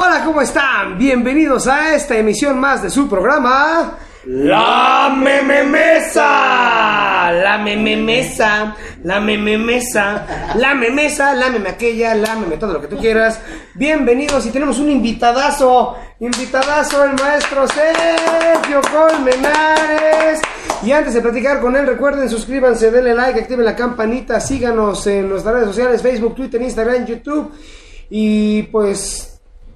Hola, 0.00 0.22
¿cómo 0.24 0.40
están? 0.40 0.96
Bienvenidos 0.96 1.66
a 1.66 1.92
esta 1.96 2.16
emisión 2.16 2.60
más 2.60 2.84
de 2.84 2.88
su 2.88 3.08
programa. 3.08 3.98
La 4.26 5.12
mememesa, 5.12 6.22
la 7.32 7.58
mememesa, 7.58 8.76
la 9.02 9.18
mememesa, 9.18 10.54
la 10.54 10.74
memesa, 10.74 11.34
la 11.34 11.48
meme 11.48 11.70
aquella, 11.70 12.14
la 12.14 12.36
meme 12.36 12.58
todo 12.58 12.74
lo 12.74 12.80
que 12.80 12.86
tú 12.86 12.96
quieras. 12.96 13.40
Bienvenidos 13.74 14.46
y 14.46 14.50
tenemos 14.50 14.78
un 14.78 14.88
invitadazo, 14.88 15.96
invitadazo 16.20 17.02
el 17.02 17.14
maestro 17.14 17.66
Sergio 17.66 18.80
Colmenares. 18.92 20.40
Y 20.84 20.92
antes 20.92 21.14
de 21.14 21.22
platicar 21.22 21.60
con 21.60 21.74
él, 21.74 21.88
recuerden 21.88 22.30
suscríbanse, 22.30 22.92
denle 22.92 23.16
like, 23.16 23.40
activen 23.40 23.64
la 23.64 23.74
campanita, 23.74 24.38
síganos 24.38 25.04
en 25.08 25.28
nuestras 25.28 25.54
redes 25.54 25.66
sociales, 25.66 26.00
Facebook, 26.00 26.36
Twitter, 26.36 26.62
Instagram, 26.62 27.04
YouTube. 27.04 27.52
Y 28.10 28.62
pues, 28.62 29.27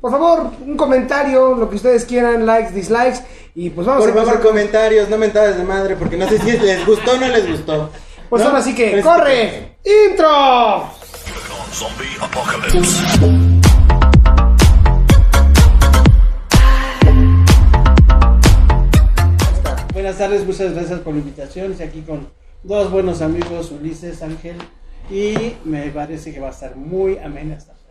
por 0.02 0.10
favor, 0.10 0.50
un 0.66 0.76
comentario, 0.76 1.54
lo 1.54 1.70
que 1.70 1.76
ustedes 1.76 2.04
quieran, 2.04 2.44
likes, 2.44 2.72
dislikes. 2.72 3.20
Y 3.54 3.70
pues 3.70 3.86
vamos 3.86 4.04
Por 4.04 4.18
a 4.18 4.24
favor, 4.24 4.42
comentarios, 4.42 5.08
no 5.08 5.16
mentadas 5.16 5.56
de 5.56 5.62
madre, 5.62 5.94
porque 5.94 6.16
no 6.16 6.28
sé 6.28 6.38
si 6.40 6.58
les 6.58 6.84
gustó 6.84 7.12
o 7.12 7.16
no 7.18 7.28
les 7.28 7.48
gustó. 7.48 7.88
Pues 8.28 8.42
¿No? 8.42 8.48
ahora 8.48 8.62
sí 8.62 8.74
que, 8.74 8.86
Pero 8.86 8.98
es 8.98 9.04
¡corre! 9.04 9.76
¡Intro! 10.10 10.90
Zombie 11.70 12.16
Apocalypse. 12.20 12.78
Buenas 19.92 20.18
tardes, 20.18 20.44
muchas 20.44 20.74
gracias 20.74 20.98
por 20.98 21.14
la 21.14 21.20
invitación. 21.20 21.70
Estoy 21.70 21.86
aquí 21.86 22.00
con 22.00 22.28
dos 22.64 22.90
buenos 22.90 23.22
amigos, 23.22 23.70
Ulises, 23.70 24.20
Ángel, 24.22 24.56
y 25.08 25.54
me 25.64 25.90
parece 25.90 26.34
que 26.34 26.40
va 26.40 26.48
a 26.48 26.50
estar 26.50 26.74
muy 26.74 27.18
amena 27.18 27.54
esta. 27.54 27.81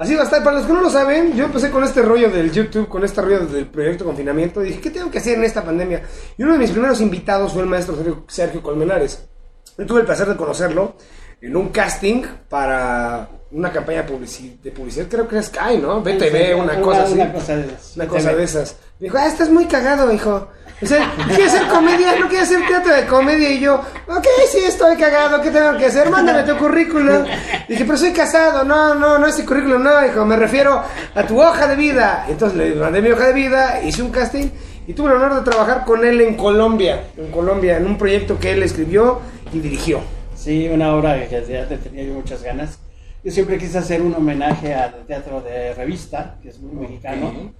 Así 0.00 0.14
va 0.14 0.22
a 0.22 0.24
estar. 0.24 0.42
Para 0.42 0.56
los 0.56 0.66
que 0.66 0.72
no 0.72 0.80
lo 0.80 0.88
saben, 0.88 1.36
yo 1.36 1.44
empecé 1.44 1.70
con 1.70 1.84
este 1.84 2.00
rollo 2.00 2.30
del 2.30 2.50
YouTube, 2.50 2.88
con 2.88 3.04
este 3.04 3.20
rollo 3.20 3.40
del 3.40 3.66
proyecto 3.66 4.06
confinamiento. 4.06 4.62
Y 4.62 4.68
dije, 4.68 4.80
¿qué 4.80 4.90
tengo 4.90 5.10
que 5.10 5.18
hacer 5.18 5.36
en 5.36 5.44
esta 5.44 5.62
pandemia? 5.62 6.02
Y 6.38 6.42
uno 6.42 6.54
de 6.54 6.58
mis 6.58 6.70
primeros 6.70 7.02
invitados 7.02 7.52
fue 7.52 7.60
el 7.60 7.68
maestro 7.68 7.94
Sergio, 7.94 8.24
Sergio 8.26 8.62
Colmenares. 8.62 9.28
Yo 9.76 9.84
tuve 9.84 10.00
el 10.00 10.06
placer 10.06 10.26
de 10.26 10.36
conocerlo 10.36 10.94
en 11.40 11.56
un 11.56 11.68
casting 11.70 12.22
para 12.48 13.28
una 13.52 13.72
campaña 13.72 14.06
publici- 14.06 14.60
de 14.60 14.70
publicidad, 14.70 15.06
creo 15.08 15.26
que 15.26 15.38
es 15.38 15.46
Sky, 15.46 15.78
¿no? 15.80 16.00
BTV, 16.02 16.54
una, 16.56 16.80
cosa 16.80 17.02
así. 17.04 17.14
Una 17.14 17.32
cosa 17.32 17.56
de 17.56 17.62
esas. 17.66 17.96
Una 17.96 18.06
cosa 18.06 18.32
de 18.34 18.44
esas. 18.44 18.76
Me 19.00 19.04
dijo, 19.04 19.18
ah, 19.18 19.26
estás 19.26 19.50
muy 19.50 19.66
cagado, 19.66 20.12
hijo. 20.12 20.48
O 20.82 20.86
sea, 20.86 21.12
¿quieres 21.34 21.52
hacer 21.52 21.66
comedia? 21.68 22.16
¿No 22.18 22.28
quieres 22.28 22.48
hacer 22.50 22.66
teatro 22.66 22.94
de 22.94 23.04
comedia? 23.06 23.50
Y 23.50 23.60
yo, 23.60 23.74
ok, 24.08 24.26
sí, 24.50 24.58
estoy 24.66 24.96
cagado, 24.96 25.42
¿qué 25.42 25.50
tengo 25.50 25.76
que 25.76 25.86
hacer? 25.86 26.08
Mándame 26.08 26.42
tu 26.44 26.56
currículum. 26.56 27.24
Dije, 27.68 27.84
pero 27.84 27.98
soy 27.98 28.12
casado. 28.12 28.64
No, 28.64 28.94
no, 28.94 29.18
no 29.18 29.26
es 29.26 29.38
el 29.38 29.44
currículum, 29.44 29.82
no, 29.82 30.06
hijo, 30.06 30.24
me 30.24 30.36
refiero 30.36 30.82
a 31.14 31.22
tu 31.26 31.40
hoja 31.40 31.66
de 31.66 31.76
vida. 31.76 32.24
Entonces 32.28 32.56
le 32.56 32.74
mandé 32.76 33.02
mi 33.02 33.10
hoja 33.10 33.26
de 33.26 33.32
vida, 33.34 33.82
hice 33.82 34.02
un 34.02 34.10
casting 34.10 34.48
y 34.86 34.94
tuve 34.94 35.10
el 35.10 35.16
honor 35.16 35.34
de 35.34 35.50
trabajar 35.50 35.84
con 35.84 36.02
él 36.04 36.20
en 36.22 36.36
Colombia. 36.36 37.08
En 37.16 37.30
Colombia, 37.30 37.76
en 37.76 37.86
un 37.86 37.98
proyecto 37.98 38.38
que 38.38 38.52
él 38.52 38.62
escribió 38.62 39.20
y 39.52 39.58
dirigió. 39.58 40.00
Sí, 40.40 40.70
una 40.70 40.96
obra 40.96 41.28
que 41.28 41.44
ya 41.46 41.68
te 41.68 41.76
tenía 41.76 42.02
yo 42.02 42.14
muchas 42.14 42.42
ganas. 42.42 42.78
Yo 43.22 43.30
siempre 43.30 43.58
quise 43.58 43.76
hacer 43.76 44.00
un 44.00 44.14
homenaje 44.14 44.72
al 44.72 45.04
teatro 45.06 45.42
de 45.42 45.74
revista, 45.74 46.38
que 46.42 46.48
es 46.48 46.58
muy 46.60 46.74
mexicano. 46.76 47.52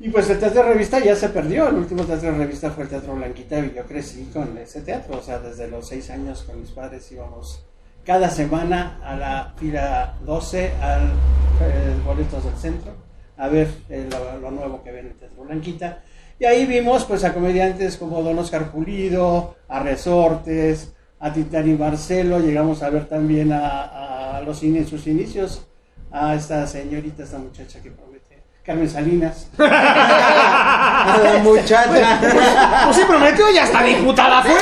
Y 0.00 0.08
pues 0.08 0.30
el 0.30 0.38
teatro 0.38 0.62
de 0.62 0.70
revista 0.70 1.00
ya 1.00 1.14
se 1.14 1.28
perdió. 1.28 1.68
El 1.68 1.74
último 1.74 2.04
teatro 2.04 2.32
de 2.32 2.38
revista 2.38 2.70
fue 2.70 2.84
el 2.84 2.88
Teatro 2.88 3.14
Blanquita 3.14 3.58
y 3.58 3.74
yo 3.76 3.84
crecí 3.84 4.24
con 4.32 4.56
ese 4.56 4.80
teatro. 4.80 5.18
O 5.18 5.22
sea, 5.22 5.38
desde 5.38 5.68
los 5.68 5.86
seis 5.86 6.08
años 6.08 6.44
con 6.44 6.58
mis 6.62 6.70
padres 6.70 7.12
íbamos 7.12 7.62
cada 8.06 8.30
semana 8.30 8.98
a 9.04 9.14
la 9.14 9.54
fila 9.58 10.16
12 10.24 10.72
al 10.80 11.02
eh, 11.02 11.94
Boletos 12.06 12.42
del 12.42 12.56
Centro 12.56 12.94
a 13.36 13.48
ver 13.48 13.68
eh, 13.90 14.08
lo, 14.10 14.38
lo 14.38 14.50
nuevo 14.50 14.82
que 14.82 14.92
ven 14.92 15.06
en 15.06 15.12
el 15.12 15.18
Teatro 15.18 15.44
Blanquita. 15.44 16.02
Y 16.38 16.46
ahí 16.46 16.64
vimos 16.64 17.04
pues 17.04 17.22
a 17.24 17.34
comediantes 17.34 17.98
como 17.98 18.22
Don 18.22 18.38
Oscar 18.38 18.72
Pulido, 18.72 19.56
a 19.68 19.80
Resortes, 19.80 20.94
a 21.22 21.32
Titani 21.32 21.74
Marcelo, 21.74 22.40
llegamos 22.40 22.82
a 22.82 22.90
ver 22.90 23.08
también 23.08 23.52
a, 23.52 24.38
a 24.38 24.40
los 24.42 24.58
cine 24.58 24.80
en 24.80 24.88
sus 24.88 25.06
inicios, 25.06 25.64
a 26.10 26.34
esta 26.34 26.66
señorita, 26.66 27.22
esta 27.22 27.38
muchacha 27.38 27.80
que 27.80 27.92
promete, 27.92 28.21
Carmen 28.64 28.88
Salinas. 28.88 29.48
A 29.58 31.18
la 31.22 31.38
muchacha. 31.42 32.18
Pues 32.84 32.96
sí 32.96 33.02
prometió, 33.08 33.44
ya 33.52 33.64
hasta 33.64 33.82
diputada 33.82 34.40
fue. 34.42 34.54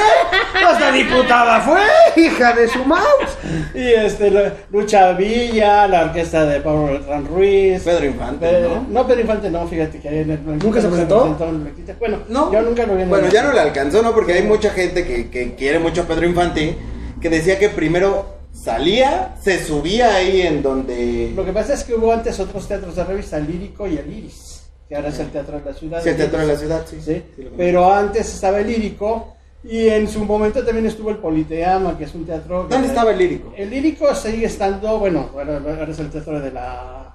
Hasta 0.67 0.91
diputada 0.93 1.61
fue, 1.61 1.81
hija 2.17 2.53
de 2.55 2.67
su 2.69 2.83
mouse. 2.85 3.37
Y 3.75 3.89
este, 3.93 4.31
la- 4.31 4.53
Lucha 4.71 5.13
Villa, 5.13 5.87
la 5.87 6.05
orquesta 6.05 6.47
de 6.47 6.61
Pablo 6.61 6.87
Beltrán 6.87 7.27
Ruiz. 7.27 7.83
Pedro 7.83 8.07
Infante, 8.07 8.47
Pedro- 8.49 8.85
¿no? 8.89 9.07
Pedro 9.07 9.21
Infante 9.21 9.51
no, 9.51 9.67
fíjate 9.69 10.01
que 10.01 10.09
ahí 10.09 10.19
en 10.21 10.31
el 10.31 10.47
¿Nunca 10.59 10.81
se 10.81 10.89
presentó? 10.89 11.37
en 11.39 11.49
el 11.55 11.61
Blanquita. 11.61 11.95
Bueno, 11.99 12.19
No. 12.29 12.51
yo 12.53 12.63
nunca 12.63 12.87
lo 12.87 12.95
vi 12.95 13.03
en 13.03 13.03
el 13.03 13.09
Bueno, 13.09 13.29
ya 13.29 13.43
no 13.43 13.53
le 13.53 13.61
alcanzó, 13.61 14.03
¿no? 14.03 14.13
Porque 14.13 14.33
hay 14.33 14.43
mucha 14.45 14.71
gente 14.71 15.07
que, 15.07 15.29
que 15.31 15.55
quiere 15.57 15.79
mucho 15.79 16.03
a 16.03 16.05
Pedro 16.05 16.25
Infante 16.27 16.79
que 17.21 17.29
decía 17.29 17.59
que 17.59 17.69
primero 17.69 18.40
salía, 18.63 19.35
se 19.41 19.65
subía 19.65 20.15
ahí 20.15 20.43
en 20.43 20.63
donde. 20.63 21.33
Lo 21.35 21.45
que 21.45 21.53
pasa 21.53 21.75
es 21.75 21.85
que 21.85 21.95
hubo 21.95 22.13
antes 22.13 22.39
otros 22.41 22.67
teatros 22.69 22.97
de 22.97 23.05
revista, 23.05 23.39
el 23.39 23.47
Lírico 23.47 23.87
y 23.87 23.97
el 23.97 24.13
Iris, 24.13 24.69
que 24.89 24.97
ahora 24.97 25.09
es 25.09 25.19
el 25.19 25.31
Teatro 25.31 25.59
de 25.59 25.65
la 25.65 25.75
Ciudad. 25.75 26.03
Sí, 26.03 26.09
el 26.11 26.17
teatro 26.17 26.39
de 26.41 26.47
la 26.47 26.57
ciudad, 26.57 26.85
sí. 26.87 27.23
Pero 27.57 27.93
antes 27.93 28.35
estaba 28.35 28.61
el 28.61 28.67
Lírico 28.67 29.35
y 29.63 29.89
en 29.89 30.09
su 30.09 30.25
momento 30.25 30.65
también 30.65 30.87
estuvo 30.87 31.11
el 31.11 31.19
Politeama, 31.19 31.97
que 31.97 32.05
es 32.05 32.15
un 32.15 32.25
teatro... 32.25 32.67
¿Dónde 32.69 32.89
estaba 32.89 33.11
el 33.11 33.19
lírico? 33.19 33.53
El 33.57 33.69
Lírico 33.69 34.15
sigue 34.15 34.47
estando, 34.47 34.99
bueno, 34.99 35.31
ahora 35.35 35.87
es 35.91 35.99
el 35.99 36.11
teatro 36.11 36.41
de 36.41 36.51
la... 36.51 37.15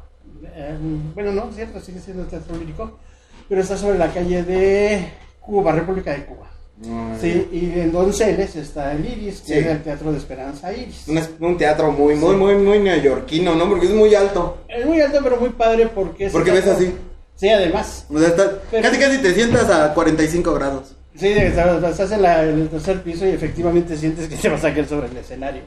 eh, 0.54 0.78
bueno, 1.16 1.32
no, 1.32 1.52
cierto, 1.52 1.80
sigue 1.80 2.00
siendo 2.00 2.22
el 2.22 2.30
teatro 2.30 2.56
lírico, 2.56 3.00
pero 3.50 3.62
está 3.62 3.76
sobre 3.76 3.98
la 3.98 4.14
calle 4.14 4.44
de 4.44 5.10
Cuba, 5.40 5.72
República 5.72 6.12
de 6.12 6.26
Cuba. 6.26 6.52
Sí, 7.22 7.48
y 7.54 7.80
en 7.80 7.92
Donceles 7.94 8.56
está 8.58 8.92
el 8.92 9.06
Iris, 9.06 9.40
que 9.42 9.54
Sí. 9.54 9.60
es 9.60 9.66
el 9.68 9.82
teatro 9.84 10.12
de 10.12 10.18
Esperanza 10.18 10.74
Iris. 10.74 11.08
Un, 11.08 11.22
un 11.48 11.58
teatro 11.58 11.92
muy, 11.92 12.16
muy, 12.16 12.36
muy, 12.36 12.56
muy 12.56 12.80
neoyorquino, 12.80 13.56
¿no? 13.56 13.70
Porque 13.70 13.86
es 13.86 13.94
muy 13.94 14.14
alto. 14.14 14.58
Es 14.68 14.86
muy 14.86 15.00
alto, 15.00 15.20
pero 15.24 15.38
muy 15.38 15.50
padre 15.52 15.88
porque... 15.88 16.30
Porque 16.30 16.52
ves 16.52 16.68
así. 16.68 16.94
Sí, 17.36 17.50
además. 17.50 18.06
O 18.10 18.20
sea, 18.20 18.28
está- 18.30 18.60
Pero- 18.72 18.84
casi 18.84 19.00
casi 19.00 19.18
te 19.20 19.34
sientas 19.34 19.70
a 19.70 19.94
45 19.94 20.54
grados. 20.54 20.96
Sí, 21.18 21.28
estás 21.30 21.82
estás 21.82 22.12
en, 22.12 22.22
la- 22.22 22.44
en 22.44 22.60
el 22.62 22.68
tercer 22.70 23.02
piso 23.02 23.26
y 23.26 23.30
efectivamente 23.30 23.96
sientes 23.96 24.28
que 24.28 24.36
te 24.36 24.50
vas 24.50 24.64
a 24.66 24.74
caer 24.74 24.86
sobre 24.88 25.08
el 25.08 25.16
escenario. 25.18 25.62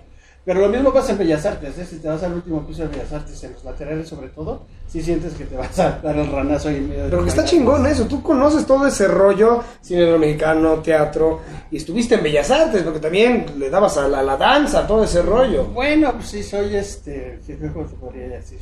Pero 0.49 0.61
lo 0.63 0.71
mismo 0.71 0.91
pasa 0.95 1.13
en 1.13 1.19
Bellas 1.19 1.45
Artes, 1.45 1.77
¿eh? 1.77 1.85
si 1.85 1.97
te 1.99 2.09
vas 2.09 2.23
al 2.23 2.33
último 2.33 2.67
piso 2.67 2.81
de 2.81 2.89
Bellas 2.89 3.13
Artes, 3.13 3.45
en 3.45 3.53
los 3.53 3.63
laterales 3.65 4.09
sobre 4.09 4.29
todo, 4.29 4.63
sí 4.89 5.03
sientes 5.03 5.35
que 5.35 5.45
te 5.45 5.55
vas 5.59 5.79
a 5.79 5.99
dar 6.03 6.17
el 6.17 6.27
ranazo 6.33 6.71
ahí 6.71 6.77
en 6.77 6.89
medio. 6.89 7.05
de 7.05 7.11
Pero 7.11 7.23
que 7.23 7.29
está 7.29 7.45
chingón 7.45 7.85
eso, 7.87 8.07
tú 8.07 8.23
conoces 8.23 8.65
todo 8.65 8.87
ese 8.87 9.09
rollo, 9.09 9.63
cine 9.83 10.17
mexicano, 10.17 10.79
teatro, 10.79 11.41
y 11.71 11.77
estuviste 11.77 12.15
en 12.15 12.23
Bellas 12.23 12.51
Artes, 12.51 12.83
porque 12.83 12.99
también 12.99 13.45
le 13.59 13.69
dabas 13.69 13.99
a 13.99 14.09
la, 14.09 14.23
la 14.23 14.39
danza, 14.39 14.87
todo 14.87 15.05
ese 15.05 15.21
rollo. 15.21 15.65
Bueno, 15.67 16.13
pues 16.15 16.29
sí, 16.29 16.43
soy 16.43 16.75
este, 16.77 17.41
¿qué- 17.47 17.59
¿cómo 17.71 17.85
te 17.85 17.97
podría 17.97 18.29
decir? 18.29 18.61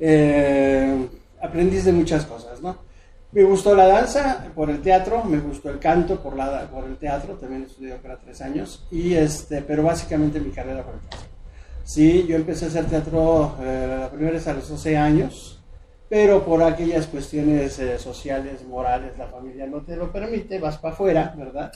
Eh, 0.00 1.08
aprendiz 1.40 1.84
de 1.84 1.92
muchas 1.92 2.24
cosas, 2.24 2.60
¿no? 2.60 2.76
Me 3.30 3.44
gustó 3.44 3.74
la 3.74 3.86
danza 3.86 4.46
por 4.54 4.70
el 4.70 4.80
teatro, 4.80 5.22
me 5.24 5.38
gustó 5.38 5.68
el 5.68 5.78
canto 5.78 6.18
por, 6.22 6.34
el 6.86 6.96
teatro, 6.96 7.34
también 7.34 7.64
estudié 7.64 7.92
ópera 7.92 8.18
tres 8.18 8.40
años, 8.40 8.86
y 8.90 9.12
este, 9.12 9.60
pero 9.60 9.82
básicamente 9.82 10.40
mi 10.40 10.50
carrera 10.50 10.82
por 10.82 10.94
el 10.94 11.00
teatro. 11.00 11.28
Sí, 11.84 12.24
yo 12.26 12.36
empecé 12.36 12.64
a 12.64 12.68
hacer 12.68 12.86
teatro, 12.86 13.54
eh, 13.60 14.08
a 14.46 14.52
los 14.54 14.68
12 14.70 14.96
años, 14.96 15.62
pero 16.08 16.42
por 16.42 16.62
aquellas 16.62 17.06
cuestiones 17.06 17.78
eh, 17.78 17.98
sociales, 17.98 18.64
morales, 18.66 19.18
la 19.18 19.26
familia 19.26 19.66
no 19.66 19.82
te 19.82 19.94
lo 19.94 20.10
permite, 20.10 20.58
vas 20.58 20.78
para 20.78 20.94
afuera, 20.94 21.34
¿verdad? 21.36 21.70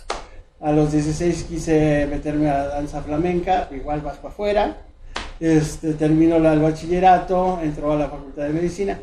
A 0.59 0.73
los 0.73 0.91
16 0.91 1.45
quise 1.45 2.07
meterme 2.11 2.49
a 2.49 2.59
la 2.59 2.69
danza 2.69 3.03
flamenca, 3.03 3.69
igual 3.73 4.01
vas 4.01 4.17
para 4.17 4.33
afuera. 4.33 4.77
Este, 5.39 5.95
termino 5.95 6.37
el 6.37 6.61
bachillerato, 6.61 7.59
entró 7.63 7.93
a 7.93 7.97
la 7.97 8.09
facultad 8.09 8.45
de 8.45 8.51
medicina. 8.51 8.99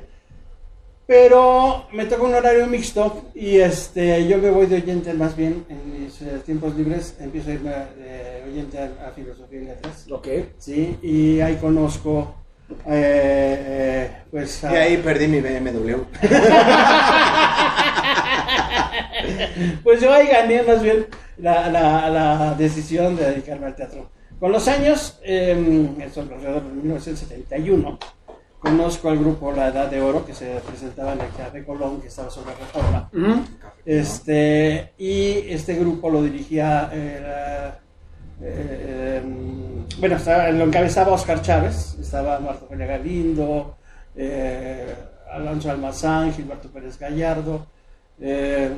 Pero 1.13 1.87
me 1.91 2.05
tocó 2.05 2.25
un 2.25 2.35
horario 2.35 2.67
mixto 2.67 3.31
y 3.33 3.57
este, 3.57 4.27
yo 4.27 4.37
me 4.37 4.51
voy 4.51 4.67
de 4.67 4.75
oyente 4.75 5.11
más 5.15 5.35
bien 5.35 5.65
en 5.67 6.03
mis 6.03 6.21
eh, 6.21 6.37
tiempos 6.45 6.75
libres, 6.75 7.15
empiezo 7.19 7.49
a 7.49 7.53
irme 7.53 7.71
de 7.71 8.43
oyente 8.47 8.77
a, 8.77 9.07
a 9.07 9.11
filosofía 9.13 9.59
y 9.59 9.65
letras. 9.65 10.05
Ok. 10.11 10.27
Sí, 10.59 10.99
y 11.01 11.39
ahí 11.41 11.55
conozco, 11.55 12.35
eh, 12.85 12.87
eh, 12.87 14.11
pues... 14.29 14.61
Y 14.61 14.65
a- 14.67 14.81
ahí 14.83 14.97
perdí 14.97 15.27
mi 15.27 15.41
BMW. 15.41 15.95
Pues 19.83 20.01
yo 20.01 20.13
ahí 20.13 20.27
gané 20.27 20.63
más 20.63 20.81
bien 20.81 21.07
la, 21.37 21.69
la- 21.69 22.09
la 22.09 22.55
decisión 22.57 23.15
de 23.15 23.25
dedicarme 23.31 23.67
al 23.67 23.75
teatro. 23.75 24.09
Con 24.39 24.51
los 24.51 24.67
años, 24.67 25.19
eh, 25.23 25.89
eso 26.01 26.21
alrededor 26.21 26.63
de 26.63 26.73
1971, 26.75 27.99
conozco 28.59 29.09
al 29.09 29.17
grupo 29.19 29.51
La 29.51 29.69
Edad 29.69 29.89
de 29.89 30.01
Oro, 30.01 30.25
que 30.25 30.33
se 30.33 30.59
presentaba 30.67 31.13
en 31.13 31.21
el 31.21 31.29
Teatro 31.29 31.65
Colón, 31.65 32.01
que 32.01 32.07
estaba 32.07 32.29
sobre 32.29 32.53
reforma. 32.55 33.09
Ujú. 33.13 33.41
Este, 33.85 34.93
y 34.97 35.45
este 35.49 35.75
grupo 35.75 36.09
lo 36.09 36.21
dirigía, 36.21 36.89
eh, 36.93 37.71
eh, 38.41 39.21
bueno, 39.99 40.15
estaba- 40.17 40.49
lo 40.51 40.65
encabezaba 40.65 41.13
Oscar 41.13 41.41
Chávez, 41.41 41.95
estaba 41.99 42.39
Marta 42.39 42.65
Julia 42.67 42.85
Galindo, 42.85 43.77
eh, 44.15 44.93
Alonso 45.31 45.69
Almazán, 45.71 46.33
Gilberto 46.33 46.69
Pérez 46.69 46.97
Gallardo, 46.99 47.65
eh, 48.19 48.69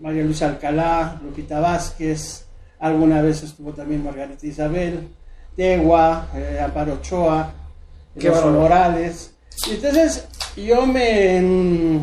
María 0.00 0.22
Luisa 0.24 0.46
Alcalá, 0.46 1.18
Lupita 1.22 1.60
Vázquez, 1.60 2.46
alguna 2.78 3.22
vez 3.22 3.42
estuvo 3.42 3.72
también 3.72 4.04
Margarita 4.04 4.46
Isabel, 4.46 5.08
Tegua, 5.56 6.28
eh, 6.34 6.60
Amparo 6.64 6.94
Ochoa, 6.94 7.52
Qué 8.18 8.28
bárbaro. 8.30 8.60
Morales. 8.60 9.34
Y 9.68 9.74
entonces 9.74 10.26
yo 10.56 10.86
me, 10.86 11.40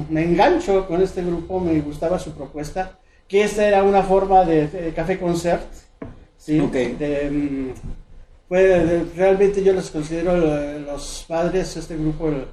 me 0.10 0.24
engancho 0.24 0.88
con 0.88 1.02
este 1.02 1.24
grupo, 1.24 1.60
me 1.60 1.80
gustaba 1.82 2.18
su 2.20 2.32
propuesta, 2.34 2.98
que 3.28 3.44
esta 3.44 3.68
era 3.68 3.84
una 3.84 4.04
forma 4.04 4.44
de, 4.46 4.68
de 4.68 4.94
café 4.94 5.20
concert, 5.20 5.64
¿sí? 6.38 6.60
De, 6.98 7.74
de- 8.50 9.06
realmente 9.16 9.64
yo 9.64 9.74
los 9.74 9.92
considero 9.92 10.36
eh, 10.36 10.80
los 10.80 11.26
padres, 11.28 11.76
este 11.78 11.96
grupo, 11.96 12.30
el, 12.30 12.46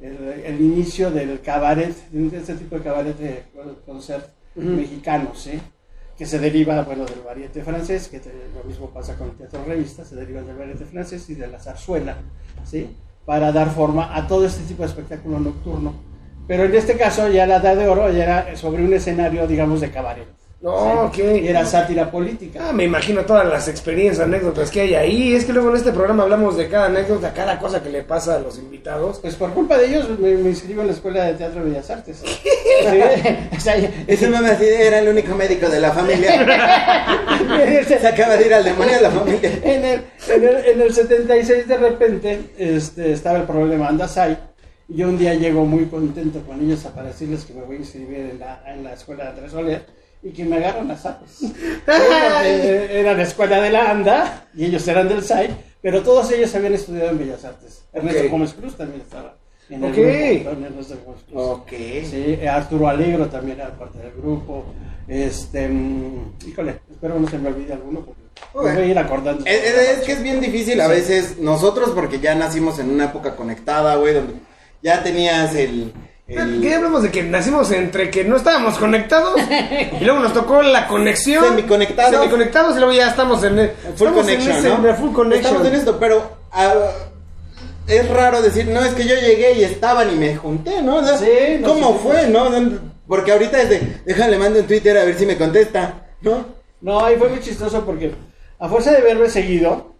el- 0.00 0.42
el 0.44 0.60
inicio 0.60 1.10
del 1.10 1.40
cabaret, 1.40 1.94
de 2.10 2.36
este 2.38 2.54
tipo 2.54 2.76
de 2.76 2.82
cabaret 2.82 3.16
de 3.18 3.44
concert 3.86 4.28
mexicano, 4.76 5.32
¿sí? 5.34 5.60
Que 6.16 6.26
se 6.26 6.38
deriva 6.38 6.82
bueno, 6.82 7.04
del 7.04 7.20
variete 7.20 7.62
francés, 7.62 8.08
que 8.08 8.20
lo 8.54 8.64
mismo 8.64 8.90
pasa 8.90 9.16
con 9.16 9.30
el 9.30 9.36
teatro 9.36 9.64
revista, 9.64 10.04
se 10.04 10.14
deriva 10.14 10.42
del 10.42 10.56
variete 10.56 10.84
francés 10.84 11.28
y 11.30 11.34
de 11.34 11.48
la 11.48 11.58
zarzuela, 11.58 12.16
¿sí? 12.64 12.96
para 13.24 13.52
dar 13.52 13.70
forma 13.70 14.14
a 14.14 14.26
todo 14.26 14.46
este 14.46 14.62
tipo 14.64 14.82
de 14.82 14.88
espectáculo 14.88 15.40
nocturno. 15.40 15.94
Pero 16.46 16.64
en 16.64 16.74
este 16.74 16.96
caso 16.96 17.28
ya 17.28 17.46
la 17.46 17.56
Edad 17.56 17.76
de 17.76 17.88
Oro 17.88 18.10
ya 18.10 18.24
era 18.24 18.56
sobre 18.56 18.84
un 18.84 18.92
escenario, 18.92 19.46
digamos, 19.46 19.80
de 19.80 19.90
cabaret. 19.90 20.28
No, 20.64 21.10
¿sí? 21.12 21.20
ok. 21.20 21.26
Era 21.44 21.66
sátira 21.66 22.10
política. 22.10 22.68
Ah, 22.68 22.72
me 22.72 22.84
imagino 22.84 23.26
todas 23.26 23.46
las 23.46 23.68
experiencias, 23.68 24.26
anécdotas 24.26 24.70
que 24.70 24.80
hay 24.80 24.94
ahí. 24.94 25.34
Es 25.34 25.44
que 25.44 25.52
luego 25.52 25.68
en 25.68 25.76
este 25.76 25.92
programa 25.92 26.22
hablamos 26.22 26.56
de 26.56 26.68
cada 26.68 26.86
anécdota, 26.86 27.34
cada 27.34 27.58
cosa 27.58 27.82
que 27.82 27.90
le 27.90 28.02
pasa 28.02 28.36
a 28.36 28.38
los 28.38 28.58
invitados. 28.58 29.18
Pues 29.18 29.34
por 29.34 29.52
culpa 29.52 29.76
de 29.76 29.88
ellos 29.88 30.08
me, 30.18 30.34
me 30.36 30.48
inscribo 30.48 30.80
en 30.80 30.86
la 30.86 30.94
Escuela 30.94 31.24
de 31.24 31.34
Teatro 31.34 31.62
de 31.62 31.70
Bellas 31.70 31.90
Artes. 31.90 32.22
Sí, 32.74 33.00
o 33.56 33.60
sea, 33.60 33.76
Ese 34.06 34.86
era 34.86 34.98
el 34.98 35.08
único 35.08 35.34
médico 35.34 35.68
de 35.68 35.80
la 35.80 35.92
familia. 35.92 36.44
Se 37.86 38.08
acaba 38.08 38.36
de 38.36 38.46
ir 38.46 38.54
al 38.54 38.64
demonio 38.64 38.96
de 38.96 39.00
la 39.02 39.10
familia. 39.10 39.50
en, 39.62 39.84
el, 39.84 40.02
en, 40.28 40.44
el, 40.44 40.56
en 40.66 40.80
el 40.80 40.92
76 40.92 41.68
de 41.68 41.76
repente 41.76 42.40
este, 42.58 43.12
estaba 43.12 43.38
el 43.38 43.44
problema 43.44 43.88
Andasai 43.88 44.36
yo 44.88 45.08
un 45.08 45.16
día 45.16 45.34
llego 45.34 45.64
muy 45.64 45.86
contento 45.86 46.40
con 46.40 46.60
ellos 46.60 46.84
a 46.84 46.94
para 46.94 47.08
decirles 47.08 47.44
que 47.44 47.54
me 47.54 47.62
voy 47.62 47.76
a 47.76 47.78
inscribir 47.80 48.18
en 48.32 48.38
la, 48.38 48.62
en 48.66 48.84
la 48.84 48.92
escuela 48.92 49.32
de 49.32 49.48
Soler 49.48 50.03
y 50.24 50.30
que 50.30 50.44
me 50.44 50.56
agarran 50.56 50.90
a 50.90 50.96
zapes. 50.96 51.40
Era 51.86 53.14
la 53.14 53.22
escuela 53.22 53.60
de 53.60 53.70
la 53.70 53.90
ANDA 53.90 54.46
y 54.54 54.64
ellos 54.66 54.86
eran 54.88 55.08
del 55.08 55.22
SAI, 55.22 55.50
pero 55.82 56.02
todos 56.02 56.30
ellos 56.32 56.54
habían 56.54 56.74
estudiado 56.74 57.10
en 57.10 57.18
Bellas 57.18 57.44
Artes. 57.44 57.82
Ernesto. 57.92 58.28
Gómez 58.30 58.54
Cruz 58.54 58.74
también 58.76 59.02
estaba 59.02 59.34
en 59.68 59.84
el 59.84 59.90
Ok. 59.90 59.96
grupo. 59.96 60.50
también 60.50 60.72
Ernesto 60.72 60.96
Gómez 61.04 61.22
Cruz. 61.28 61.42
Ok. 61.42 61.68
Sí, 61.70 62.38
eh, 62.40 62.48
Arturo 62.48 62.88
Alegro 62.88 63.26
también 63.26 63.60
era 63.60 63.70
parte 63.78 63.98
del 63.98 64.12
grupo. 64.12 64.64
Este, 65.06 65.68
mm, 65.68 66.32
híjole, 66.48 66.80
espero 66.90 67.18
no 67.20 67.28
se 67.28 67.38
me 67.38 67.48
olvide 67.48 67.74
alguno 67.74 68.00
porque 68.00 68.22
voy 68.54 68.70
a 68.70 68.84
ir 68.86 68.98
acordando. 68.98 69.44
Es, 69.46 69.62
es- 69.62 69.98
es 69.98 70.04
que 70.04 70.12
es 70.12 70.22
bien 70.22 70.40
difícil 70.40 70.80
a 70.80 70.88
veces 70.88 71.38
nosotros 71.38 71.90
porque 71.94 72.18
ya 72.20 72.34
nacimos 72.34 72.78
en 72.78 72.90
una 72.90 73.04
época 73.06 73.36
conectada, 73.36 73.96
güey, 73.96 74.14
donde 74.14 74.34
ya 74.82 75.02
tenías 75.02 75.54
el... 75.54 75.92
el- 76.28 76.60
¿Qué 76.62 76.74
hablamos 76.74 77.02
de 77.02 77.10
que 77.10 77.22
nacimos 77.22 77.70
entre 77.72 78.10
que 78.10 78.24
no 78.24 78.36
estábamos 78.36 78.78
conectados 78.78 79.38
y 80.00 80.04
luego 80.04 80.20
nos 80.20 80.32
tocó 80.32 80.62
la 80.62 80.86
conexión? 80.88 81.44
Semiconectados. 81.44 82.14
Semiconectados 82.14 82.76
y 82.76 82.78
luego 82.78 82.92
ya 82.92 83.08
estamos 83.08 83.42
en 83.44 83.58
el 83.58 83.70
Full 83.70 83.92
estamos 84.08 84.14
connection, 84.20 84.52
en 84.52 84.58
ese- 84.58 84.68
¿no? 84.70 84.94
full 84.96 85.12
connection. 85.12 85.46
Estamos 85.54 85.66
en 85.68 85.74
esto, 85.74 85.98
pero 86.00 86.30
ah, 86.52 86.74
es 87.86 88.08
raro 88.08 88.40
decir, 88.40 88.66
no, 88.68 88.82
es 88.82 88.94
que 88.94 89.04
yo 89.06 89.14
llegué 89.16 89.52
y 89.58 89.64
estaban 89.64 90.10
y 90.12 90.16
me 90.16 90.36
junté, 90.36 90.80
¿no? 90.82 90.96
O 90.96 91.04
sea, 91.04 91.18
Sí, 91.18 91.58
no, 91.60 91.68
¿Cómo 91.68 91.88
sí, 91.88 91.94
sí. 91.94 92.08
fue, 92.08 92.26
no? 92.28 92.50
Porque 93.06 93.32
ahorita 93.32 93.60
es 93.60 93.68
de, 93.68 93.96
déjale, 94.06 94.38
mando 94.38 94.58
en 94.58 94.66
Twitter 94.66 94.96
a 94.96 95.04
ver 95.04 95.18
si 95.18 95.26
me 95.26 95.36
contesta, 95.36 96.06
¿no? 96.22 96.46
No, 96.80 97.10
y 97.12 97.16
fue 97.16 97.28
muy 97.28 97.40
chistoso 97.40 97.84
porque 97.84 98.12
a 98.58 98.68
fuerza 98.68 98.92
de 98.92 99.02
verme 99.02 99.28
seguido, 99.28 99.93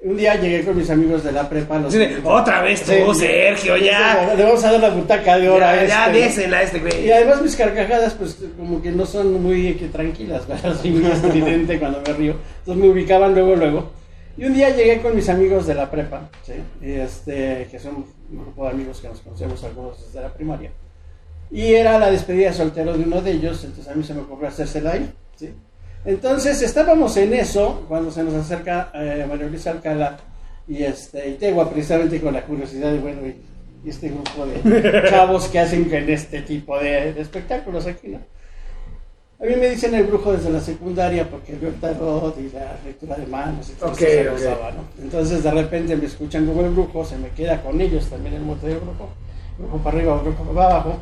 un 0.00 0.16
día 0.16 0.36
llegué 0.36 0.64
con 0.64 0.76
mis 0.76 0.88
amigos 0.90 1.24
de 1.24 1.32
la 1.32 1.48
prepa. 1.48 1.78
Los 1.78 1.92
de, 1.92 2.20
Otra 2.24 2.62
vez 2.62 2.82
tú, 2.82 2.92
Sí. 3.14 3.20
Sergio, 3.20 3.76
ya. 3.76 4.32
Le 4.36 4.44
vamos 4.44 4.62
a 4.64 4.72
dar 4.72 4.80
la 4.80 4.90
butaca 4.90 5.38
de 5.38 5.48
hora 5.48 5.74
Ya, 5.74 5.80
a 5.82 5.86
ya, 5.86 6.06
este. 6.06 6.20
désela 6.42 6.58
a 6.58 6.62
este 6.62 6.78
Y 6.78 6.80
güey. 6.80 7.12
además 7.12 7.42
mis 7.42 7.56
carcajadas, 7.56 8.14
pues 8.14 8.38
como 8.56 8.80
que 8.80 8.90
no 8.92 9.04
son 9.06 9.42
muy 9.42 9.74
que 9.74 9.86
tranquilas, 9.88 10.46
¿verdad? 10.48 10.76
Soy 10.80 10.90
muy 10.92 11.10
estridente 11.10 11.78
cuando 11.78 12.00
me 12.06 12.12
río. 12.12 12.36
Entonces 12.60 12.82
me 12.84 12.90
ubicaban 12.90 13.34
luego, 13.34 13.56
luego. 13.56 13.90
Y 14.36 14.44
un 14.44 14.54
día 14.54 14.70
llegué 14.70 15.00
con 15.02 15.16
mis 15.16 15.28
amigos 15.28 15.66
de 15.66 15.74
la 15.74 15.90
prepa, 15.90 16.30
¿sí? 16.46 16.52
Y 16.80 16.92
este, 16.92 17.66
que 17.68 17.78
son 17.80 18.06
un 18.30 18.38
grupo 18.40 18.64
de 18.64 18.70
amigos 18.70 19.00
que 19.00 19.08
nos 19.08 19.18
conocemos 19.20 19.64
algunos 19.64 20.06
desde 20.06 20.20
la 20.20 20.32
primaria. 20.32 20.70
Y 21.50 21.72
era 21.74 21.98
la 21.98 22.08
despedida 22.10 22.50
de 22.50 22.54
soltero 22.54 22.96
de 22.96 23.02
uno 23.02 23.20
de 23.20 23.32
ellos, 23.32 23.64
entonces 23.64 23.90
a 23.92 23.96
mí 23.96 24.04
se 24.04 24.14
me 24.14 24.20
ocurrió 24.20 24.46
hacérsela 24.48 24.92
ahí, 24.92 25.10
¿sí? 25.34 25.50
Entonces 26.04 26.62
estábamos 26.62 27.16
en 27.16 27.34
eso 27.34 27.84
cuando 27.88 28.10
se 28.10 28.22
nos 28.22 28.34
acerca 28.34 28.90
eh, 28.94 29.26
María 29.28 29.46
Luisa 29.46 29.72
Alcalá 29.72 30.16
y 30.66 30.82
este 30.82 31.28
y 31.30 31.34
Tegua 31.34 31.70
precisamente 31.70 32.20
con 32.20 32.32
la 32.34 32.42
curiosidad 32.42 32.92
de 32.92 32.98
bueno 32.98 33.26
y, 33.26 33.36
este 33.88 34.08
grupo 34.08 34.44
de 34.44 35.04
chavos 35.08 35.48
que 35.48 35.58
hacen 35.58 35.88
en 35.92 36.10
este 36.10 36.42
tipo 36.42 36.78
de, 36.78 37.12
de 37.14 37.20
espectáculos 37.20 37.86
aquí, 37.86 38.08
¿no? 38.08 38.18
A 39.40 39.44
mí 39.44 39.54
me 39.54 39.70
dicen 39.70 39.94
el 39.94 40.02
brujo 40.02 40.32
desde 40.32 40.50
la 40.50 40.60
secundaria 40.60 41.30
porque 41.30 41.52
veo 41.54 41.70
el 41.70 41.76
tarot 41.76 42.36
y 42.40 42.50
la 42.52 42.76
lectura 42.84 43.14
de 43.14 43.26
manos 43.26 43.70
y 43.70 43.72
todo 43.74 43.92
Ok, 43.92 44.00
eso 44.00 44.10
se 44.10 44.28
ok. 44.28 44.36
usaba, 44.36 44.72
¿no? 44.72 44.84
Entonces 45.00 45.44
de 45.44 45.50
repente 45.52 45.96
me 45.96 46.06
escuchan 46.06 46.44
como 46.44 46.62
el 46.62 46.70
brujo, 46.70 47.04
se 47.04 47.16
me 47.16 47.28
queda 47.28 47.62
con 47.62 47.80
ellos 47.80 48.06
también 48.10 48.34
el 48.34 48.42
mote 48.42 48.66
del 48.66 48.78
brujo, 48.78 49.10
brujo 49.56 49.78
para 49.78 49.96
arriba, 49.96 50.20
brujo 50.20 50.42
para 50.42 50.66
abajo, 50.66 50.96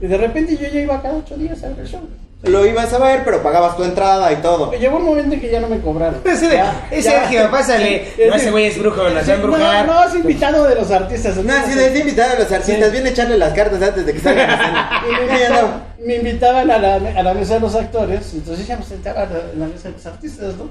y 0.00 0.06
de 0.06 0.16
repente 0.16 0.56
yo 0.56 0.68
ya 0.68 0.80
iba 0.80 1.02
cada 1.02 1.18
ocho 1.18 1.36
días 1.36 1.62
a 1.62 1.68
ver 1.68 1.80
el 1.80 1.86
show. 1.86 2.00
Lo 2.44 2.66
ibas 2.66 2.92
a 2.92 2.98
ver, 2.98 3.22
pero 3.24 3.40
pagabas 3.40 3.76
tu 3.76 3.84
entrada 3.84 4.32
y 4.32 4.36
todo. 4.36 4.72
Llegó 4.72 4.96
un 4.96 5.04
momento 5.04 5.34
en 5.34 5.40
que 5.40 5.48
ya 5.48 5.60
no 5.60 5.68
me 5.68 5.78
cobraron. 5.80 6.20
Ese 6.24 6.48
de, 6.48 6.56
Ya, 6.56 6.88
es 6.90 7.04
ya. 7.04 7.20
Sergio, 7.20 7.48
pásale. 7.52 8.04
Sí, 8.16 8.22
No, 8.28 8.34
ese 8.34 8.50
güey 8.50 8.66
es 8.66 8.78
brujo, 8.78 9.08
nos 9.10 9.28
va 9.28 9.32
a 9.32 9.36
embrujar. 9.36 9.86
No, 9.86 9.94
no, 9.94 10.08
es 10.08 10.14
invitado 10.16 10.64
de 10.66 10.74
los 10.74 10.90
artistas. 10.90 11.36
No, 11.36 11.52
si 11.66 11.74
de 11.78 11.98
invitado 12.00 12.32
a 12.36 12.38
los 12.40 12.50
artistas, 12.50 12.86
Sí. 12.86 12.92
viene 12.92 13.08
a 13.10 13.12
echarle 13.12 13.38
las 13.38 13.52
cartas 13.52 13.80
antes 13.80 14.04
de 14.04 14.12
que 14.12 14.18
salgan 14.18 14.50
a 14.50 14.54
escena. 14.54 15.02
Y 16.02 16.06
me, 16.06 16.06
me 16.06 16.14
invitaban 16.16 16.68
a 16.68 16.78
la, 16.78 16.94
a 16.96 17.22
la 17.22 17.34
mesa 17.34 17.54
de 17.54 17.60
los 17.60 17.74
actores, 17.76 18.34
entonces 18.34 18.66
ya 18.66 18.76
me 18.76 18.84
sentaba 18.84 19.22
en 19.52 19.60
la 19.60 19.66
mesa 19.68 19.88
de 19.88 19.94
los 19.94 20.06
artistas, 20.06 20.54
¿no? 20.56 20.68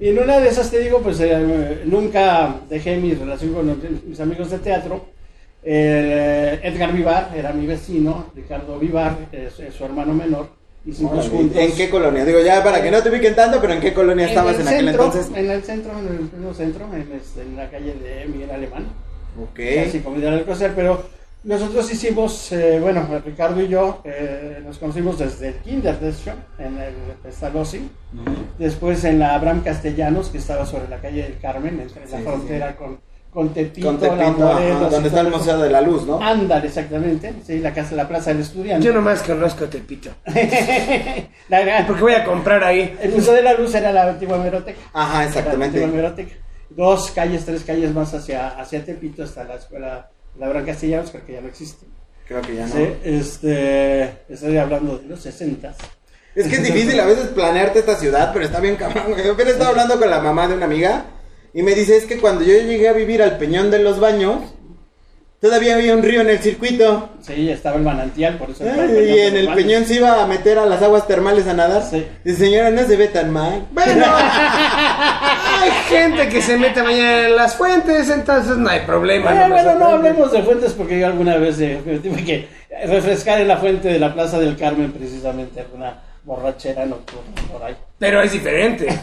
Y 0.00 0.08
en 0.08 0.18
una 0.18 0.40
de 0.40 0.48
esas 0.48 0.68
te 0.70 0.80
digo, 0.80 0.98
pues 1.02 1.20
eh, 1.20 1.82
nunca 1.84 2.56
dejé 2.68 2.96
mi 2.96 3.14
relación 3.14 3.52
con 3.54 3.66
los- 3.68 3.76
mis 4.04 4.18
amigos 4.18 4.50
de 4.50 4.58
teatro. 4.58 5.06
Eh, 5.62 6.58
Edgar 6.64 6.92
Vivar 6.92 7.30
era 7.36 7.52
mi 7.52 7.66
vecino, 7.66 8.26
Ricardo 8.34 8.78
Vivar 8.80 9.16
es, 9.30 9.60
es 9.60 9.72
su 9.72 9.84
hermano 9.84 10.12
menor. 10.12 10.48
¿En 10.84 11.72
qué 11.76 11.88
colonia? 11.88 12.24
Digo, 12.24 12.40
ya 12.40 12.62
para 12.62 12.82
que 12.82 12.90
no 12.90 13.02
te 13.02 13.10
ubiquen 13.10 13.36
tanto, 13.36 13.60
pero 13.60 13.72
¿en 13.74 13.80
qué 13.80 13.94
colonia 13.94 14.26
estabas 14.26 14.56
en, 14.56 14.62
el 14.62 14.68
aquel 14.68 14.84
centro, 14.86 15.04
entonces? 15.04 15.36
En 15.36 15.50
el 15.50 15.62
centro, 15.62 15.98
en 15.98 16.06
el 16.06 16.20
mismo 16.20 16.54
centro, 16.54 16.86
en, 16.92 17.12
este, 17.12 17.42
en 17.42 17.56
la 17.56 17.70
calle 17.70 17.94
de 17.94 18.26
Miguel 18.26 18.50
Alemán. 18.50 18.86
Ok. 19.40 19.60
casi 19.84 20.00
comida 20.00 20.32
al 20.32 20.44
coser, 20.44 20.72
pero 20.74 21.04
nosotros 21.44 21.90
hicimos, 21.90 22.52
eh, 22.52 22.78
bueno, 22.80 23.06
Ricardo 23.24 23.62
y 23.62 23.68
yo 23.68 24.00
eh, 24.04 24.60
nos 24.64 24.78
conocimos 24.78 25.18
desde 25.18 25.48
el 25.48 25.54
kinder, 25.54 25.98
de 25.98 26.10
hecho, 26.10 26.34
en 26.58 26.78
el 26.78 26.94
Pestalozzi, 27.22 27.88
después 28.58 29.04
en 29.04 29.18
la 29.20 29.34
Abraham 29.34 29.62
Castellanos, 29.62 30.28
que 30.28 30.38
estaba 30.38 30.66
sobre 30.66 30.88
la 30.88 30.98
calle 30.98 31.22
del 31.22 31.38
Carmen, 31.38 31.80
entre 31.80 32.08
la 32.08 32.18
sí, 32.18 32.22
frontera 32.24 32.76
con, 32.76 32.98
con 33.32 33.54
Tepito, 33.54 33.86
Con 33.86 33.98
Tepito, 33.98 34.16
la 34.44 34.56
ajá, 34.58 34.88
donde 34.90 35.08
está 35.08 35.20
el 35.22 35.28
Museo 35.28 35.58
de 35.58 35.70
la 35.70 35.80
Luz, 35.80 36.06
¿no? 36.06 36.22
Ándale, 36.22 36.66
exactamente, 36.66 37.32
sí, 37.46 37.60
la 37.60 37.72
casa, 37.72 37.94
la 37.94 38.06
Plaza 38.06 38.30
del 38.30 38.42
Estudiante. 38.42 38.84
Yo 38.86 38.92
nomás 38.92 39.22
conozco 39.22 39.64
Tepito. 39.66 40.10
La- 41.48 41.64
la- 41.64 41.86
Porque 41.86 42.02
voy 42.02 42.12
a 42.12 42.24
comprar 42.24 42.62
ahí. 42.62 42.96
el 43.00 43.12
Museo 43.12 43.32
de 43.34 43.42
la 43.42 43.54
Luz 43.54 43.74
era 43.74 43.90
la 43.92 44.08
antigua 44.10 44.36
hemeroteca. 44.36 44.78
Ajá, 44.92 45.18
La 45.20 45.24
exactamente. 45.26 45.64
antigua 45.78 45.88
hemeroteca. 45.88 46.34
Dos 46.70 47.10
calles, 47.10 47.44
tres 47.44 47.64
calles 47.64 47.92
más 47.94 48.12
hacia, 48.14 48.48
hacia 48.48 48.84
Tepito, 48.84 49.22
hasta 49.22 49.44
la 49.44 49.54
escuela, 49.54 50.10
la 50.38 50.46
Abraham 50.46 50.66
Castellanos, 50.66 51.10
creo 51.10 51.26
que 51.26 51.32
ya 51.34 51.40
no 51.40 51.48
existe. 51.48 51.86
Creo 52.26 52.40
que 52.42 52.54
ya 52.54 52.66
no. 52.66 52.72
Sí, 52.74 52.88
este, 53.02 54.02
estoy 54.28 54.56
hablando 54.58 54.98
de 54.98 55.06
los 55.06 55.20
60. 55.20 55.74
Es 56.34 56.48
que 56.48 56.56
es 56.56 56.62
difícil 56.64 56.98
a 56.98 57.04
veces 57.06 57.26
planearte 57.28 57.80
esta 57.80 57.96
ciudad, 57.96 58.30
pero 58.32 58.44
está 58.46 58.60
bien 58.60 58.76
cabrón. 58.76 59.14
Yo 59.22 59.32
apenas 59.32 59.52
estaba 59.54 59.70
hablando 59.70 59.98
con 59.98 60.08
la 60.08 60.20
mamá 60.20 60.48
de 60.48 60.54
una 60.54 60.64
amiga 60.66 61.04
y 61.54 61.62
me 61.62 61.74
dice, 61.74 61.96
es 61.96 62.06
que 62.06 62.18
cuando 62.18 62.44
yo 62.44 62.54
llegué 62.54 62.88
a 62.88 62.92
vivir 62.92 63.22
al 63.22 63.36
Peñón 63.36 63.70
de 63.70 63.78
los 63.78 64.00
Baños, 64.00 64.40
todavía 65.40 65.74
había 65.74 65.94
un 65.94 66.02
río 66.02 66.22
en 66.22 66.30
el 66.30 66.38
circuito. 66.38 67.10
Sí, 67.20 67.50
estaba 67.50 67.76
el 67.76 67.82
manantial, 67.82 68.38
por 68.38 68.50
eso. 68.50 68.64
Y 68.64 69.18
en 69.18 69.36
el 69.36 69.52
Peñón 69.52 69.84
se 69.84 69.96
iba 69.96 70.22
a 70.22 70.26
meter 70.26 70.58
a 70.58 70.64
las 70.64 70.80
aguas 70.80 71.06
termales 71.06 71.46
a 71.48 71.52
nadar. 71.52 71.82
Sí. 71.82 72.06
Dice, 72.24 72.46
señora, 72.46 72.70
no 72.70 72.86
se 72.86 72.96
ve 72.96 73.08
tan 73.08 73.30
mal. 73.30 73.66
Bueno, 73.72 74.06
hay 75.60 75.70
gente 75.88 76.28
que 76.28 76.40
se 76.40 76.56
mete 76.56 76.82
mañana 76.82 77.26
en 77.26 77.36
las 77.36 77.54
fuentes, 77.54 78.08
entonces 78.08 78.56
no 78.56 78.70
hay 78.70 78.80
problema. 78.80 79.32
Bueno, 79.32 79.48
no 79.48 79.54
bueno, 79.54 79.78
no 79.78 79.86
hablemos 79.86 80.32
de 80.32 80.42
fuentes 80.42 80.72
porque 80.72 80.98
yo 80.98 81.06
alguna 81.06 81.36
vez 81.36 81.60
eh, 81.60 81.80
me 81.84 81.98
tuve 81.98 82.24
que 82.24 82.48
refrescar 82.86 83.40
en 83.40 83.48
la 83.48 83.58
fuente 83.58 83.88
de 83.88 83.98
la 83.98 84.14
Plaza 84.14 84.38
del 84.38 84.56
Carmen 84.56 84.92
precisamente 84.92 85.60
alguna 85.60 86.00
borrachera 86.24 86.86
nocturna 86.86 87.42
por 87.50 87.62
ahí. 87.62 87.76
Pero 88.02 88.20
es 88.20 88.32
diferente. 88.32 88.88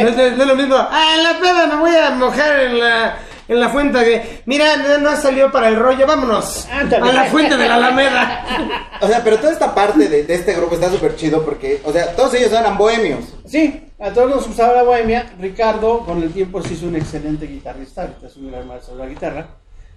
No 0.00 0.08
es, 0.08 0.16
no 0.36 0.42
es 0.42 0.48
lo 0.48 0.54
mismo. 0.54 0.76
Ah, 0.78 1.14
en 1.16 1.24
la 1.24 1.38
peda 1.40 1.66
me 1.66 1.76
voy 1.76 1.96
a 1.96 2.10
mojar 2.10 2.60
en 2.60 2.78
la, 2.78 3.16
en 3.48 3.58
la 3.60 3.68
fuente 3.68 3.98
de, 3.98 4.42
mira, 4.46 4.76
no, 4.76 4.98
no 4.98 5.16
salió 5.16 5.50
para 5.50 5.68
el 5.68 5.76
rollo, 5.76 6.06
vámonos 6.06 6.68
Ándale. 6.70 7.10
a 7.10 7.12
la 7.12 7.24
fuente 7.24 7.56
de 7.56 7.68
la 7.68 7.74
Alameda. 7.76 8.44
O 9.00 9.08
sea, 9.08 9.22
pero 9.24 9.38
toda 9.38 9.52
esta 9.52 9.74
parte 9.74 10.08
de, 10.08 10.22
de 10.22 10.34
este 10.34 10.54
grupo 10.54 10.76
está 10.76 10.88
súper 10.88 11.16
chido 11.16 11.44
porque, 11.44 11.82
o 11.84 11.92
sea, 11.92 12.14
todos 12.14 12.32
ellos 12.34 12.52
eran 12.52 12.78
bohemios. 12.78 13.24
Sí, 13.44 13.90
a 13.98 14.10
todos 14.10 14.30
nos 14.30 14.46
gustaba 14.46 14.72
la 14.72 14.82
bohemia. 14.84 15.34
Ricardo, 15.40 16.00
con 16.06 16.22
el 16.22 16.32
tiempo, 16.32 16.62
se 16.62 16.74
hizo 16.74 16.86
un 16.86 16.96
excelente 16.96 17.46
guitarrista. 17.46 18.02
Ahorita 18.02 18.28
es 18.28 18.36
un 18.36 18.50
gran 18.52 18.66
maestro 18.68 18.96
de 18.96 19.02
la 19.04 19.08
guitarra. 19.10 19.46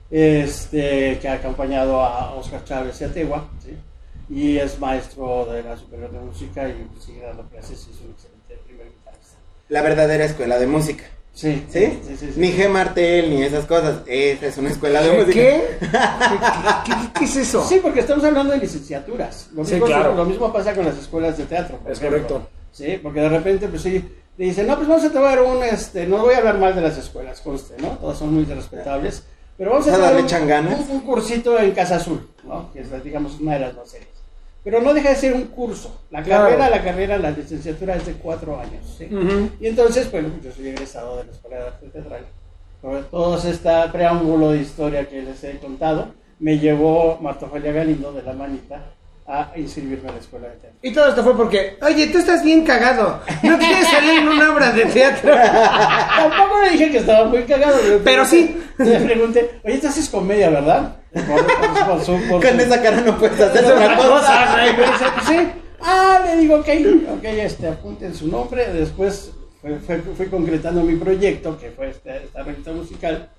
Este, 0.10 1.20
que 1.22 1.28
ha 1.30 1.34
acompañado 1.34 2.02
a 2.02 2.34
Oscar 2.34 2.64
Chávez 2.66 3.00
y 3.00 3.04
a 3.04 3.14
Tegua. 3.14 3.48
¿sí? 3.64 3.78
Y 4.30 4.58
es 4.58 4.80
maestro 4.80 5.46
de 5.46 5.64
la 5.64 5.78
Superior 5.78 6.12
de 6.12 6.20
Música 6.20 6.68
y 6.68 6.88
sigue 7.00 7.22
dando 7.22 7.44
clases. 7.44 7.88
y 7.88 7.92
Es 7.92 8.02
un 8.02 8.12
excelente. 8.12 8.37
La 9.70 9.82
verdadera 9.82 10.26
escuela 10.26 10.58
de 10.60 10.68
música. 10.68 11.04
Sí, 11.34 11.64
¿Sí? 11.70 12.00
sí, 12.08 12.18
sí, 12.18 12.32
sí. 12.34 12.40
Ni 12.40 12.52
G. 12.52 12.68
Martel, 12.68 13.30
ni 13.30 13.44
esas 13.44 13.66
cosas. 13.66 14.00
Esa 14.08 14.48
es 14.48 14.58
una 14.58 14.70
escuela 14.70 15.02
de 15.02 15.12
música. 15.12 15.34
¿Qué? 15.34 15.62
¿Qué, 15.80 15.88
qué- 16.92 17.10
qué 17.20 17.26
es 17.26 17.36
eso? 17.36 17.64
Sí, 17.68 17.80
porque 17.82 18.00
estamos 18.00 18.24
hablando 18.24 18.54
de 18.54 18.60
licenciaturas. 18.60 19.50
Lo 19.54 19.64
Sí, 19.64 19.74
mismo, 19.74 19.86
claro. 19.88 20.16
lo 20.16 20.26
mismo 20.26 20.52
pasa 20.52 20.74
con 20.74 20.86
las 20.86 20.98
escuelas 20.98 21.38
de 21.38 21.44
teatro. 21.46 21.80
Es 21.86 22.00
ejemplo. 22.00 22.10
correcto. 22.28 22.50
Sí, 22.72 23.00
porque 23.04 23.20
de 23.22 23.30
repente, 23.30 23.68
pues 23.68 23.82
sí, 23.84 24.04
le 24.38 24.46
dicen, 24.46 24.66
no, 24.68 24.76
pues 24.78 24.88
vamos 24.88 25.04
a 25.04 25.12
tomar 25.12 25.40
un, 25.42 25.64
este, 25.64 26.08
no 26.08 26.18
voy 26.20 26.34
a 26.34 26.38
hablar 26.40 26.58
mal 26.58 26.74
de 26.76 26.82
las 26.82 26.98
escuelas, 26.98 27.40
conste, 27.42 27.76
¿no? 27.82 27.90
Todas 28.00 28.18
son 28.18 28.34
muy 28.34 28.46
respetables. 28.46 29.24
Pero 29.58 29.72
vamos 29.72 29.88
a, 29.88 29.92
a 29.92 29.94
tomar 29.94 30.08
darle 30.10 30.22
un, 30.24 30.28
changanas. 30.28 30.80
un- 30.90 30.92
un 30.96 31.02
cursito 31.02 31.60
en 31.60 31.72
Casa 31.72 31.98
Azul, 31.98 32.28
¿no? 32.46 32.72
Que 32.74 32.82
es, 32.82 33.04
digamos, 33.04 33.40
una 33.40 33.54
de 33.54 33.60
las 33.60 33.76
más 33.76 33.90
serias. 33.90 34.10
Pero 34.70 34.82
no 34.82 34.94
deja 34.94 35.10
de 35.12 35.16
ser 35.16 35.34
un 35.34 35.44
curso. 35.46 36.02
La 36.12 36.22
Claro. 36.22 36.44
carrera, 36.50 36.70
la 36.70 36.84
carrera, 36.84 37.18
la 37.18 37.32
licenciatura 37.32 37.96
es 37.96 38.06
de 38.06 38.12
cuatro 38.16 38.60
años, 38.60 38.84
¿sí? 38.98 39.06
Ujú. 39.10 39.50
Y 39.62 39.68
entonces, 39.68 40.12
bueno, 40.12 40.28
yo 40.44 40.52
soy 40.52 40.68
egresado 40.68 41.16
de 41.20 41.24
la 41.24 41.32
Escuela 41.32 41.56
de 41.58 41.64
Arte 41.68 41.88
Teatral. 41.88 42.26
Por 42.82 43.04
todo 43.06 43.38
este 43.38 43.70
preámbulo 43.94 44.52
de 44.52 44.58
historia 44.60 45.08
que 45.08 45.22
les 45.22 45.42
he 45.46 45.58
contado, 45.60 46.10
me 46.40 46.60
llevó 46.60 47.18
Marta 47.22 47.46
Ofelia 47.46 47.72
Galindo 47.72 48.12
de 48.12 48.24
la 48.24 48.34
manita 48.34 48.82
a 49.26 49.52
inscribirme 49.56 50.10
a 50.10 50.12
la 50.14 50.20
Escuela 50.20 50.48
de 50.50 50.56
Teatro. 50.56 50.80
Y 50.82 50.94
todo 50.94 51.08
esto 51.10 51.24
fue 51.24 51.38
porque, 51.38 51.78
oye, 51.82 52.08
tú 52.08 52.18
estás 52.18 52.44
bien 52.44 52.66
cagado. 52.66 53.22
No 53.44 53.58
quieres 53.58 53.88
salir 53.88 54.20
en 54.20 54.28
una 54.28 54.52
obra 54.54 54.72
de 54.74 54.86
teatro. 54.86 55.34
Tampoco 56.18 56.62
le 56.64 56.72
dije 56.72 56.92
que 56.92 56.98
estaba 56.98 57.26
muy 57.28 57.44
cagado. 57.44 57.78
Pero 58.04 58.24
pregunté- 58.24 58.26
sí. 58.26 58.58
Le 58.80 59.00
pregunté, 59.00 59.52
oye, 59.64 59.78
tú 59.80 59.88
haces 59.88 60.10
comedia, 60.10 60.50
¿verdad? 60.50 60.96
Por- 61.26 62.30
por- 62.30 62.42
Con 62.50 62.60
esa 62.60 62.82
cara 62.82 63.02
no 63.02 63.18
puedes 63.18 63.40
hacer 63.40 63.66
otra 63.66 63.96
cosa. 63.96 64.68
Y 64.68 65.26
sí. 65.26 65.48
Ah, 65.80 66.22
le 66.26 66.38
digo, 66.42 66.56
ok, 66.56 66.68
ok, 67.18 67.24
este, 67.24 67.68
apunten 67.68 68.14
su 68.16 68.28
nombre. 68.28 68.72
Después 68.74 69.32
fue- 69.62 69.78
fue- 69.80 70.02
fui 70.16 70.26
concretando 70.28 70.82
mi 70.84 70.96
proyecto, 70.96 71.58
que 71.60 71.72
fue 71.72 71.90
este- 71.90 72.24
esta 72.24 72.44
revista 72.44 72.72
musical. 72.72 73.30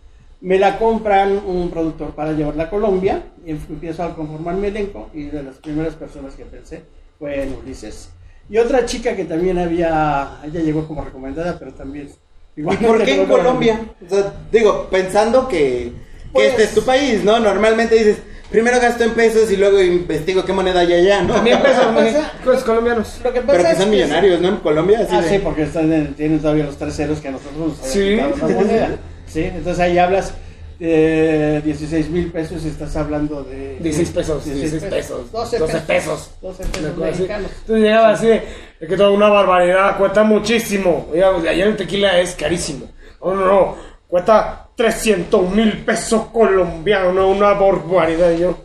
Me 0.41 0.59
la 0.59 0.79
compran 0.79 1.33
un 1.47 1.69
productor 1.71 2.11
para 2.15 2.33
llevarla 2.33 2.65
a 2.65 2.71
Colombia. 2.71 3.23
Y 3.45 3.51
empiezo 3.51 4.03
a 4.05 4.15
conformar 4.15 4.55
mi 4.55 4.69
elenco. 4.69 5.11
Y 5.13 5.25
de 5.25 5.43
las 5.43 5.57
primeras 5.57 5.95
personas 5.95 6.35
que 6.35 6.45
pensé 6.45 6.83
fue 7.19 7.43
en 7.43 7.55
Ulises. 7.55 8.11
Y 8.51 8.57
otra 8.59 8.87
chica 8.87 9.15
que 9.15 9.25
también 9.25 9.59
había, 9.59 10.39
ella 10.45 10.61
llegó 10.61 10.87
como 10.87 11.05
recomendada, 11.05 11.59
pero 11.59 11.73
también... 11.75 12.09
¿Y 12.57 12.61
igual 12.61 12.79
por 12.79 13.05
qué 13.05 13.21
en 13.21 13.27
Colombia? 13.27 13.81
O 14.05 14.09
sea, 14.09 14.33
digo, 14.51 14.89
pensando 14.91 15.47
que 15.49 15.93
Pues- 16.33 16.49
este 16.51 16.65
es 16.65 16.75
tu 16.75 16.83
país, 16.83 17.25
¿no? 17.25 17.39
Normalmente 17.41 17.95
dices, 17.95 18.19
primero 18.51 18.79
gasto 18.81 19.05
en 19.05 19.13
pesos 19.13 19.51
y 19.51 19.57
luego 19.57 19.81
investigo 19.83 20.45
qué 20.45 20.53
moneda 20.53 20.81
hay 20.81 20.93
allá, 20.93 21.23
¿no? 21.23 21.35
También 21.35 21.61
pesos 21.61 21.93
mexicanos 22.45 22.63
colombianos. 22.65 23.21
Lo 23.25 23.33
que 23.33 23.41
pasa 23.41 23.53
Pero 23.53 23.65
que 23.65 23.71
es 23.73 23.79
son 23.79 23.91
millonarios, 23.91 24.41
¿no? 24.41 24.49
En 24.49 24.57
Colombia, 24.57 25.01
así 25.01 25.15
Ah, 25.15 25.21
de- 25.23 25.29
sí, 25.29 25.39
porque 25.43 25.63
están 25.63 25.93
en- 25.93 26.15
tienen 26.15 26.41
todavía 26.41 26.65
los 26.65 26.77
tres 26.77 26.95
ceros 26.97 27.19
que 27.21 27.29
a 27.29 27.33
nosotros 27.33 27.79
nos 27.79 27.89
Sí. 27.91 28.17
la 28.17 28.29
moneda. 28.29 28.97
Sí, 29.27 29.43
entonces 29.45 29.79
ahí 29.81 29.99
hablas 29.99 30.33
de 30.79 31.61
16 31.65 32.09
mil 32.09 32.31
pesos 32.31 32.65
y 32.65 32.69
estás 32.69 32.95
hablando 32.97 33.43
de... 33.43 33.79
16 33.81 34.11
pesos, 34.11 34.45
16 34.45 34.85
pesos, 34.85 35.33
12 35.33 35.59
12 35.59 35.73
pesos. 35.81 35.87
pesos. 35.87 36.31
12 36.41 36.63
Una 36.63 36.73
pesos 36.73 36.91
cosa 36.95 37.07
así. 37.09 37.17
mexicanos. 37.19 37.51
Entonces 37.61 37.85
llegaba 37.85 38.09
así, 38.11 38.29
es 38.31 38.89
que 38.89 38.97
toda 38.97 39.11
una 39.11 39.29
barbaridad, 39.29 39.99
cuesta 39.99 40.23
muchísimo. 40.23 41.09
Allá 41.13 41.65
el 41.65 41.77
tequila 41.77 42.21
es 42.21 42.35
carísimo. 42.37 42.87
No, 43.23 43.35
no, 43.35 43.45
no, 43.47 43.77
cuesta 44.07 44.68
300 44.79 45.51
mil 45.51 45.79
pesos 45.79 46.27
colombianos, 46.27 47.13
no, 47.13 47.31
una 47.31 47.53
barbaridad. 47.55 48.31
Y 48.31 48.39
yo, 48.39 48.57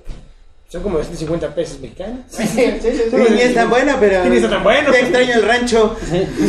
son 0.70 0.84
como 0.84 1.00
250 1.00 1.56
pesos 1.56 1.80
mexicanos. 1.80 2.20
Sí, 2.28 2.46
sí, 2.46 2.72
sí, 2.80 2.92
sí. 2.92 3.02
Sí, 3.10 3.34
ni 3.34 3.42
es 3.42 3.56
tan 3.56 3.68
buena, 3.68 4.00
pero. 4.00 4.24
Y 4.28 4.30
ni 4.30 4.36
está 4.36 4.52
tan 4.52 4.64
bueno. 4.64 4.92
Te 4.92 5.00
extraño 5.00 5.34
el 5.34 5.42
rancho. 5.42 5.98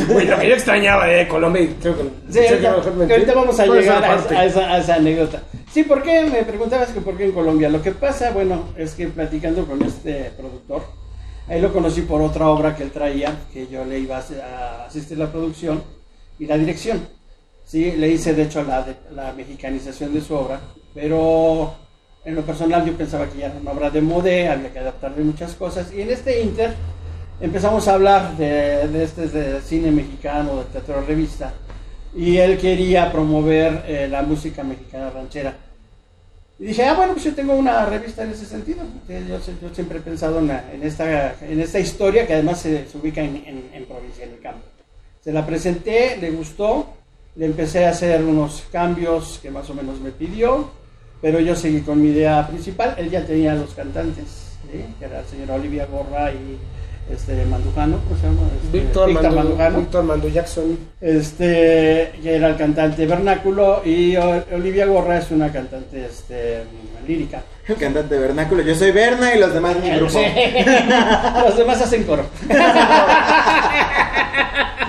Lo 0.09 0.39
que 0.39 0.49
yo 0.49 0.55
extrañaba 0.55 1.07
de 1.07 1.27
Colombia 1.27 1.63
y 1.63 1.69
creo 1.81 1.97
que... 1.97 2.03
Sí, 2.29 2.47
sé 2.47 2.59
que 2.59 2.67
ahorita, 2.67 3.33
que 3.33 3.35
vamos 3.35 3.59
a 3.59 3.65
llegar 3.65 4.05
a, 4.05 4.45
esa, 4.45 4.71
a 4.71 4.79
esa 4.79 4.95
anécdota. 4.97 5.43
Sí, 5.73 5.83
¿por 5.83 6.03
qué? 6.03 6.25
Me 6.25 6.43
preguntabas 6.43 6.91
que 6.91 7.01
por 7.01 7.17
qué 7.17 7.25
en 7.25 7.33
Colombia. 7.33 7.71
Lo 7.71 7.81
que 7.81 7.93
pasa, 7.93 8.33
bueno, 8.33 8.69
es 8.77 8.93
que 8.93 9.09
platicando 9.09 9.65
con 9.65 9.83
este 9.83 10.31
productor, 10.37 10.83
ahí 11.49 11.63
lo 11.63 11.73
conocí 11.73 12.03
por 12.03 12.21
otra 12.21 12.49
obra 12.49 12.77
que 12.77 12.83
él 12.83 12.91
traía, 12.91 13.35
que 13.51 13.67
yo 13.67 13.83
le 13.87 13.99
iba 13.99 14.19
a 14.19 14.85
asistir 14.85 15.17
la 15.17 15.33
producción 15.33 15.83
y 16.39 16.45
la 16.45 16.59
dirección. 16.59 17.24
Sí, 17.75 17.91
le 17.91 18.07
hice 18.09 18.35
de 18.35 18.45
hecho 18.45 18.63
la, 18.63 18.83
de- 18.85 18.95
la 19.17 19.33
mexicanización 19.33 20.15
de 20.15 20.21
su 20.21 20.33
obra, 20.33 20.61
pero 20.95 21.75
en 22.25 22.37
lo 22.37 22.43
personal 22.43 22.87
yo 22.87 22.93
pensaba 22.97 23.27
que 23.29 23.39
ya 23.39 23.47
era 23.47 23.57
una 23.61 23.73
obra 23.73 23.91
de 23.91 24.01
modé, 24.01 24.49
había 24.49 24.73
que 24.73 24.79
adaptarle 24.79 25.25
muchas 25.25 25.55
cosas. 25.55 25.93
Y 25.93 26.01
en 26.03 26.11
este 26.11 26.41
inter 26.41 26.73
empezamos 27.41 27.89
a 27.89 27.95
hablar 27.95 28.37
de, 28.37 28.87
de 28.87 29.03
este 29.03 29.27
de 29.27 29.61
cine 29.61 29.91
mexicano, 29.91 30.59
de 30.59 30.65
teatro 30.67 31.01
revista, 31.01 31.53
y 32.15 32.37
él 32.37 32.59
quería 32.59 33.11
promover 33.11 33.83
eh, 33.89 34.07
la 34.09 34.23
música 34.23 34.63
mexicana 34.63 35.11
ranchera. 35.11 35.57
Y 36.61 36.67
dije, 36.67 36.85
ah, 36.85 36.95
bueno, 36.95 37.15
pues 37.15 37.25
yo 37.25 37.35
tengo 37.35 37.55
una 37.55 37.87
revista 37.87 38.23
en 38.23 38.31
ese 38.31 38.47
sentido. 38.47 38.85
Yo, 39.09 39.41
yo 39.61 39.75
siempre 39.75 39.99
he 39.99 40.01
pensado 40.01 40.39
en, 40.39 40.47
la- 40.47 40.73
en 40.73 40.81
esta, 40.85 41.35
en 41.45 41.59
esta 41.61 41.81
historia 41.81 42.25
que 42.25 42.35
además 42.35 42.61
se, 42.61 42.87
se 42.87 42.97
ubica 42.99 43.21
en, 43.21 43.35
en- 43.45 43.71
en 43.75 43.85
provincia, 43.87 44.25
en 44.27 44.31
el 44.35 44.41
campo. 44.41 44.61
Se 45.21 45.33
la 45.33 45.45
presenté, 45.45 46.19
le 46.19 46.31
gustó, 46.31 46.87
le 47.37 47.47
empecé 47.47 47.87
a 47.87 47.91
hacer 47.91 48.23
unos 48.23 48.65
cambios 48.71 49.41
que 49.43 49.51
más 49.51 49.69
o 49.71 49.75
menos 49.75 50.01
me 50.01 50.11
pidió, 50.11 50.71
pero 51.21 51.41
yo 51.41 51.57
seguí 51.57 51.81
con 51.81 52.01
mi 52.01 52.11
idea 52.11 52.47
principal. 52.47 52.95
Él 52.97 53.11
ya 53.11 53.25
tenía 53.25 53.55
los 53.55 53.75
cantantes, 53.75 54.57
¿sí? 54.71 54.85
que 54.99 55.05
era 55.05 55.21
el 55.21 55.27
señor 55.27 55.51
Olivia 55.51 55.87
Gorra 55.87 56.33
y 56.33 56.59
este 57.11 57.45
Mandujano, 57.45 57.99
¿cómo 57.99 58.19
se 58.19 58.27
llama? 58.27 58.49
Este, 58.65 58.79
Víctor 58.79 59.13
Mandu, 59.13 59.37
Mandujano 59.37 59.79
Víctor 59.79 60.05
Mandu 60.05 60.29
Jackson. 60.31 60.79
este 61.01 62.13
que 62.23 62.37
era 62.37 62.49
el 62.49 62.57
cantante 62.57 63.05
vernáculo 63.05 63.83
y 63.85 64.17
Olivia 64.17 64.87
Gorra 64.87 65.19
es 65.19 65.31
una 65.31 65.53
cantante 65.53 66.07
este, 66.07 66.63
lírica. 67.07 67.43
El 67.69 67.77
cantante 67.77 68.19
vernáculo. 68.19 68.63
Yo 68.63 68.75
soy 68.75 68.93
Berna 68.93 69.35
y 69.35 69.39
los 69.39 69.53
demás 69.53 69.77
mi 69.83 69.91
grupo. 69.91 70.19
Los 71.45 71.57
demás 71.57 71.81
hacen 71.81 72.05
coro. 72.05 72.25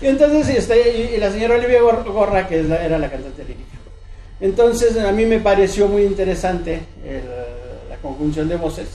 y 0.00 0.06
entonces 0.06 0.48
este, 0.48 0.96
y, 0.96 1.14
y 1.14 1.18
la 1.18 1.30
señora 1.30 1.56
Olivia 1.56 1.80
Gor- 1.82 2.04
Gorra 2.04 2.46
que 2.46 2.62
la- 2.62 2.84
era 2.84 2.98
la 2.98 3.10
cantante 3.10 3.42
lírica. 3.42 3.64
Entonces 4.40 4.96
a 4.98 5.10
mí 5.12 5.26
me 5.26 5.40
pareció 5.40 5.88
muy 5.88 6.02
interesante 6.02 6.80
el- 7.04 7.88
la 7.90 7.96
conjunción 7.96 8.48
de 8.48 8.56
voces, 8.56 8.88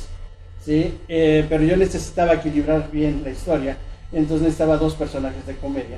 ¿sí? 0.63 0.98
Eh, 1.07 1.45
pero 1.50 1.63
yo 1.63 1.75
necesitaba 1.75 2.36
equilibrar 2.36 2.89
bien 2.91 3.22
la 3.24 3.31
historia, 3.31 3.77
entonces 4.13 4.41
necesitaba 4.43 4.77
dos 4.77 4.93
personajes 4.95 5.45
de 5.45 5.55
comedia, 5.57 5.98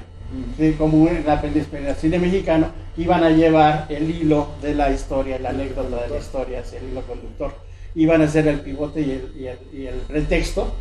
¿sí? 0.57 0.73
como 0.77 1.07
la 1.25 1.39
película 1.41 1.93
cine 1.95 2.17
mexicano, 2.17 2.69
que 2.95 3.03
iban 3.03 3.23
a 3.23 3.29
llevar 3.29 3.85
el 3.89 4.09
hilo 4.09 4.47
de 4.61 4.73
la 4.73 4.89
historia, 4.89 5.37
la 5.37 5.49
anécdota 5.49 6.01
de 6.03 6.09
la 6.09 6.17
historia, 6.17 6.63
el 6.81 6.89
hilo 6.89 7.01
conductor. 7.01 7.53
Iban 7.93 8.21
a 8.23 8.27
ser 8.27 8.47
el 8.47 8.59
pivote 8.61 9.01
y 9.01 9.11
el, 9.11 9.33
y 9.39 9.47
el, 9.47 9.57
y 9.73 9.87
el 9.87 9.95
pretexto 9.95 10.73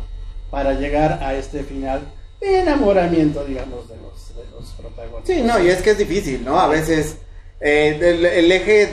para 0.49 0.73
llegar 0.73 1.19
a 1.21 1.33
este 1.35 1.63
final 1.63 2.01
enamoramiento, 2.41 3.43
digamos, 3.45 3.87
de 3.89 3.95
los, 3.97 4.35
de 4.35 4.43
los 4.51 4.71
protagonistas. 4.71 5.35
Sí, 5.35 5.41
no, 5.41 5.59
y 5.59 5.69
es 5.69 5.81
que 5.81 5.91
es 5.91 5.97
difícil, 5.97 6.43
¿no? 6.43 6.59
A 6.59 6.67
veces 6.67 7.17
eh, 7.59 7.97
el, 8.01 8.25
el 8.25 8.51
eje, 8.51 8.89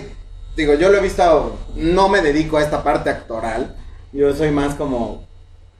digo, 0.56 0.74
yo 0.74 0.90
lo 0.90 0.98
he 0.98 1.02
visto, 1.02 1.58
no 1.74 2.08
me 2.08 2.22
dedico 2.22 2.56
a 2.56 2.62
esta 2.62 2.82
parte 2.82 3.10
actoral, 3.10 3.76
yo 4.12 4.34
soy 4.34 4.50
más 4.50 4.74
como 4.74 5.26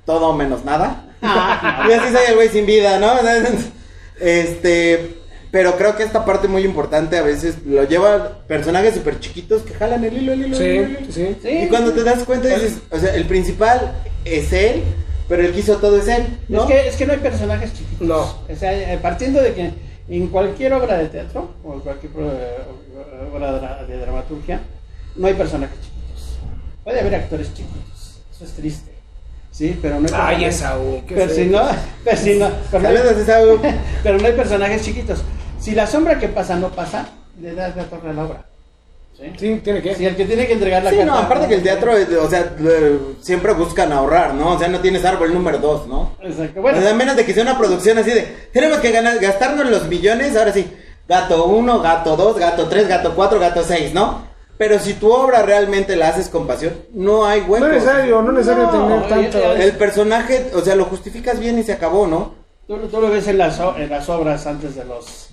todo 0.04 0.32
menos 0.32 0.64
nada. 0.64 1.08
y 1.22 1.92
así 1.92 2.12
soy 2.12 2.22
el 2.28 2.34
güey 2.34 2.48
sin 2.48 2.66
vida, 2.66 2.98
¿no? 2.98 3.12
Este, 4.20 5.16
pero 5.50 5.76
creo 5.76 5.96
que 5.96 6.04
esta 6.04 6.24
parte 6.24 6.46
muy 6.46 6.62
importante 6.62 7.18
a 7.18 7.22
veces 7.22 7.56
lo 7.66 7.82
lleva 7.84 8.44
personajes 8.46 8.94
súper 8.94 9.18
chiquitos 9.18 9.62
que 9.62 9.74
jalan 9.74 10.04
el 10.04 10.16
hilo, 10.16 10.32
el 10.32 10.46
hilo, 10.46 10.56
el 10.56 10.62
hilo, 10.62 10.82
el 10.82 10.90
hilo. 10.90 10.98
Sí, 11.06 11.12
sí. 11.12 11.36
Sí. 11.42 11.48
Y 11.64 11.68
cuando 11.68 11.92
te 11.92 12.04
das 12.04 12.22
cuenta 12.24 12.48
dices, 12.48 12.78
o 12.90 12.98
sea, 12.98 13.14
el 13.16 13.26
principal 13.26 13.94
es 14.24 14.52
él, 14.52 14.84
pero 15.32 15.44
el 15.44 15.54
que 15.54 15.60
hizo 15.60 15.78
todo 15.78 15.96
es 15.96 16.06
él, 16.08 16.26
¿no? 16.50 16.64
Es, 16.64 16.66
que, 16.66 16.88
es 16.88 16.96
que 16.96 17.06
no 17.06 17.14
hay 17.14 17.20
personajes 17.20 17.72
chiquitos. 17.72 18.06
No. 18.06 18.20
O 18.20 18.54
sea, 18.54 18.92
eh, 18.92 18.98
partiendo 19.00 19.40
de 19.40 19.54
que 19.54 19.70
en 20.10 20.26
cualquier 20.26 20.74
obra 20.74 20.98
de 20.98 21.06
teatro 21.06 21.54
o 21.64 21.72
en 21.72 21.80
cualquier 21.80 22.12
eh, 22.18 22.58
obra 23.34 23.82
de 23.88 23.96
dramaturgia, 23.96 24.60
no 25.16 25.26
hay 25.26 25.32
personajes 25.32 25.78
chiquitos. 25.80 26.38
Puede 26.84 27.00
haber 27.00 27.14
actores 27.14 27.48
chiquitos. 27.54 28.20
Eso 28.30 28.44
es 28.44 28.52
triste. 28.52 28.92
Sí, 29.50 29.78
pero 29.80 30.00
no 30.00 30.08
hay 30.14 30.36
Ay, 30.36 30.44
Esaú, 30.44 31.02
Pero 31.08 31.26
si 31.30 31.48
feo. 31.48 31.62
no, 31.62 31.70
pero 32.04 32.16
si 32.18 32.38
no, 32.38 32.50
pero 34.02 34.18
no 34.18 34.26
hay 34.26 34.32
personajes 34.34 34.82
chiquitos. 34.84 35.22
Si 35.58 35.70
la 35.74 35.86
sombra 35.86 36.18
que 36.18 36.28
pasa 36.28 36.56
no 36.56 36.68
pasa, 36.68 37.08
le 37.40 37.54
das 37.54 37.74
la 37.74 37.84
torre 37.84 38.10
a 38.10 38.12
la 38.12 38.24
obra. 38.26 38.44
¿Sí? 39.22 39.32
Sí, 39.38 39.60
tiene 39.64 39.80
que. 39.82 39.94
Sí, 39.94 40.04
el 40.06 40.16
que 40.16 40.24
tiene 40.24 40.46
que 40.46 40.52
entregar 40.54 40.82
la 40.82 40.90
Sí, 40.90 40.96
carta. 40.96 41.12
no, 41.12 41.18
aparte 41.18 41.48
que 41.48 41.54
el 41.54 41.62
teatro, 41.62 41.96
es- 41.96 42.08
o 42.10 42.28
sea, 42.28 42.54
eh, 42.58 42.98
siempre 43.20 43.52
buscan 43.52 43.92
ahorrar, 43.92 44.34
¿no? 44.34 44.52
O 44.52 44.58
sea, 44.58 44.68
no 44.68 44.80
tienes 44.80 45.04
árbol 45.04 45.32
número 45.32 45.58
dos, 45.58 45.86
¿no? 45.86 46.16
Exacto. 46.22 46.60
Bueno, 46.60 46.78
O 46.78 46.82
sea, 46.82 46.94
menos 46.94 47.16
de 47.16 47.24
que 47.24 47.32
sea 47.34 47.42
una 47.42 47.56
producción 47.58 47.98
así 47.98 48.10
de, 48.10 48.22
tenemos 48.52 48.78
que 48.78 48.90
ganar, 48.90 49.18
gastarnos 49.18 49.70
los 49.70 49.86
millones, 49.88 50.36
ahora 50.36 50.52
sí, 50.52 50.70
gato 51.08 51.46
1, 51.46 51.80
gato 51.80 52.16
2, 52.16 52.38
gato 52.38 52.68
3, 52.68 52.88
gato 52.88 53.14
4, 53.14 53.38
gato 53.38 53.62
6, 53.64 53.94
¿no? 53.94 54.30
Pero 54.58 54.78
si 54.78 54.94
tu 54.94 55.10
obra 55.12 55.42
realmente 55.42 55.96
la 55.96 56.08
haces 56.08 56.28
con 56.28 56.46
pasión, 56.46 56.74
no 56.92 57.24
hay 57.26 57.40
huecos. 57.40 57.60
No 57.60 57.66
es 57.68 57.82
necesario, 57.82 58.22
no 58.22 58.28
es 58.30 58.34
necesario 58.46 58.64
No, 58.64 59.02
tener 59.02 59.08
tanto. 59.08 59.52
El 59.54 59.72
personaje, 59.72 60.50
o 60.54 60.60
sea, 60.60 60.76
lo 60.76 60.84
justificas 60.84 61.40
bien 61.40 61.58
y 61.58 61.62
se 61.64 61.72
acabó, 61.72 62.06
¿no? 62.06 62.34
tú, 62.68 62.76
tú 62.88 63.00
lo 63.00 63.10
ves 63.10 63.26
en 63.26 63.38
las, 63.38 63.58
o- 63.60 63.76
en 63.76 63.90
las 63.90 64.08
obras 64.08 64.46
antes 64.46 64.76
de 64.76 64.84
los 64.84 65.30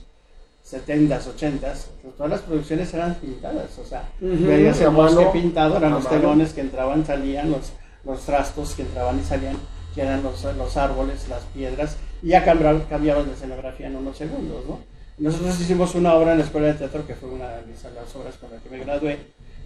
70s, 0.72 1.26
80s, 1.36 1.86
pues 2.02 2.16
todas 2.16 2.30
las 2.32 2.42
producciones 2.42 2.94
eran 2.94 3.16
pintadas, 3.16 3.78
o 3.80 3.86
sea, 3.86 4.10
veías 4.22 4.80
a 4.82 4.84
el 4.86 4.90
bosque 4.92 5.16
mano, 5.22 5.32
pintado, 5.32 5.78
eran 5.78 5.92
los 5.92 6.04
mano. 6.04 6.16
telones 6.18 6.54
que 6.54 6.62
entraban, 6.62 7.06
salían, 7.06 7.52
los, 7.52 7.72
los 8.06 8.22
trastos 8.26 8.76
que 8.76 8.84
entraban 8.84 9.20
y 9.20 9.24
salían, 9.24 9.58
que 9.96 10.02
eran 10.02 10.22
los, 10.22 10.44
los 10.56 10.78
árboles, 10.78 11.28
las 11.30 11.44
piedras, 11.46 11.98
y 12.22 12.28
ya 12.30 12.46
cambiaban, 12.46 12.82
cambiaban 12.90 13.26
de 13.26 13.34
escenografía 13.34 13.88
en 13.88 13.96
unos 13.96 14.18
segundos, 14.18 14.64
¿no? 14.68 14.80
Nosotros 15.18 15.60
hicimos 15.60 15.96
una 15.96 16.14
obra 16.14 16.32
en 16.34 16.38
la 16.40 16.46
Escuela 16.46 16.68
de 16.68 16.74
Teatro, 16.76 17.06
que 17.06 17.14
fue 17.16 17.30
una 17.30 17.50
de 17.50 17.66
mis- 17.66 17.84
las 17.84 18.16
obras 18.16 18.36
con 18.38 18.52
las 18.52 18.62
que 18.62 18.70
me 18.70 18.80
gradué, 18.80 19.18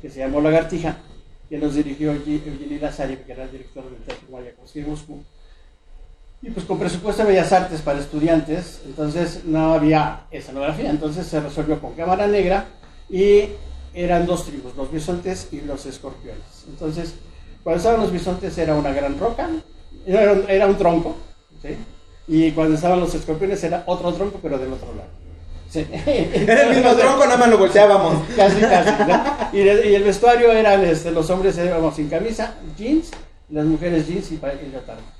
que 0.02 0.10
se 0.10 0.20
llamó 0.20 0.42
Lagartija, 0.42 0.98
que 1.50 1.58
nos 1.60 1.76
dirigió 1.76 2.12
Eugeni- 2.14 2.42
Eugenio 2.46 2.80
Lazari, 2.82 3.18
que 3.18 3.32
era 3.34 3.44
el 3.44 3.52
director 3.52 3.84
del 3.84 4.02
Teatro 4.04 4.28
de 4.74 4.86
Moscú. 4.88 5.22
Y 6.44 6.52
pues 6.52 6.66
con 6.66 6.78
presupuesto 6.78 7.24
de 7.24 7.30
Bellas 7.30 7.54
Artes 7.54 7.80
para 7.82 8.00
estudiantes, 8.00 8.82
entonces 8.86 9.46
no 9.46 9.74
había 9.74 10.26
escenografía, 10.30 10.90
entonces 10.90 11.26
se 11.26 11.40
resolvió 11.40 11.80
con 11.80 11.94
cámara 11.94 12.28
negra 12.28 12.66
y 13.10 13.46
eran 13.94 14.26
dos 14.26 14.46
tribus, 14.46 14.76
los 14.76 14.92
bisontes 14.92 15.48
y 15.54 15.62
los 15.62 15.86
escorpiones. 15.86 16.44
Entonces, 16.68 17.14
cuando 17.64 17.78
estaban 17.78 18.02
los 18.02 18.12
bisontes 18.12 18.58
era 18.58 18.76
una 18.76 18.92
gran 18.92 19.18
roca, 19.18 19.50
era 20.06 20.34
un, 20.34 20.44
era 20.50 20.68
un 20.68 20.78
tronco, 20.78 21.16
¿sí? 21.62 21.78
y 22.28 22.52
cuando 22.52 22.76
estaban 22.76 23.00
los 23.00 23.16
escorpiones 23.16 23.64
era 23.64 23.84
otro 23.86 24.12
tronco, 24.12 24.40
pero 24.42 24.58
del 24.58 24.74
otro 24.74 24.94
lado. 24.96 25.10
Sí. 25.70 25.88
Era 25.92 26.68
el 26.68 26.76
mismo 26.76 26.94
tronco, 26.94 27.26
nada 27.26 27.38
más 27.38 27.50
lo 27.50 27.58
volteábamos. 27.58 28.28
Casi, 28.36 28.62
casi. 28.62 28.92
¿no? 29.08 29.24
Y, 29.54 29.68
el, 29.68 29.86
y 29.90 29.96
el 29.96 30.04
vestuario 30.04 30.52
eran 30.52 30.84
este, 30.84 31.10
los 31.10 31.28
hombres 31.32 31.58
íbamos 31.58 31.96
sin 31.96 32.10
camisa, 32.10 32.54
jeans, 32.78 33.10
las 33.54 33.66
mujeres 33.66 34.08
jeans 34.08 34.32
y, 34.32 34.36
y 34.36 34.42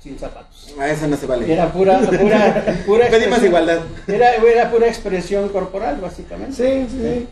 sin 0.02 0.18
zapatos. 0.18 0.74
A 0.78 0.90
eso 0.90 1.06
no 1.06 1.16
se 1.16 1.26
vale. 1.26 1.52
Era 1.52 1.72
pura, 1.72 2.00
pura, 2.00 2.64
pura 2.86 3.06
Pedimos 3.08 3.38
expresión- 3.38 3.44
igualdad. 3.46 3.78
Era, 4.08 4.34
era 4.34 4.70
pura 4.70 4.88
expresión 4.88 5.48
corporal, 5.50 5.98
básicamente. 6.00 6.54
Sí, 6.56 6.86
sí, 6.90 6.98
sí. 7.00 7.28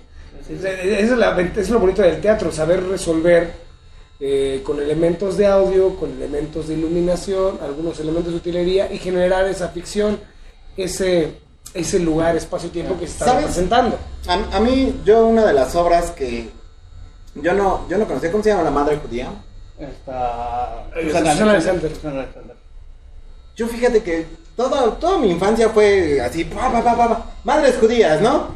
Sí. 0.47 0.55
Eso 0.65 1.13
es, 1.15 1.19
la, 1.19 1.41
es 1.41 1.71
lo 1.71 1.79
bonito 1.81 2.03
del 2.03 2.21
teatro, 2.21 2.51
saber 2.53 2.85
resolver 2.85 3.53
eh, 4.21 4.61
con 4.65 4.81
elementos 4.81 5.37
de 5.37 5.47
audio, 5.47 5.97
con 5.97 6.11
elementos 6.13 6.69
de 6.69 6.75
iluminación, 6.75 7.59
algunos 7.63 7.99
elementos 8.01 8.33
de 8.33 8.39
utilería 8.39 8.93
y 8.93 8.99
generar 8.99 9.47
esa 9.49 9.69
ficción, 9.69 10.19
ese, 10.77 11.33
ese 11.75 11.99
lugar, 11.99 12.37
espacio-tiempo 12.37 12.95
que 12.99 13.07
se 13.07 13.13
está 13.13 13.25
¿Sabes? 13.27 13.41
representando. 13.43 13.99
A, 14.29 14.57
a 14.57 14.61
mí, 14.61 15.01
yo 15.05 15.27
una 15.27 15.45
de 15.47 15.53
las 15.53 15.75
obras 15.75 16.11
que 16.13 16.49
yo 17.35 17.53
no, 17.55 17.89
yo 17.89 17.99
no 17.99 18.07
conocía, 18.07 18.31
¿cómo 18.31 18.43
se 18.45 18.51
llama 18.51 18.63
la 18.65 18.71
madre 18.71 18.99
judía? 18.99 19.29
Eh, 20.97 21.09
Susana 21.91 22.21
Alexander. 22.21 22.57
Yo 23.57 23.69
fíjate 23.69 24.03
que 24.03 24.27
toda, 24.57 24.93
toda 24.99 25.19
mi 25.19 25.31
infancia 25.31 25.69
fue 25.69 26.21
así, 26.21 26.45
pa, 26.45 26.73
pa, 26.73 26.83
pa, 26.83 26.97
pa, 26.97 27.09
pa, 27.09 27.27
madres 27.45 27.77
judías, 27.79 28.21
¿no? 28.21 28.49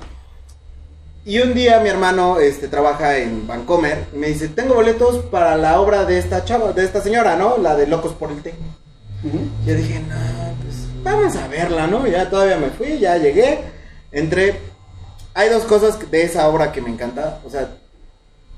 Y 1.25 1.40
un 1.40 1.54
día 1.54 1.80
mi 1.80 1.88
hermano 1.88 2.38
este, 2.38 2.68
trabaja 2.68 3.18
en 3.18 3.47
Vancomer 3.47 4.06
y 4.14 4.16
me 4.16 4.28
dice, 4.28 4.49
tengo 4.49 4.75
boletos 4.75 5.25
para 5.25 5.57
la 5.57 5.81
obra 5.81 6.05
de 6.05 6.18
esta 6.18 6.44
chava, 6.44 6.72
de 6.72 6.85
esta 6.85 7.01
señora, 7.01 7.37
¿no? 7.37 7.59
La 7.59 7.74
de 7.74 7.87
Locos 7.88 8.12
por 8.12 8.31
el 8.31 8.42
Té. 8.42 8.55
Yo 9.66 9.74
dije, 9.74 9.98
no, 10.01 10.14
pues 10.62 10.87
vamos 11.03 11.35
a 11.35 11.48
verla, 11.48 11.88
¿no? 11.88 12.07
Ya 12.07 12.31
todavía 12.31 12.59
me 12.59 12.70
fui, 12.70 12.98
ya 12.98 13.16
llegué, 13.16 13.59
entré. 14.12 14.61
Hay 15.35 15.48
dos 15.48 15.64
cosas 15.64 16.11
de 16.11 16.22
esa 16.22 16.48
obra 16.48 16.70
que 16.70 16.81
me 16.81 16.90
encanta, 16.90 17.40
o 17.44 17.51
sea, 17.51 17.68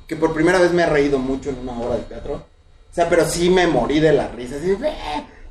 que 0.06 0.14
por 0.14 0.34
primera 0.34 0.58
vez 0.58 0.72
me 0.72 0.82
he 0.82 0.86
reído 0.86 1.18
mucho 1.18 1.48
en 1.50 1.58
una 1.60 1.72
obra 1.72 1.96
de 1.96 2.02
teatro. 2.02 2.42
Sea, 2.98 3.08
pero 3.08 3.24
sí 3.28 3.48
me 3.48 3.68
morí 3.68 4.00
de 4.00 4.12
la 4.12 4.26
risa, 4.26 4.56
así, 4.56 4.76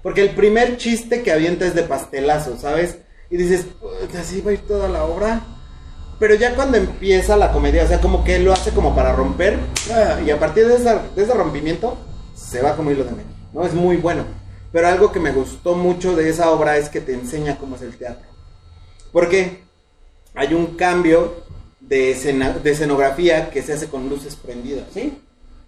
porque 0.04 0.20
el 0.22 0.32
primer 0.32 0.76
chiste 0.76 1.24
que 1.24 1.32
avienta 1.32 1.66
es 1.66 1.74
de 1.76 1.84
pastelazo, 1.84 2.58
¿sabes? 2.60 2.98
Y 3.30 3.38
dices, 3.38 3.66
"Puta, 3.80 4.20
así 4.20 4.42
va 4.42 4.52
a 4.52 4.54
ir 4.56 4.68
toda 4.68 4.90
la 4.90 5.06
obra. 5.06 5.40
Pero 6.20 6.36
ya 6.36 6.56
cuando 6.56 6.76
empieza 6.78 7.38
la 7.38 7.54
comedia, 7.54 7.86
o 7.86 7.88
sea, 7.88 8.02
como 8.02 8.26
que 8.26 8.38
lo 8.40 8.52
hace 8.52 8.72
como 8.72 8.94
para 8.94 9.14
romper, 9.14 9.58
ah, 9.94 10.20
y 10.26 10.30
a 10.30 10.38
partir 10.38 10.68
de 10.68 10.76
ese 10.76 11.34
rompimiento, 11.34 11.98
se 12.36 12.62
va 12.62 12.76
como 12.76 12.92
hilo 12.92 13.06
de 13.06 13.12
medio, 13.12 13.32
¿no? 13.54 13.64
Es 13.66 13.74
muy 13.74 13.96
bueno. 13.96 14.26
Pero 14.74 14.90
algo 14.90 15.14
que 15.14 15.22
me 15.22 15.32
gustó 15.32 15.74
mucho 15.74 16.18
de 16.18 16.28
esa 16.30 16.52
obra 16.52 16.76
es 16.76 16.90
que 16.90 17.00
te 17.00 17.14
enseña 17.14 17.58
cómo 17.58 17.78
es 17.78 17.82
el 17.82 17.96
teatro. 17.96 18.28
Porque 19.14 19.62
hay 20.36 20.54
un 20.54 20.76
cambio 20.76 21.46
de, 21.80 22.12
escena- 22.12 22.60
de 22.62 22.72
escenografía 22.72 23.50
que 23.52 23.62
se 23.62 23.72
hace 23.72 23.88
con 23.88 24.10
luces 24.10 24.36
prendidas. 24.36 24.88
¿Sí? 24.94 25.18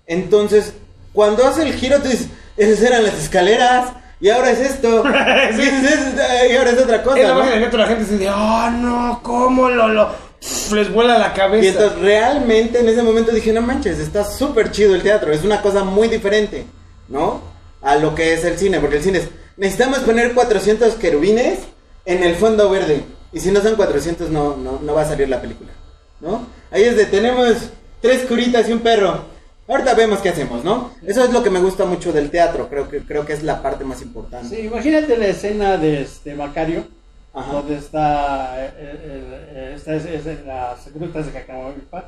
Entonces, 0.08 0.74
cuando 1.14 1.46
hace 1.46 1.64
el 1.64 1.74
giro, 1.74 2.00
tú 2.02 2.10
dices, 2.10 2.28
esas 2.58 2.82
eran 2.84 3.04
las 3.04 3.16
escaleras, 3.16 3.92
y 4.22 4.30
ahora 4.30 4.52
es 4.52 4.60
esto, 4.60 5.04
y, 5.58 5.62
es- 5.62 6.52
y 6.52 6.56
ahora 6.56 6.72
es 6.72 6.80
otra 6.82 7.04
cosa. 7.04 7.20
Es 7.20 7.28
la 7.28 7.34
¿no? 7.34 7.46
del 7.46 7.60
teatro, 7.60 7.80
la 7.80 7.88
gente 7.88 8.06
se 8.06 8.14
dice, 8.18 8.30
oh 8.30 8.70
no, 8.72 9.20
¿cómo 9.24 9.70
lo, 9.70 9.88
lo? 9.88 10.10
Pff, 10.40 10.72
les 10.74 10.92
vuela 10.92 11.18
la 11.18 11.34
cabeza. 11.34 11.66
Y 11.66 11.68
entonces 11.70 12.00
realmente 12.00 12.80
en 12.80 12.90
ese 12.90 13.02
momento 13.04 13.32
dije, 13.32 13.52
no 13.54 13.62
manches, 13.62 14.00
está 14.00 14.24
súper 14.26 14.72
chido 14.72 14.96
el 14.96 15.02
teatro, 15.02 15.32
es 15.32 15.44
una 15.44 15.62
cosa 15.62 15.84
muy 15.84 16.08
diferente, 16.08 16.66
¿no? 17.08 17.42
A 17.82 17.96
lo 17.96 18.14
que 18.16 18.34
es 18.34 18.44
el 18.44 18.58
cine, 18.58 18.80
porque 18.80 18.98
el 18.98 19.04
cine 19.04 19.20
es, 19.20 19.30
necesitamos 19.58 20.00
poner 20.00 20.34
400 20.34 20.96
querubines 20.96 21.60
en 22.06 22.24
el 22.24 22.36
fondo 22.36 22.70
verde, 22.70 23.04
y 23.32 23.40
si 23.40 23.52
no 23.52 23.62
son 23.62 23.76
400 23.76 24.30
no, 24.30 24.58
no, 24.58 24.80
no 24.82 24.94
va 24.94 25.04
a 25.04 25.08
salir 25.08 25.30
la 25.30 25.40
película, 25.42 25.72
¿no? 26.20 26.46
Ahí 26.72 26.84
es 26.84 26.96
de, 26.98 27.06
tenemos 27.06 27.56
tres 28.02 28.26
curitas 28.26 28.68
y 28.70 28.74
un 28.74 28.80
perro, 28.80 29.26
ahorita 29.70 29.94
vemos 29.94 30.20
qué 30.20 30.30
hacemos, 30.30 30.64
¿no? 30.64 30.92
Eso 31.06 31.24
es 31.24 31.32
lo 31.32 31.44
que 31.44 31.50
me 31.50 31.60
gusta 31.60 31.86
mucho 31.86 32.12
del 32.12 32.30
teatro, 32.30 32.68
creo 32.70 32.90
que, 32.90 33.00
creo 33.00 33.26
que 33.26 33.34
es 33.34 33.44
la 33.44 33.62
parte 33.62 33.86
más 33.86 34.02
importante. 34.02 34.56
Sí, 34.56 34.62
imagínate 34.64 35.18
la 35.18 35.28
escena 35.28 35.78
de 35.78 36.02
este 36.02 36.36
Macario, 36.36 36.88
Ajá. 37.32 37.52
donde 37.54 37.76
está, 37.78 38.56
eh, 38.58 38.72
el- 38.80 39.58
el- 39.58 39.74
esta 39.76 39.94
es- 39.96 40.06
es 40.06 40.26
en 40.26 40.48
las 40.48 40.92
grutas 40.94 41.32
de 41.32 41.40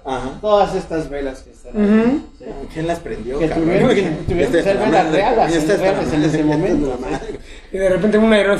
Ajá. 0.04 0.32
todas 0.42 0.76
estas 0.76 1.10
velas 1.10 1.42
que 1.42 1.52
están 1.52 1.74
ahí, 1.76 1.84
Ujú. 2.08 2.22
sí. 2.40 2.46
¿Quién 2.74 2.88
las 2.88 3.00
prendió? 3.00 3.38
Que 3.38 3.48
cabrón? 3.48 3.66
tuvieron- 3.66 3.90
que 3.96 4.02
tuvieron 4.28 4.56
es 4.56 4.64
ser 4.64 4.76
la 4.78 4.86
velas 4.86 5.12
reales, 5.12 5.56
es 5.56 5.64
en 5.64 6.24
ese 6.24 6.26
es 6.26 6.34
la 6.34 6.44
momento. 6.44 6.98
Y 7.72 7.78
de 7.78 7.90
repente 7.90 8.18
un 8.18 8.34
aire, 8.34 8.58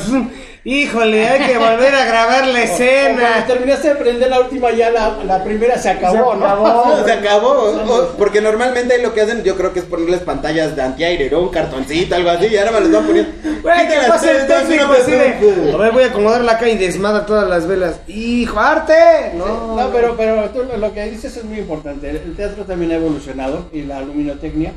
híjole, 0.64 1.28
hay 1.28 1.48
que 1.48 1.58
volver 1.58 1.94
a 1.96 2.06
grabar 2.06 2.48
la 2.48 2.60
O 2.64 2.68
cuando 2.68 2.74
escena. 2.74 3.46
terminaste 3.48 3.88
de 3.90 3.96
prender 3.96 4.30
la 4.30 4.40
última, 4.40 4.72
ya 4.72 4.92
la, 4.92 5.18
la 5.26 5.44
primera 5.44 5.78
se 5.80 5.90
acabó, 5.90 6.34
Se 6.34 6.40
¿no? 6.40 6.46
acabó. 6.46 7.04
Se 7.06 7.12
acabó. 7.12 7.50
o- 7.50 8.08
porque 8.18 8.40
normalmente 8.40 9.02
lo 9.02 9.14
que 9.14 9.22
hacen, 9.22 9.44
yo 9.44 9.56
creo 9.58 9.74
que 9.74 9.80
es 9.80 9.86
ponerles 9.86 10.20
pantallas 10.22 10.76
de 10.76 10.82
antiaire, 10.84 11.30
¿no? 11.32 11.42
Un 11.42 11.50
cartoncito, 11.50 12.14
algo 12.16 12.30
así, 12.30 12.46
y 12.48 12.58
ahora 12.58 12.72
me 12.72 12.80
los 12.82 12.92
van 12.92 13.06
poniendo. 13.08 13.32
Güey, 13.64 13.78
¿qué 13.78 13.84
Quítenlas, 13.86 14.08
pasa 14.10 14.32
el 14.32 14.48
técnico 14.48 14.94
así 14.94 15.12
de. 15.12 15.72
A 15.74 15.78
ver, 15.78 15.92
voy 15.92 16.04
a 16.04 16.08
acomodar 16.08 16.42
la 16.44 16.51
y 16.70 16.78
desmadra 16.78 17.26
todas 17.26 17.50
las 17.50 17.68
velas. 17.68 18.00
¡Hijo, 18.08 18.60
arte! 18.60 18.94
No, 19.36 19.76
No, 19.76 19.90
pero, 19.92 20.16
pero 20.18 20.50
tú 20.50 20.62
lo 20.78 20.94
que 20.94 21.10
dices 21.10 21.36
es 21.38 21.44
muy 21.44 21.60
importante. 21.60 22.10
El- 22.10 22.18
El 22.18 22.36
teatro 22.36 22.64
también 22.66 22.92
ha 22.92 22.96
evolucionado 22.96 23.66
y 23.72 23.84
la 23.84 24.02
luminotecnia 24.02 24.74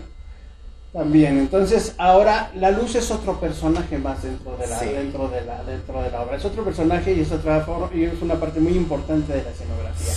también. 0.93 1.39
Entonces, 1.39 1.95
ahora 1.99 2.51
la 2.57 2.71
luz 2.71 2.95
es 2.95 3.11
otro 3.11 3.39
personaje 3.41 3.99
más 3.99 4.23
dentro 4.23 4.57
de 4.57 4.67
la, 4.67 4.79
Sí. 4.79 4.87
dentro 4.87 5.29
de 5.29 5.41
la, 5.45 5.63
dentro 5.65 6.03
de 6.03 6.11
la 6.11 6.21
obra. 6.23 6.37
Es 6.37 6.45
otro 6.45 6.65
personaje 6.65 7.13
y 7.13 7.21
es 7.21 7.33
otra 7.33 7.61
forma, 7.63 7.91
y 7.95 8.05
es 8.05 8.21
una 8.23 8.35
parte 8.37 8.61
muy 8.61 8.73
importante 8.73 9.33
de 9.33 9.43
la 9.43 9.51
escenografía. 9.51 10.13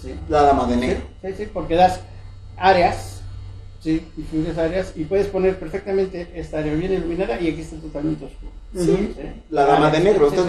¿sí? 0.00 0.14
La 0.28 0.42
dama 0.42 0.66
de 0.66 0.76
negro. 0.76 1.00
sí, 1.22 1.28
sí, 1.36 1.46
porque 1.52 1.74
das 1.76 2.00
áreas, 2.56 3.20
sí, 3.80 4.06
diferentes 4.16 4.58
áreas 4.58 4.92
y 4.96 5.04
puedes 5.04 5.26
poner 5.28 5.58
perfectamente 5.58 6.30
esta 6.34 6.58
área 6.58 6.74
bien 6.74 6.92
iluminada 6.92 7.40
y 7.40 7.48
aquí 7.50 7.60
está 7.60 7.76
totalmente 7.76 8.24
oscuro. 8.24 8.52
Sí. 8.74 9.14
La 9.50 9.66
dama 9.66 9.90
de 9.90 10.00
negro. 10.00 10.28
Usted 10.28 10.44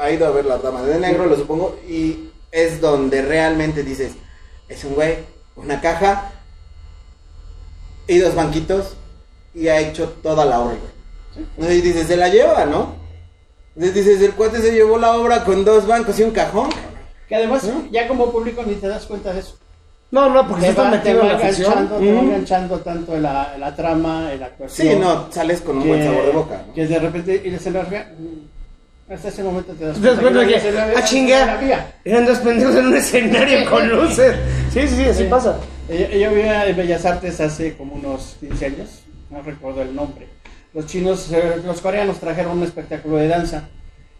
ha 0.00 0.10
ido 0.10 0.26
a 0.26 0.30
ver 0.30 0.44
la 0.44 0.58
dama 0.58 0.82
de 0.82 0.98
negro, 0.98 1.26
lo 1.26 1.36
supongo, 1.36 1.78
y 1.88 2.30
es 2.50 2.80
donde 2.80 3.22
realmente 3.22 3.82
dices, 3.82 4.12
es 4.68 4.84
un 4.84 4.94
güey, 4.94 5.18
una 5.56 5.80
caja 5.80 6.32
y 8.06 8.18
dos 8.18 8.34
banquitos 8.34 8.96
y 9.54 9.68
ha 9.68 9.80
hecho 9.80 10.08
toda 10.22 10.44
la 10.44 10.60
obra, 10.60 10.76
güey. 11.56 11.78
Y 11.78 11.80
dices, 11.80 12.06
se 12.06 12.16
la 12.16 12.28
lleva, 12.28 12.66
¿no? 12.66 12.94
Entonces 13.74 14.04
dices, 14.04 14.22
el 14.22 14.34
cuate 14.34 14.60
se 14.60 14.72
llevó 14.72 14.98
la 14.98 15.16
obra 15.16 15.44
con 15.44 15.64
dos 15.64 15.86
bancos 15.86 16.18
y 16.18 16.24
un 16.24 16.32
cajón. 16.32 16.68
Que 17.26 17.36
además, 17.36 17.66
ya 17.90 18.06
como 18.06 18.30
público 18.30 18.62
ni 18.66 18.74
te 18.74 18.88
das 18.88 19.06
cuenta 19.06 19.32
de 19.32 19.40
eso. 19.40 19.56
No, 20.12 20.28
no, 20.28 20.46
porque 20.46 20.66
te 20.66 20.72
va, 20.74 20.90
te 20.90 20.96
metido 20.98 21.18
va 21.20 21.26
en 21.26 21.32
la 21.32 21.38
ficción. 21.38 21.72
enganchando, 21.72 21.96
te 21.98 22.12
va 22.12 22.20
enganchando 22.20 22.78
tanto 22.80 23.16
en 23.16 23.22
la, 23.22 23.52
en 23.54 23.60
la 23.60 23.74
trama, 23.74 24.32
en 24.32 24.40
la 24.40 24.46
actuación. 24.46 24.88
Sí, 24.88 24.94
no, 24.96 25.32
sales 25.32 25.60
con 25.62 25.78
un 25.78 25.88
buen 25.88 26.04
sabor 26.04 26.24
de 26.26 26.30
boca. 26.32 26.62
¿no? 26.68 26.74
Que 26.74 26.86
de 26.86 26.98
repente, 27.00 27.42
y 27.44 27.48
escenografía, 27.54 28.12
mm, 28.18 29.12
hasta 29.12 29.28
ese 29.28 29.42
momento 29.42 29.72
te 29.72 29.86
das 29.86 30.00
Te 30.00 30.08
cuenta 30.14 30.46
que, 30.46 30.56
ah, 30.96 31.02
chinga, 31.04 31.90
eran 32.04 32.26
dos 32.26 32.38
pendejos 32.38 32.76
en 32.76 32.86
un 32.86 32.96
escenario 32.96 33.68
con 33.70 33.88
luces. 33.88 34.36
Sí, 34.72 34.86
sí, 34.86 34.96
sí, 34.96 35.04
así 35.04 35.24
Sí. 35.24 35.28
pasa. 35.30 35.56
Ella, 35.88 36.08
ella 36.12 36.28
vivía 36.28 36.66
en 36.68 36.76
Bellas 36.76 37.04
Artes 37.04 37.40
hace 37.40 37.74
como 37.76 37.94
unos 37.94 38.36
15 38.40 38.66
años, 38.66 39.02
no 39.30 39.42
recuerdo 39.42 39.82
el 39.82 39.94
nombre. 39.94 40.28
Los 40.74 40.86
chinos, 40.86 41.30
eh, 41.32 41.60
los 41.64 41.80
coreanos 41.80 42.18
trajeron 42.20 42.58
un 42.58 42.64
espectáculo 42.64 43.16
de 43.16 43.28
danza, 43.28 43.64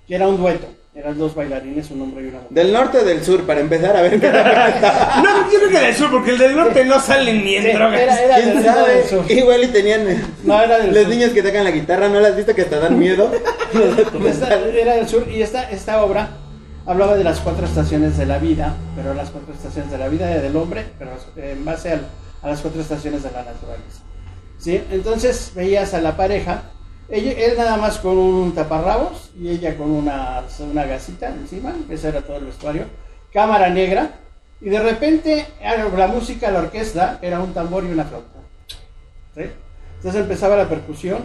que 0.09 0.15
era 0.15 0.27
un 0.29 0.37
dueto. 0.37 0.67
Eran 0.95 1.17
dos 1.19 1.35
bailarines, 1.35 1.91
un 1.91 2.03
hombre 2.03 2.25
y 2.25 2.29
una 2.29 2.39
mujer. 2.41 2.51
Del 2.51 2.71
norte 2.71 2.99
o 2.99 3.05
del 3.05 3.25
sur, 3.25 3.45
para 3.47 3.61
empezar 3.61 3.97
a 3.97 4.03
ver 4.03 4.21
qué 4.21 4.29
No, 4.31 5.51
yo 5.51 5.59
creo 5.59 5.71
que 5.71 5.79
del 5.87 5.95
sur, 5.95 6.11
porque 6.11 6.33
el 6.33 6.39
del 6.39 6.55
norte 6.55 6.85
no 6.85 7.01
salen 7.01 7.43
ni 7.43 7.57
en 7.57 7.63
Sí, 7.65 7.73
drogas. 7.73 7.99
era- 8.01 8.23
era- 8.23 8.37
¿Quién 8.37 8.59
era 8.59 8.75
sabe? 8.75 8.95
del 8.97 9.05
sur. 9.09 9.25
Igual 9.31 9.65
y 9.65 9.67
tenían 9.69 10.05
No, 10.45 10.61
era 10.61 10.79
del 10.79 10.93
los 10.93 11.05
sur. 11.05 11.09
niños 11.09 11.31
que 11.31 11.43
tocan 11.43 11.65
la 11.65 11.71
guitarra, 11.71 12.09
¿no 12.11 12.21
las 12.21 12.33
has 12.33 12.37
visto 12.37 12.55
que 12.55 12.63
hasta 12.63 12.79
dan 12.79 12.99
miedo? 12.99 13.33
Esta- 14.29 14.55
era 14.69 14.97
del 14.97 15.09
sur 15.09 15.27
y 15.31 15.41
esta, 15.41 15.71
esta 15.71 16.05
obra 16.05 16.29
hablaba 16.85 17.17
de 17.17 17.25
las 17.25 17.41
cuatro 17.41 17.65
estaciones 17.65 18.19
de 18.19 18.27
la 18.27 18.37
vida, 18.37 18.75
pero 18.95 19.15
las 19.15 19.31
cuatro 19.31 19.55
estaciones 19.55 19.91
de 19.91 19.97
la 19.97 20.09
vida 20.09 20.27
del 20.27 20.55
hombre, 20.57 20.85
pero 20.99 21.13
en 21.37 21.65
base 21.65 21.93
al- 21.93 22.07
a 22.43 22.49
las 22.49 22.61
cuatro 22.61 22.83
estaciones 22.83 23.23
de 23.23 23.31
la 23.31 23.45
naturaleza. 23.45 24.03
¿Sí? 24.59 24.83
Entonces 24.91 25.53
veías 25.55 25.95
a 25.95 26.03
la 26.03 26.19
pareja, 26.19 26.65
ella, 27.13 27.33
él 27.33 27.55
nada 27.59 27.77
más 27.77 27.99
con 27.99 28.17
un 28.17 28.55
taparrabos 28.55 29.31
y 29.39 29.51
ella 29.51 29.77
con 29.77 29.91
una, 29.91 30.43
una 30.61 30.85
gasita 30.87 31.29
encima, 31.29 31.75
ese 31.91 32.09
era 32.09 32.23
todo 32.23 32.39
el 32.39 32.47
vestuario, 32.47 32.87
cámara 33.31 33.69
negra, 33.69 34.13
y 34.63 34.71
de 34.71 34.79
repente 34.81 35.47
la 35.61 36.07
música, 36.07 36.51
la 36.51 36.61
orquesta, 36.61 37.19
era 37.21 37.41
un 37.41 37.53
tambor 37.53 37.85
y 37.85 37.89
una 37.89 38.05
flauta. 38.05 38.41
¿sí? 39.35 39.43
Entonces 39.97 40.23
empezaba 40.23 40.57
la 40.57 40.69
percusión, 40.71 41.19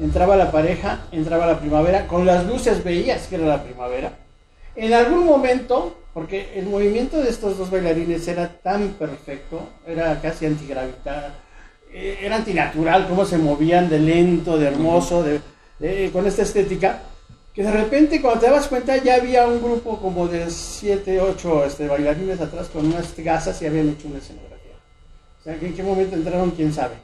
entraba 0.00 0.34
la 0.34 0.50
pareja, 0.50 1.06
entraba 1.12 1.46
la 1.46 1.60
primavera, 1.60 2.08
con 2.08 2.26
las 2.26 2.44
luces 2.44 2.82
veías 2.82 3.28
que 3.28 3.36
era 3.36 3.46
la 3.46 3.62
primavera. 3.62 4.18
En 4.74 4.92
algún 4.92 5.24
momento, 5.24 5.98
porque 6.14 6.58
el 6.58 6.66
movimiento 6.66 7.18
de 7.18 7.30
estos 7.30 7.58
dos 7.58 7.70
bailarines 7.70 8.26
era 8.26 8.48
tan 8.48 8.88
perfecto, 8.94 9.68
era 9.86 10.20
casi 10.20 10.46
antigravitar, 10.46 11.26
eh, 11.26 11.51
era 11.92 12.36
antinatural, 12.36 13.06
cómo 13.08 13.24
se 13.24 13.38
movían 13.38 13.88
de 13.88 13.98
lento, 13.98 14.58
de 14.58 14.66
hermoso, 14.68 15.22
de, 15.22 15.40
de- 15.78 16.10
con 16.12 16.26
esta 16.26 16.42
estética, 16.42 17.02
que 17.54 17.62
de 17.62 17.70
repente 17.70 18.20
cuando 18.22 18.40
te 18.40 18.46
dabas 18.46 18.66
cuenta 18.68 18.96
ya 18.96 19.16
había 19.16 19.46
un 19.46 19.62
grupo 19.62 19.98
como 20.00 20.26
de 20.26 20.48
7, 20.50 21.20
8 21.20 21.64
este, 21.66 21.86
bailarines 21.86 22.40
atrás 22.40 22.68
con 22.68 22.86
unas 22.86 23.14
gasas 23.18 23.60
y 23.60 23.66
habían 23.66 23.90
hecho 23.90 24.08
una 24.08 24.18
escenografía. 24.18 24.72
O 25.40 25.44
sea, 25.44 25.58
que 25.58 25.66
en 25.66 25.74
qué 25.74 25.82
momento 25.82 26.16
entraron, 26.16 26.50
quién 26.52 26.72
sabe. 26.72 26.94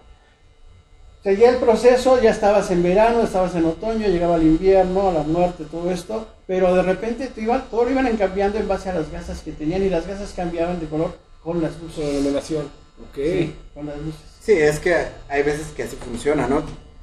Seguía 1.22 1.50
el 1.50 1.56
proceso, 1.56 2.22
ya 2.22 2.30
estabas 2.30 2.70
en 2.70 2.82
verano, 2.82 3.22
estabas 3.22 3.54
en 3.56 3.64
otoño, 3.66 4.06
llegaba 4.06 4.36
el 4.36 4.44
invierno, 4.44 5.12
la 5.12 5.22
muerte, 5.24 5.64
todo 5.70 5.90
esto, 5.90 6.28
pero 6.46 6.72
de 6.74 6.82
repente 6.82 7.26
te 7.26 7.42
iban, 7.42 7.64
todo 7.70 7.84
lo 7.84 7.90
iban 7.90 8.16
cambiando 8.16 8.56
en 8.58 8.68
base 8.68 8.88
a 8.88 8.94
las 8.94 9.10
gasas 9.10 9.40
que 9.40 9.50
tenían 9.52 9.82
y 9.82 9.90
las 9.90 10.06
gasas 10.06 10.32
cambiaban 10.32 10.78
de 10.80 10.86
color 10.86 11.18
con 11.42 11.60
las 11.60 11.72
luces. 11.82 12.06
denominación. 12.06 12.64
Ok. 13.10 13.16
Sí, 13.16 13.54
con 13.74 13.86
las 13.86 13.96
luces. 13.98 14.20
Sí, 14.48 14.54
es 14.54 14.80
que 14.80 14.96
hay 15.28 15.42
veces 15.42 15.66
que 15.76 15.82
así 15.82 15.96
funciona, 15.96 16.46
¿no? 16.46 16.62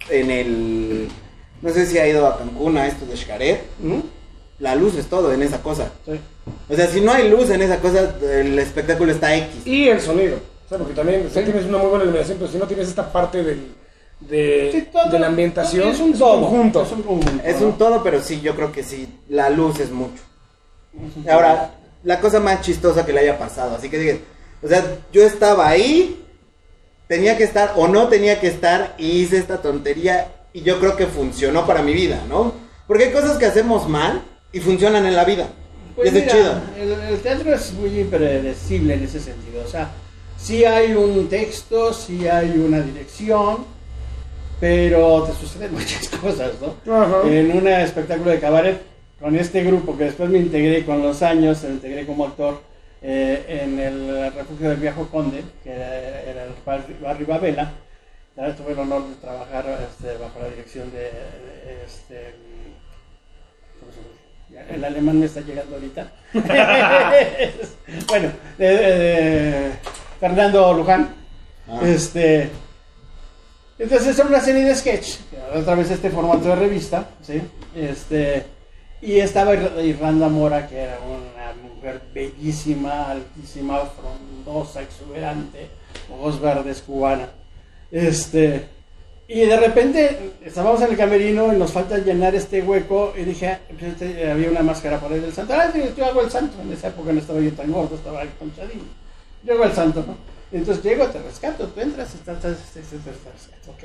En 0.09 0.31
el... 0.31 1.07
No 1.61 1.69
sé 1.69 1.85
si 1.85 1.99
ha 1.99 2.07
ido 2.07 2.25
a 2.25 2.39
Cancún 2.39 2.75
a 2.75 2.87
esto 2.87 3.05
de 3.05 3.15
Xcaret. 3.15 3.61
Ujú, 3.83 4.01
La 4.57 4.73
luz 4.73 4.95
es 4.95 5.05
todo 5.05 5.31
en 5.31 5.43
esa 5.43 5.61
cosa. 5.61 5.91
sí. 6.07 6.19
O 6.67 6.75
sea, 6.75 6.87
si 6.87 7.01
no 7.01 7.11
hay 7.11 7.29
luz 7.29 7.51
en 7.51 7.61
esa 7.61 7.77
cosa, 7.79 8.15
el 8.23 8.57
espectáculo 8.57 9.11
está 9.11 9.35
X. 9.35 9.67
Y 9.67 9.89
el 9.89 10.01
sonido. 10.01 10.37
O 10.65 10.69
sea, 10.69 10.79
porque 10.79 10.95
también 10.95 11.29
Sí. 11.31 11.41
tienes 11.43 11.65
una 11.65 11.77
muy 11.77 11.89
buena 11.89 12.05
iluminación, 12.05 12.39
pero 12.39 12.51
si 12.51 12.57
no 12.57 12.65
tienes 12.65 12.87
esta 12.87 13.11
parte 13.11 13.43
del, 13.43 13.75
de, 14.21 14.69
Sí, 14.71 14.87
todo- 14.91 15.11
de 15.11 15.19
la 15.19 15.27
ambientación, 15.27 15.89
es 15.89 15.99
un 15.99 16.17
todo, 16.17 16.41
conjunto. 16.41 16.81
Es 16.81 16.91
un 16.93 17.03
conjunto. 17.03 17.43
Es 17.45 17.61
¿no? 17.61 17.67
un 17.67 17.77
todo, 17.77 18.01
pero 18.03 18.23
sí, 18.23 18.41
yo 18.41 18.55
creo 18.55 18.71
que 18.71 18.81
sí, 18.83 19.07
la 19.29 19.51
luz 19.51 19.79
es 19.79 19.91
mucho. 19.91 20.23
Ahora, 21.31 21.75
la 22.03 22.19
cosa 22.19 22.39
más 22.39 22.61
chistosa 22.61 23.05
que 23.05 23.13
le 23.13 23.19
haya 23.19 23.37
pasado, 23.37 23.75
así 23.75 23.87
que 23.89 23.99
digas, 23.99 24.17
o 24.63 24.67
sea, 24.67 24.83
yo 25.11 25.21
estaba 25.23 25.67
ahí, 25.69 26.24
tenía 27.07 27.37
que 27.37 27.43
estar 27.43 27.73
o 27.75 27.87
no 27.87 28.07
tenía 28.07 28.39
que 28.39 28.47
estar 28.47 28.95
y 28.97 29.21
hice 29.21 29.37
esta 29.37 29.61
tontería 29.61 30.31
y 30.53 30.61
yo 30.61 30.79
creo 30.79 30.95
que 30.95 31.05
funcionó 31.07 31.65
para 31.65 31.81
mi 31.81 31.93
vida, 31.93 32.23
¿no? 32.29 32.53
Porque 32.87 33.05
hay 33.05 33.11
cosas 33.11 33.37
que 33.37 33.45
hacemos 33.45 33.89
mal 33.89 34.21
y 34.51 34.59
funcionan 34.59 35.05
en 35.05 35.15
la 35.15 35.25
vida. 35.25 35.49
Pues 35.95 36.11
mira, 36.11 36.27
chido. 36.27 36.61
El, 36.79 36.91
el 36.91 37.19
teatro 37.19 37.53
es 37.53 37.73
muy 37.73 37.99
impredecible 37.99 38.95
en 38.95 39.03
ese 39.03 39.19
sentido. 39.19 39.63
O 39.65 39.67
sea, 39.67 39.91
sí 40.37 40.65
hay 40.65 40.93
un 40.93 41.27
texto, 41.27 41.93
sí 41.93 42.27
hay 42.27 42.51
una 42.51 42.81
dirección, 42.81 43.65
pero 44.59 45.23
te 45.23 45.33
suceden 45.33 45.73
muchas 45.73 46.07
cosas, 46.09 46.51
¿no? 46.61 46.93
Ajá. 46.93 47.21
En 47.27 47.57
un 47.57 47.67
espectáculo 47.67 48.31
de 48.31 48.39
cabaret, 48.39 48.81
con 49.19 49.35
este 49.35 49.63
grupo 49.63 49.97
que 49.97 50.05
después 50.05 50.29
me 50.29 50.39
integré 50.39 50.85
con 50.85 51.01
los 51.01 51.21
años, 51.21 51.63
me 51.63 51.69
integré 51.69 52.05
como 52.05 52.25
actor 52.25 52.61
eh, 53.07 53.45
en 53.63 53.79
el 53.79 54.33
refugio 54.33 54.69
del 54.69 54.79
Viejo 54.79 55.07
Conde, 55.09 55.43
que 55.63 55.71
era, 55.71 56.21
era 56.23 56.43
el 56.45 56.53
barrio, 56.65 56.95
barrio 57.01 57.27
Babela. 57.27 57.71
Tuve 58.57 58.73
el 58.73 58.79
honor 58.79 59.07
de 59.07 59.15
trabajar 59.15 59.65
este, 59.89 60.17
bajo 60.17 60.39
la 60.41 60.49
dirección 60.49 60.91
de, 60.91 60.97
de, 61.03 61.83
este, 61.85 62.35
El 64.73 64.83
alemán 64.83 65.19
me 65.19 65.25
está 65.25 65.41
llegando 65.41 65.75
ahorita. 65.75 66.11
bueno, 68.09 68.31
de, 68.57 68.67
de- 68.67 68.97
de 68.97 69.71
Fernando 70.19 70.73
Luján. 70.73 71.13
Ah. 71.67 71.79
Este, 71.83 72.49
entonces 73.79 74.15
son 74.15 74.27
una 74.27 74.39
serie 74.39 74.63
de 74.65 74.75
sketch, 74.75 75.17
otra 75.55 75.75
vez 75.75 75.89
este 75.91 76.09
formato 76.09 76.47
de 76.49 76.55
revista, 76.55 77.07
¿sí? 77.21 77.41
Este, 77.75 78.45
y 79.01 79.19
estaba 79.19 79.53
Ir- 79.55 79.83
Irlanda 79.83 80.29
Mora, 80.29 80.67
que 80.67 80.77
era 80.77 80.97
una 80.99 81.34
mujer 81.85 82.01
bellísima, 82.13 83.11
altísima, 83.11 83.81
frondosa, 83.85 84.81
exuberante, 84.81 85.69
ojos 86.11 86.41
verdes, 86.41 86.81
cubana. 86.81 87.29
Este, 87.91 88.65
y 89.27 89.41
de 89.41 89.57
repente 89.57 90.33
estábamos 90.43 90.81
en 90.81 90.91
el 90.91 90.97
camerino 90.97 91.53
y 91.53 91.57
nos 91.57 91.71
falta 91.71 91.97
llenar 91.99 92.33
este 92.33 92.61
hueco 92.61 93.13
y 93.15 93.23
dije, 93.23 93.59
este, 93.79 94.31
había 94.31 94.49
una 94.49 94.63
máscara 94.63 94.99
por 94.99 95.13
ahí 95.13 95.19
del 95.19 95.33
santo. 95.33 95.53
Ah, 95.53 95.69
sí, 95.71 95.81
yo 95.95 96.05
hago 96.05 96.21
el 96.21 96.31
santo. 96.31 96.59
En 96.61 96.73
esa 96.73 96.87
época 96.87 97.11
no 97.11 97.19
estaba 97.19 97.39
yo 97.39 97.51
tan 97.53 97.71
gordo, 97.71 97.95
estaba 97.95 98.23
conchadín. 98.39 98.81
Yo 99.43 99.53
hago 99.53 99.65
el 99.65 99.73
santo, 99.73 100.03
¿no? 100.07 100.17
Entonces 100.51 100.83
llego, 100.83 101.05
te 101.07 101.21
rescato, 101.21 101.67
tú 101.67 101.81
entras, 101.81 102.13
estás, 102.15 102.37
estás, 102.37 102.75
estás, 102.75 103.49
ok. 103.67 103.83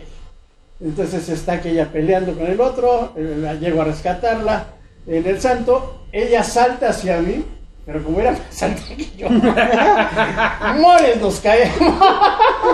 Entonces 0.81 1.29
está 1.29 1.55
aquella 1.55 1.91
peleando 1.93 2.33
con 2.35 2.47
el 2.47 2.61
otro, 2.61 3.13
eh, 3.17 3.59
llego 3.61 3.83
a 3.83 3.85
rescatarla. 3.85 4.67
En 5.07 5.27
el 5.27 5.41
santo, 5.41 6.07
ella 6.13 6.45
salta 6.45 6.91
hacia 6.91 7.21
mí, 7.21 7.45
pero 7.93 8.05
como 8.05 8.21
era 8.21 8.31
más 8.33 8.63
alta 8.63 8.83
que 8.97 9.09
yo, 9.17 9.29
mores 10.81 11.21
nos 11.21 11.41
caemos. 11.41 11.95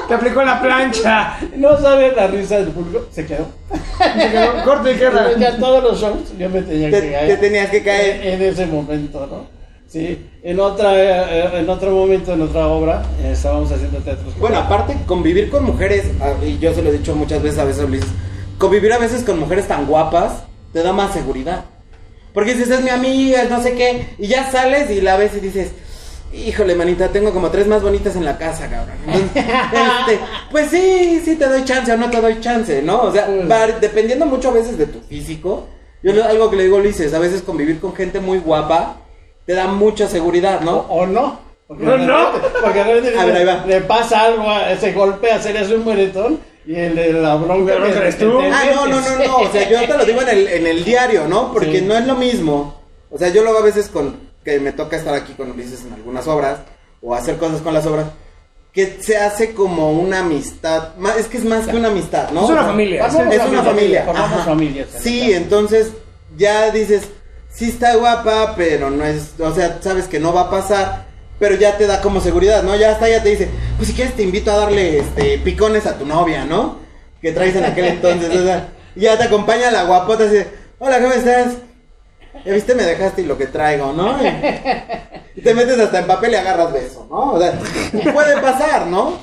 Te 0.09 0.15
aplicó 0.15 0.43
la 0.43 0.61
plancha. 0.61 1.39
No 1.57 1.79
sabe 1.81 2.13
la 2.15 2.27
risa 2.27 2.57
del 2.59 2.69
público, 2.69 3.07
se 3.11 3.25
quedó. 3.25 3.47
Se 3.99 4.31
quedó 4.31 4.65
corte 4.65 4.93
y 4.93 4.97
queda. 4.97 5.31
Ya 5.39 5.57
todos 5.57 5.83
los 5.83 6.01
shows 6.01 6.37
yo 6.39 6.51
me 6.51 6.61
tenía 6.63 6.91
Te- 6.91 7.01
que 7.01 7.13
caer. 7.13 7.29
te 7.29 7.37
tenías 7.39 7.71
que 7.71 7.83
caer. 7.83 8.27
En, 8.27 8.43
en 8.43 8.43
ese 8.43 8.67
momento, 8.67 9.27
¿no? 9.31 9.47
Sí, 9.89 10.27
en, 10.43 10.61
otra, 10.61 10.93
eh, 10.97 11.61
en 11.61 11.71
otro 11.71 11.93
momento, 11.93 12.33
en 12.35 12.43
otra 12.43 12.67
obra, 12.67 13.03
eh, 13.23 13.31
estábamos 13.33 13.71
haciendo 13.73 13.99
teatro. 14.01 14.25
Bueno, 14.39 14.59
aparte, 14.59 14.97
convivir 15.07 15.49
con 15.49 15.65
mujeres, 15.65 16.11
ah, 16.21 16.33
y 16.45 16.59
yo 16.59 16.75
se 16.75 16.83
lo 16.83 16.91
he 16.91 16.93
dicho 16.93 17.15
muchas 17.15 17.41
veces, 17.43 17.59
a 17.61 17.65
veces 17.65 17.85
Ulises, 17.85 18.09
convivir 18.59 18.93
a 18.93 18.99
veces 18.99 19.23
con 19.25 19.39
mujeres 19.39 19.67
tan 19.69 19.87
guapas 19.87 20.43
te 20.73 20.83
da 20.83 20.93
más 20.93 21.13
seguridad. 21.13 21.65
Porque 22.37 22.53
dices, 22.55 22.69
es 22.71 22.83
mi 22.85 22.91
amiga, 22.91 23.45
no 23.49 23.63
sé 23.63 23.73
qué, 23.75 24.15
y 24.19 24.27
ya 24.27 24.51
sales 24.51 24.91
y 24.91 25.01
la 25.01 25.17
ves 25.17 25.33
y 25.37 25.41
dices, 25.41 25.71
híjole, 26.35 26.75
manita, 26.75 27.09
tengo 27.09 27.33
como 27.33 27.51
tres 27.51 27.67
más 27.67 27.81
bonitas 27.83 28.15
en 28.15 28.27
la 28.27 28.37
casa, 28.37 28.69
cabrón. 28.69 28.95
Entonces, 29.07 29.45
este, 30.01 30.21
pues 30.51 30.69
sí, 30.71 31.23
sí 31.25 31.37
te 31.37 31.47
doy 31.49 31.65
chance 31.65 31.91
o 31.91 31.97
no 31.97 32.11
te 32.11 32.21
doy 32.21 32.39
chance, 32.41 32.83
¿no? 32.83 33.01
O 33.05 33.11
sea, 33.13 33.27
Mm. 33.27 33.51
va 33.51 33.67
dependiendo 33.81 34.27
mucho 34.27 34.51
a 34.51 34.53
veces 34.53 34.77
de 34.77 34.85
tu 34.85 35.01
físico. 35.01 35.67
Yo 36.03 36.13
algo 36.25 36.51
que 36.51 36.57
le 36.57 36.65
digo 36.65 36.77
a 36.77 36.81
Ulises, 36.81 37.15
a 37.15 37.19
veces 37.19 37.41
convivir 37.41 37.81
con 37.81 37.95
gente 37.97 38.21
muy 38.21 38.39
guapa 38.39 38.99
te 39.47 39.55
da 39.55 39.67
mucha 39.69 40.07
seguridad, 40.07 40.61
¿no? 40.61 40.77
o 40.91 41.07
no. 41.07 41.41
Porque 41.67 41.85
No, 41.85 41.97
no. 41.97 42.33
Porque 42.63 42.81
A 42.81 42.85
ver, 42.85 43.35
ahí 43.35 43.45
va. 43.47 43.65
le 43.67 43.81
pasa 43.81 44.27
algo, 44.27 44.51
a 44.51 44.73
ese 44.73 44.93
golpe, 44.93 45.33
hacer 45.33 45.57
eso 45.57 45.75
un 45.75 45.85
moretón, 45.85 46.39
y 46.67 46.75
el 46.75 46.95
de 46.97 47.13
la 47.13 47.37
bronca. 47.37 47.73
La 47.75 47.79
bronca 47.79 47.93
que- 47.95 47.99
eres 48.01 48.15
que 48.17 48.25
tú. 48.25 48.39
te 48.39 48.47
Ah, 48.51 48.65
no, 48.75 48.87
no, 48.87 49.01
no, 49.01 49.19
no. 49.27 49.37
O 49.39 49.53
sea, 49.53 49.69
yo 49.69 49.81
te 49.87 49.97
lo 49.99 50.05
digo 50.05 50.23
en 50.23 50.29
el, 50.29 50.49
en 50.49 50.67
el 50.67 50.85
diario, 50.85 51.27
¿no? 51.29 51.53
Porque 51.53 51.79
Sí. 51.81 51.85
no 51.85 51.97
es 51.97 52.07
lo 52.07 52.15
mismo. 52.17 52.81
O 53.11 53.19
sea, 53.19 53.29
yo 53.29 53.43
lo 53.45 53.51
hago 53.51 53.59
a 53.61 53.63
veces 53.63 53.89
con 53.89 54.17
que 54.45 54.59
me 54.61 54.73
toca 54.73 54.97
estar 54.97 55.15
aquí 55.15 55.33
con 55.35 55.51
Ulises 55.51 55.85
en 55.85 55.93
algunas 55.93 56.27
obras 56.27 56.59
o 57.03 57.15
hacer 57.15 57.37
cosas 57.37 57.61
con 57.61 57.73
las 57.75 57.87
obras 57.87 58.07
que 58.73 58.99
se 59.01 59.17
hace 59.17 59.55
como 59.55 59.91
una 59.93 60.21
amistad. 60.21 60.91
Es 61.19 61.27
que 61.27 61.39
es 61.39 61.45
más 61.45 61.67
que 61.67 61.77
una 61.77 61.89
amistad, 61.89 62.31
¿no? 62.31 62.45
Es 62.45 62.51
una 62.51 62.65
familia. 62.65 63.05
Formamos 63.09 63.35
Es 63.35 63.49
una 63.49 63.63
familia. 63.63 64.03
Formamos 64.05 64.33
Ajá. 64.33 64.45
familias. 64.45 64.89
Sí, 65.01 65.33
entonces 65.33 65.93
ya 66.37 66.71
dices, 66.71 67.05
sí 67.53 67.71
está 67.71 67.95
guapa, 67.97 68.55
pero 68.57 68.91
no 68.91 69.05
es, 69.05 69.31
o 69.39 69.55
sea, 69.55 69.79
sabes 69.81 70.07
que 70.09 70.21
no 70.21 70.33
va 70.35 70.43
a 70.43 70.51
pasar, 70.51 71.06
pero 71.39 71.55
ya 71.57 71.77
te 71.77 71.87
da 71.87 72.01
como 72.01 72.21
seguridad, 72.21 72.63
¿no? 72.63 72.77
Ya 72.77 72.93
hasta 72.93 73.09
ya 73.09 73.23
te 73.23 73.31
dice, 73.31 73.49
pues 73.77 73.89
si 73.89 73.95
quieres 73.95 74.15
te 74.15 74.23
invito 74.23 74.51
a 74.51 74.57
darle 74.59 74.99
este 74.99 75.39
picones 75.39 75.87
a 75.87 75.99
tu 75.99 76.07
novia, 76.07 76.45
¿no? 76.45 76.79
Que 77.21 77.33
traes 77.33 77.57
en 77.57 77.65
aquel 77.65 77.87
entonces, 77.87 78.35
o 78.35 78.45
sea, 78.45 78.69
y 78.95 79.01
ya 79.01 79.17
te 79.19 79.25
acompaña 79.25 79.71
la 79.71 79.85
guapota 79.85 80.25
así, 80.25 80.35
de, 80.37 80.47
hola, 80.79 81.01
¿cómo 81.01 81.13
estás? 81.13 81.55
Ya 82.45 82.53
viste, 82.53 82.75
me 82.75 82.83
dejaste 82.85 83.23
y 83.23 83.27
lo 83.27 83.37
que 83.39 83.47
traigo, 83.47 83.93
¿no? 83.95 84.17
Y, 84.23 85.41
y 85.41 85.43
te 85.43 85.55
metes 85.55 85.79
hasta 85.79 85.99
en 86.01 86.07
papel 86.07 86.33
y 86.33 86.37
agarras 86.37 86.73
beso, 86.73 87.07
¿no? 87.11 87.33
O 87.33 87.41
sea, 87.41 87.59
puede 88.13 88.41
pasar, 88.41 88.87
¿no? 88.87 89.19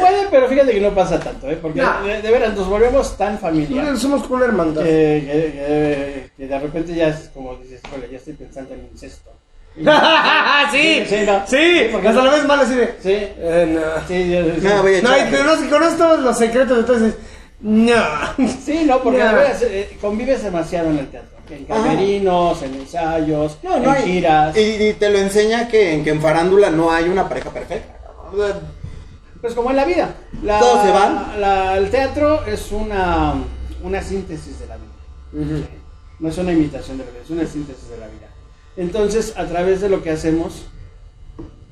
Puede, 0.00 0.26
pero 0.30 0.48
fíjate 0.48 0.72
que 0.72 0.80
no 0.80 0.94
pasa 0.94 1.20
tanto, 1.20 1.48
¿eh? 1.50 1.58
Porque 1.60 1.80
No. 1.82 2.02
de, 2.02 2.22
de 2.22 2.30
veras 2.30 2.54
nos 2.54 2.68
volvemos 2.68 3.16
tan 3.16 3.38
familiares. 3.38 3.98
Somos 4.00 4.22
como 4.22 4.36
una 4.36 4.46
hermandad. 4.46 4.82
que, 4.82 4.90
que- 4.90 5.52
que- 5.52 6.30
que 6.36 6.46
de 6.46 6.58
repente 6.58 6.94
ya 6.94 7.08
es 7.08 7.30
como 7.34 7.54
dices, 7.56 7.80
ya 8.10 8.16
estoy 8.16 8.32
pensando 8.34 8.74
en 8.74 8.88
incesto. 8.92 9.30
Sí, 10.70 11.04
Sí, 11.08 11.16
no. 11.26 11.42
sí, 11.46 11.56
Sí, 11.56 11.88
porque 11.92 12.08
hasta 12.08 12.20
no- 12.20 12.26
la 12.26 12.32
vez 12.34 12.44
mal 12.46 12.60
así 12.60 12.74
de. 12.74 12.86
Sí, 13.02 13.10
eh, 13.12 13.66
no. 13.74 14.08
sí, 14.08 14.30
yo- 14.30 14.44
sí. 14.54 14.60
No, 14.66 14.82
voy 14.82 14.94
a 14.96 15.02
No, 15.02 15.18
y 15.18 15.30
no, 15.44 15.56
si 15.56 15.68
conoces 15.68 15.98
todos 15.98 16.20
los 16.20 16.38
secretos, 16.38 16.78
entonces. 16.78 17.14
No. 17.60 17.94
Sí, 18.64 18.84
no, 18.84 19.00
porque 19.02 19.18
veras, 19.18 19.62
eh, 19.62 19.96
convives 20.00 20.42
demasiado 20.42 20.90
en 20.90 20.98
el 20.98 21.08
teatro. 21.08 21.30
En 21.50 21.70
Ajá. 21.70 21.82
camerinos, 21.82 22.62
en 22.62 22.74
ensayos, 22.74 23.58
No, 23.62 23.78
no 23.78 23.84
en 23.84 23.90
hay- 23.90 24.02
giras. 24.04 24.56
Y, 24.56 24.60
y 24.60 24.92
te 24.94 25.10
lo 25.10 25.18
enseña 25.18 25.68
que, 25.68 26.00
que 26.02 26.10
en 26.10 26.20
farándula 26.20 26.70
no 26.70 26.90
hay 26.90 27.04
una 27.08 27.28
pareja 27.28 27.50
perfecta. 27.50 27.94
Pues 29.40 29.54
como 29.54 29.70
en 29.70 29.76
la 29.76 29.84
vida. 29.84 30.14
La- 30.42 30.58
Todos 30.58 30.84
se 30.86 30.90
van. 30.92 31.40
la- 31.40 31.76
el 31.76 31.90
teatro 31.90 32.44
es 32.46 32.72
una, 32.72 33.34
una 33.82 34.02
síntesis 34.02 34.58
de 34.60 34.66
la 34.66 34.76
vida. 34.76 35.56
Sí. 35.58 35.66
No 36.20 36.28
es 36.28 36.38
una 36.38 36.52
imitación 36.52 36.96
de 36.98 37.04
la 37.04 37.10
vida, 37.10 37.20
es 37.24 37.30
una 37.30 37.46
síntesis 37.46 37.88
de 37.90 37.98
la 37.98 38.06
vida. 38.06 38.28
Entonces, 38.76 39.34
a 39.36 39.46
través 39.46 39.80
de 39.80 39.88
lo 39.88 40.02
que 40.02 40.10
hacemos, 40.10 40.66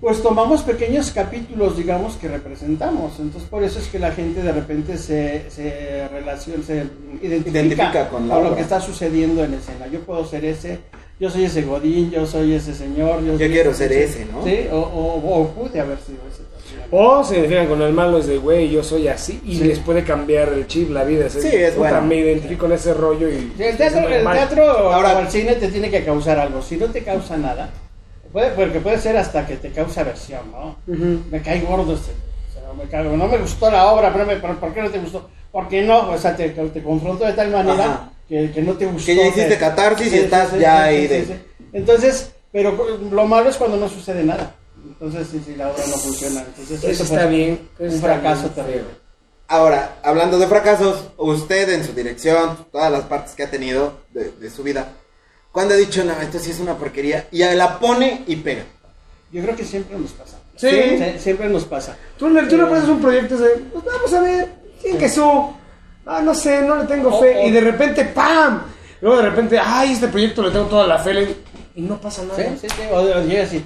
pues 0.00 0.20
tomamos 0.22 0.62
pequeños 0.62 1.10
capítulos, 1.12 1.76
digamos, 1.76 2.14
que 2.16 2.28
representamos. 2.28 3.18
Entonces, 3.20 3.48
por 3.48 3.62
eso 3.62 3.78
es 3.78 3.86
que 3.88 3.98
la 3.98 4.12
gente 4.12 4.42
de 4.42 4.50
repente 4.52 4.98
se, 4.98 5.48
se 5.50 6.08
relaciona, 6.08 6.64
se 6.64 6.84
identifica, 7.22 7.50
Identifica 7.58 8.08
con 8.08 8.28
la 8.28 8.40
lo 8.40 8.54
que 8.56 8.62
está 8.62 8.80
sucediendo 8.80 9.44
en 9.44 9.54
escena. 9.54 9.86
Yo 9.88 10.00
puedo 10.00 10.24
ser 10.24 10.44
ese, 10.44 10.78
yo 11.20 11.30
soy 11.30 11.44
ese 11.44 11.62
Godín, 11.62 12.10
yo 12.10 12.26
soy 12.26 12.52
ese 12.54 12.74
señor. 12.74 13.22
Yo, 13.24 13.36
soy 13.38 13.48
quiero 13.50 13.74
ser 13.74 13.92
ese, 13.92 14.24
¿no? 14.24 14.44
Sí, 14.44 14.66
o, 14.72 14.78
o- 14.80 15.40
o 15.42 15.48
pude 15.50 15.78
haber 15.80 15.98
sido 15.98 16.18
ese. 16.28 16.31
O 16.94 17.24
se 17.24 17.37
identifican 17.37 17.68
con 17.68 17.81
el 17.81 17.92
malo, 17.94 18.18
es 18.18 18.26
de 18.26 18.37
güey, 18.37 18.68
yo 18.68 18.85
soy 18.85 19.09
así. 19.09 19.40
Y 19.46 19.57
Sí. 19.57 19.64
les 19.64 19.78
puede 19.78 20.05
cambiar 20.05 20.50
el 20.50 20.66
chip, 20.66 20.90
la 20.90 21.05
vida. 21.05 21.28
Sí, 21.31 21.38
es 21.48 21.70
puta, 21.72 21.90
bueno. 21.90 22.02
Me 22.07 22.16
identifico 22.16 22.61
con 22.66 22.72
ese 22.72 22.92
rollo 22.92 23.28
y. 23.31 23.50
Sí, 23.57 23.62
el 23.64 23.76
teatro, 23.78 24.00
es 24.09 24.16
el 24.24 24.31
teatro 24.31 24.62
Ahora- 24.92 25.16
o 25.16 25.20
el 25.20 25.28
cine 25.28 25.55
te 25.55 25.68
tiene 25.68 25.90
que 25.90 26.05
causar 26.05 26.38
algo. 26.38 26.61
Si 26.61 26.76
no 26.76 26.87
te 26.87 27.02
causa 27.02 27.38
nada, 27.38 27.70
puede, 28.31 28.50
porque 28.50 28.81
puede 28.81 28.98
ser 28.98 29.16
hasta 29.16 29.46
que 29.46 29.57
te 29.57 29.70
causa 29.70 30.02
aversión, 30.02 30.42
¿no? 30.52 30.76
Me 31.31 31.40
cae 31.40 31.61
gordo 31.62 31.94
este. 31.94 32.11
o 32.12 32.52
sea, 32.52 32.72
me 32.76 32.85
cago, 32.90 33.16
no 33.16 33.26
me 33.26 33.38
gustó 33.38 33.70
la 33.70 33.90
obra, 33.90 34.12
pero, 34.12 34.26
me- 34.26 34.37
pero 34.37 34.61
¿por 34.61 34.74
qué 34.74 34.83
no 34.83 34.90
te 34.90 34.98
gustó? 34.98 35.31
Porque 35.50 35.81
no, 35.83 36.11
o 36.11 36.18
sea, 36.18 36.37
te, 36.37 36.50
te 36.50 36.83
confrontó 36.83 37.24
de 37.24 37.33
tal 37.33 37.50
manera 37.50 37.85
Ajá. 37.85 38.11
que, 38.28 38.50
que 38.50 38.61
no 38.61 38.74
te 38.74 38.85
gustó. 38.85 39.07
Que 39.07 39.16
ya 39.16 39.26
hiciste 39.28 39.57
catarsis 39.57 40.12
y 40.12 40.18
estás 40.18 40.59
ya 40.59 40.85
ahí 40.85 41.07
de- 41.07 41.38
Entonces, 41.72 42.33
pero 42.52 42.76
lo 43.11 43.26
malo 43.26 43.48
es 43.48 43.57
cuando 43.57 43.78
no 43.78 43.88
sucede 43.88 44.22
nada. 44.24 44.55
Entonces, 44.84 45.28
si, 45.30 45.40
si 45.40 45.56
la 45.56 45.68
obra 45.70 45.82
no 45.88 45.96
funciona. 45.96 46.40
Entonces, 46.40 46.82
Eso 46.84 47.04
fue 47.04 47.16
está 47.16 47.28
bien. 47.28 47.68
eso 47.78 47.84
Un 47.84 47.94
está 47.94 48.06
fracaso 48.06 48.42
bien, 48.42 48.54
terrible. 48.54 49.02
Ahora, 49.48 49.96
hablando 50.02 50.38
de 50.38 50.46
fracasos, 50.46 51.04
usted 51.18 51.68
en 51.70 51.84
su 51.84 51.92
dirección, 51.92 52.66
todas 52.72 52.90
las 52.90 53.02
partes 53.02 53.34
que 53.34 53.42
ha 53.42 53.50
tenido 53.50 54.00
de, 54.12 54.30
de 54.32 54.50
su 54.50 54.62
vida, 54.62 54.88
cuando 55.52 55.74
ha 55.74 55.76
dicho, 55.76 56.02
no, 56.04 56.12
esto 56.20 56.38
sí 56.38 56.50
es 56.50 56.60
una 56.60 56.76
porquería, 56.78 57.28
y 57.30 57.38
la 57.40 57.78
pone 57.78 58.22
y 58.26 58.36
pega. 58.36 58.64
Yo 59.30 59.42
creo 59.42 59.54
que 59.54 59.64
siempre 59.64 59.98
nos 59.98 60.12
pasa. 60.12 60.38
Sí. 60.56 60.70
siempre 61.18 61.48
nos 61.48 61.64
pasa. 61.64 61.96
Tú, 62.18 62.28
le- 62.30 62.44
tú 62.44 62.56
le 62.56 62.66
pones 62.66 62.84
un 62.88 63.00
proyecto 63.00 63.36
de, 63.36 63.50
pues 63.72 63.84
vamos 63.84 64.12
a 64.14 64.20
ver, 64.20 64.48
¿quién 64.80 64.96
que 64.98 65.08
su? 65.08 65.54
Ah, 66.06 66.20
no 66.22 66.34
sé, 66.34 66.62
no 66.62 66.76
le 66.76 66.84
tengo 66.84 67.10
O- 67.16 67.20
fe. 67.20 67.36
o- 67.38 67.46
y 67.48 67.50
de 67.50 67.60
repente, 67.60 68.04
¡pam! 68.06 68.62
Luego 69.00 69.18
de 69.22 69.30
repente, 69.30 69.58
ay, 69.58 69.92
este 69.92 70.08
proyecto 70.08 70.42
le 70.42 70.50
tengo 70.50 70.66
toda 70.66 70.86
la 70.86 70.98
fe. 70.98 71.36
Y 71.74 71.82
no 71.82 72.00
pasa 72.00 72.22
nada. 72.22 72.36
Sí, 72.36 72.44
sí, 72.60 72.66
sí. 72.68 72.82
O, 72.92 72.96
o 72.96 73.20
y, 73.22 73.64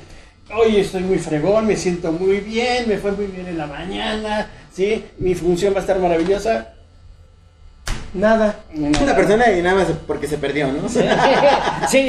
oye, 0.54 0.80
estoy 0.80 1.02
muy 1.02 1.18
fregón, 1.18 1.66
me 1.66 1.76
siento 1.76 2.12
muy 2.12 2.40
bien, 2.40 2.88
me 2.88 2.98
fue 2.98 3.12
muy 3.12 3.26
bien 3.26 3.46
en 3.46 3.58
la 3.58 3.66
mañana, 3.66 4.48
¿sí? 4.72 5.04
Mi 5.18 5.34
función 5.34 5.74
va 5.74 5.78
a 5.78 5.80
estar 5.80 5.98
maravillosa. 5.98 6.72
Nada. 8.14 8.60
Una 8.74 9.14
persona 9.14 9.52
y 9.52 9.60
nada 9.60 9.76
más 9.76 9.88
porque 10.06 10.26
se 10.26 10.38
perdió, 10.38 10.68
¿no? 10.72 10.88
Sí, 10.88 11.00
sí, 11.88 12.08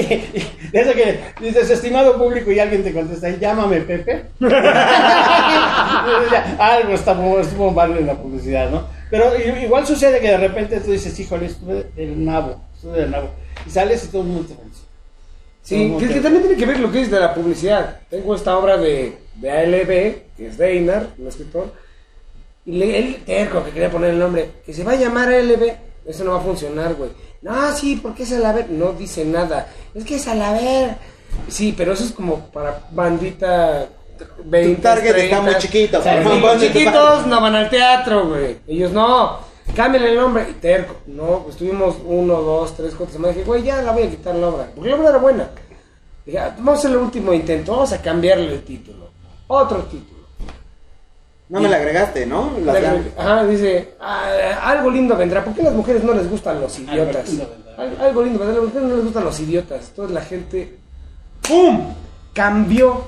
eso 0.71 0.93
que 0.93 1.19
dices, 1.41 1.69
estimado 1.69 2.17
público, 2.17 2.49
y 2.51 2.59
alguien 2.59 2.83
te 2.83 2.93
contesta, 2.93 3.29
llámame 3.29 3.81
Pepe. 3.81 4.27
Algo 6.59 6.93
está, 6.93 7.11
estuvo 7.41 7.71
mal 7.71 7.97
en 7.97 8.07
la 8.07 8.15
publicidad, 8.15 8.69
¿no? 8.69 8.85
Pero 9.09 9.33
igual 9.61 9.85
sucede 9.85 10.19
que 10.19 10.29
de 10.29 10.37
repente 10.37 10.79
tú 10.79 10.91
dices, 10.91 11.19
híjole, 11.19 11.47
estuve 11.47 11.87
del 11.95 12.23
nabo, 12.23 12.61
estuve 12.75 12.99
del 12.99 13.11
nabo. 13.11 13.31
Y 13.65 13.69
sales 13.69 14.05
y 14.05 14.07
todo 14.07 14.21
el 14.21 14.27
mundo 14.29 14.47
te 14.47 14.61
vence. 14.61 14.86
Sí, 15.67 15.89
¿Cómo 15.89 15.99
que, 15.99 16.07
que 16.07 16.21
también 16.21 16.43
tiene 16.43 16.57
que 16.57 16.65
ver 16.65 16.79
lo 16.79 16.89
que 16.89 17.01
es 17.01 17.11
de 17.11 17.19
la 17.19 17.33
publicidad. 17.33 17.99
Tengo 18.09 18.33
esta 18.33 18.57
obra 18.57 18.77
de, 18.77 19.17
de 19.35 19.51
ALB, 19.51 19.87
que 20.37 20.47
es 20.47 20.57
de 20.57 20.71
Einar, 20.71 21.09
un 21.17 21.27
escritor, 21.27 21.73
y 22.65 22.71
le, 22.71 22.97
él, 22.97 23.17
terco, 23.25 23.65
que 23.65 23.71
quería 23.71 23.91
poner 23.91 24.11
el 24.11 24.19
nombre, 24.19 24.49
que 24.65 24.73
se 24.73 24.85
va 24.85 24.93
a 24.93 24.95
llamar 24.95 25.27
ALB, 25.27 25.73
eso 26.05 26.23
no 26.23 26.31
va 26.31 26.37
a 26.37 26.41
funcionar, 26.41 26.93
güey. 26.93 27.09
No, 27.41 27.75
sí, 27.75 27.99
porque 28.01 28.23
es 28.23 28.31
Alaber, 28.31 28.69
no 28.69 28.93
dice 28.93 29.25
nada, 29.25 29.67
es 29.93 30.05
que 30.05 30.15
es 30.15 30.27
Alaber. 30.29 30.95
Sí, 31.49 31.75
pero 31.77 31.91
eso 31.91 32.05
es 32.05 32.13
como 32.13 32.49
para 32.49 32.87
bandita 32.91 33.89
20, 34.45 34.75
Tu 34.75 34.81
target 34.81 35.17
está 35.17 35.41
muy 35.41 35.57
chiquito, 35.57 36.01
los 36.01 36.61
chiquitos 36.61 37.27
no 37.27 37.41
van 37.41 37.55
al 37.55 37.69
teatro, 37.69 38.29
güey. 38.29 38.55
Ellos 38.67 38.93
no. 38.93 39.39
Cámbiale 39.75 40.09
el 40.11 40.15
nombre. 40.17 40.47
Y 40.49 40.53
terco. 40.53 40.95
No, 41.07 41.43
pues 41.43 41.55
tuvimos 41.57 41.95
uno, 42.05 42.41
dos, 42.41 42.75
tres, 42.75 42.93
cuatro 42.97 43.13
semanas. 43.13 43.35
Dije, 43.35 43.47
güey, 43.47 43.63
ya 43.63 43.81
la 43.81 43.91
voy 43.91 44.03
a 44.03 44.09
quitar 44.09 44.35
la 44.35 44.47
obra. 44.47 44.67
Porque 44.73 44.89
la 44.89 44.95
obra 44.95 45.09
era 45.09 45.17
buena. 45.19 45.49
Dije, 46.25 46.39
ah, 46.39 46.53
vamos 46.57 46.75
a 46.75 46.77
hacer 46.79 46.91
el 46.91 46.97
último 46.97 47.33
intento. 47.33 47.71
Vamos 47.73 47.91
a 47.93 48.01
cambiarle 48.01 48.53
el 48.53 48.63
título. 48.63 49.09
Otro 49.47 49.77
título. 49.83 50.17
No 51.49 51.61
me 51.61 51.69
la 51.69 51.77
agregaste, 51.77 52.25
¿no? 52.25 52.51
Pero. 52.65 52.87
Ajá, 53.17 53.45
dice, 53.45 53.93
"Ah, 54.01 54.59
algo 54.63 54.89
lindo 54.91 55.15
vendrá. 55.15 55.45
¿Por 55.45 55.53
qué 55.53 55.61
a 55.61 55.65
las 55.65 55.73
mujeres 55.73 56.03
no 56.03 56.13
les 56.13 56.29
gustan 56.29 56.59
los 56.59 56.77
idiotas? 56.77 57.15
Algo 57.15 57.29
lindo 57.29 57.49
vendrá. 57.49 57.73
Al- 57.77 58.01
Algo 58.07 58.23
lindo 58.23 58.39
vendrá. 58.39 58.57
A 58.57 58.59
las 58.61 58.65
mujeres 58.65 58.89
no 58.89 58.95
les 58.95 59.05
gustan 59.05 59.23
los 59.23 59.39
idiotas. 59.39 59.87
Entonces 59.87 60.13
la 60.13 60.21
gente, 60.21 60.77
¡pum! 61.47 61.93
Cambió. 62.33 63.01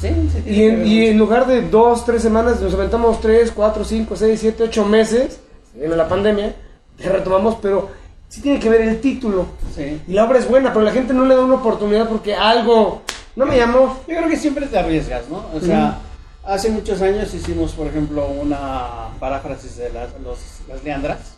Sí, 0.00 0.08
sí, 0.32 0.40
tiene 0.42 0.56
Y 0.56 0.62
en, 0.68 0.86
y 0.86 1.06
en 1.08 1.18
lugar 1.18 1.46
de 1.48 1.62
dos, 1.62 2.06
tres 2.06 2.22
semanas, 2.22 2.60
nos 2.60 2.72
aventamos 2.74 3.20
tres, 3.20 3.50
cuatro, 3.50 3.84
cinco, 3.84 4.14
seis, 4.14 4.38
siete, 4.40 4.62
ocho 4.62 4.84
meses. 4.84 5.40
Se 5.72 5.78
viene 5.78 5.96
la 5.96 6.08
pandemia. 6.08 6.54
Ya 6.98 7.10
retomamos, 7.12 7.56
pero 7.62 7.88
sí 8.28 8.40
tiene 8.42 8.58
que 8.60 8.68
ver 8.68 8.82
el 8.82 9.00
título. 9.00 9.46
Sí. 9.74 10.00
Y 10.06 10.12
la 10.12 10.24
obra 10.24 10.38
es 10.38 10.48
buena, 10.48 10.72
pero 10.72 10.84
la 10.84 10.92
gente 10.92 11.12
no 11.14 11.24
le 11.24 11.34
da 11.34 11.42
una 11.44 11.54
oportunidad 11.54 12.08
porque 12.08 12.34
algo 12.34 13.02
no 13.36 13.46
me 13.46 13.56
llamó. 13.56 13.98
Yo 14.06 14.16
creo 14.16 14.28
que 14.28 14.36
siempre 14.36 14.66
te 14.66 14.78
arriesgas, 14.78 15.28
¿no? 15.30 15.46
O 15.54 15.60
sea, 15.60 15.98
hace 16.44 16.70
muchos 16.70 17.00
años 17.00 17.32
hicimos, 17.32 17.72
por 17.72 17.86
ejemplo, 17.86 18.26
una 18.28 19.08
paráfrasis 19.18 19.76
de 19.76 19.90
las, 19.90 20.10
los- 20.22 20.60
las 20.68 20.82
leandras, 20.84 21.36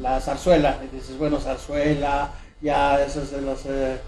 la 0.00 0.20
zarzuela. 0.20 0.78
Y 0.90 0.94
dices, 0.96 1.16
bueno, 1.18 1.38
zarzuela, 1.40 2.32
ya 2.60 3.02
eso 3.02 3.22
es 3.22 3.30
de 3.30 3.40
los 3.40 3.60
eh, 3.66 3.98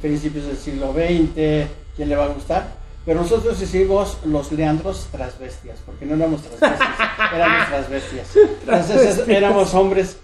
principios 0.00 0.46
del 0.46 0.56
siglo 0.56 0.92
XX, 0.92 1.66
¿quién 1.96 2.08
le 2.08 2.16
va 2.16 2.24
a 2.24 2.28
gustar? 2.28 2.68
Pero 3.06 3.20
nosotros 3.22 3.62
hicimos 3.62 4.18
los 4.26 4.50
leandros 4.52 5.06
transvestias, 5.12 5.78
porque 5.86 6.04
no 6.04 6.16
éramos 6.16 6.42
transvestias, 6.42 6.90
éramos 7.34 7.68
transvestias. 7.68 8.26
Entonces 8.36 9.18
es- 9.20 9.28
éramos 9.28 9.72
hombres 9.74 10.16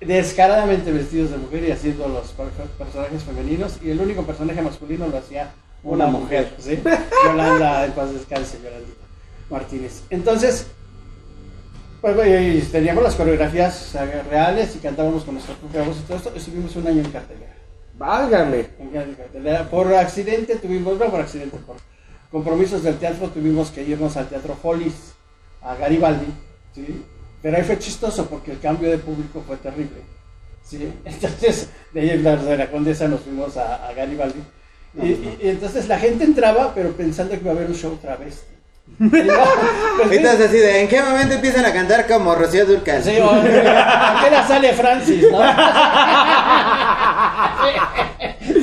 descaradamente 0.00 0.90
vestidos 0.90 1.30
de 1.30 1.36
mujer 1.36 1.64
y 1.64 1.70
haciendo 1.70 2.08
los 2.08 2.28
per- 2.32 2.48
personajes 2.78 3.22
femeninos 3.22 3.78
y 3.82 3.90
el 3.90 4.00
único 4.00 4.22
personaje 4.22 4.60
masculino 4.62 5.06
lo 5.06 5.18
hacía 5.18 5.52
una 5.82 6.06
Una 6.06 6.18
mujer, 6.18 6.54
¿sí? 6.58 6.82
Yolanda, 7.26 7.84
en 7.84 7.92
paz 7.92 8.12
descanse, 8.12 8.58
Yolandita 8.62 9.04
Martínez. 9.50 10.02
Entonces, 10.10 10.66
pues 12.00 12.16
bueno, 12.16 12.40
y 12.40 12.60
teníamos 12.62 13.02
las 13.04 13.14
coreografías 13.14 13.94
reales 14.30 14.74
y 14.76 14.78
cantábamos 14.78 15.24
con 15.24 15.34
nuestra 15.34 15.54
propia 15.56 15.82
voz 15.82 15.98
y 15.98 16.02
todo 16.02 16.16
esto, 16.16 16.32
estuvimos 16.34 16.74
un 16.76 16.86
año 16.86 17.02
en 17.02 17.10
cartelera. 17.10 17.54
Válgame. 17.98 18.66
En 18.80 19.14
cartelera. 19.14 19.68
Por 19.70 19.94
accidente 19.94 20.56
tuvimos, 20.56 20.98
no 20.98 21.06
por 21.10 21.20
accidente, 21.20 21.56
por 21.58 21.76
compromisos 22.34 22.82
del 22.82 22.98
teatro 22.98 23.28
tuvimos 23.28 23.70
que 23.70 23.84
irnos 23.84 24.16
al 24.16 24.26
Teatro 24.28 24.56
Folis, 24.60 25.14
a 25.62 25.76
Garibaldi, 25.76 26.26
¿sí? 26.74 27.04
Pero 27.40 27.56
ahí 27.56 27.62
fue 27.62 27.78
chistoso 27.78 28.26
porque 28.26 28.50
el 28.50 28.58
cambio 28.58 28.90
de 28.90 28.98
público 28.98 29.40
fue 29.46 29.56
terrible, 29.58 30.02
¿sí? 30.68 30.92
Entonces, 31.04 31.68
de 31.92 32.00
ahí 32.00 32.10
en 32.10 32.24
la, 32.24 32.34
de 32.34 32.56
la 32.56 32.68
Condesa 32.72 33.06
nos 33.06 33.20
fuimos 33.20 33.56
a, 33.56 33.86
a 33.86 33.92
Garibaldi. 33.92 34.42
Y, 35.00 35.06
y- 35.06 35.38
y 35.42 35.48
entonces 35.48 35.86
la 35.86 35.98
gente 36.00 36.24
entraba, 36.24 36.72
pero 36.74 36.90
pensando 36.92 37.34
que 37.34 37.40
iba 37.40 37.52
a 37.52 37.54
haber 37.54 37.68
un 37.68 37.76
show 37.76 37.96
travesti. 38.02 38.52
Y 38.98 39.04
no, 39.04 39.34
pues, 39.98 40.10
Entonces 40.18 40.48
así 40.48 40.58
de, 40.58 40.80
¿en 40.82 40.88
qué 40.88 41.00
momento 41.02 41.34
empiezan 41.34 41.64
a 41.66 41.72
cantar 41.72 42.08
como 42.08 42.34
Rocío 42.34 42.66
Durcal? 42.66 43.00
Sí, 43.04 43.16
o- 43.20 43.30
apenas 43.30 44.48
sale 44.48 44.72
Francis, 44.72 45.24
¿no? 45.30 45.38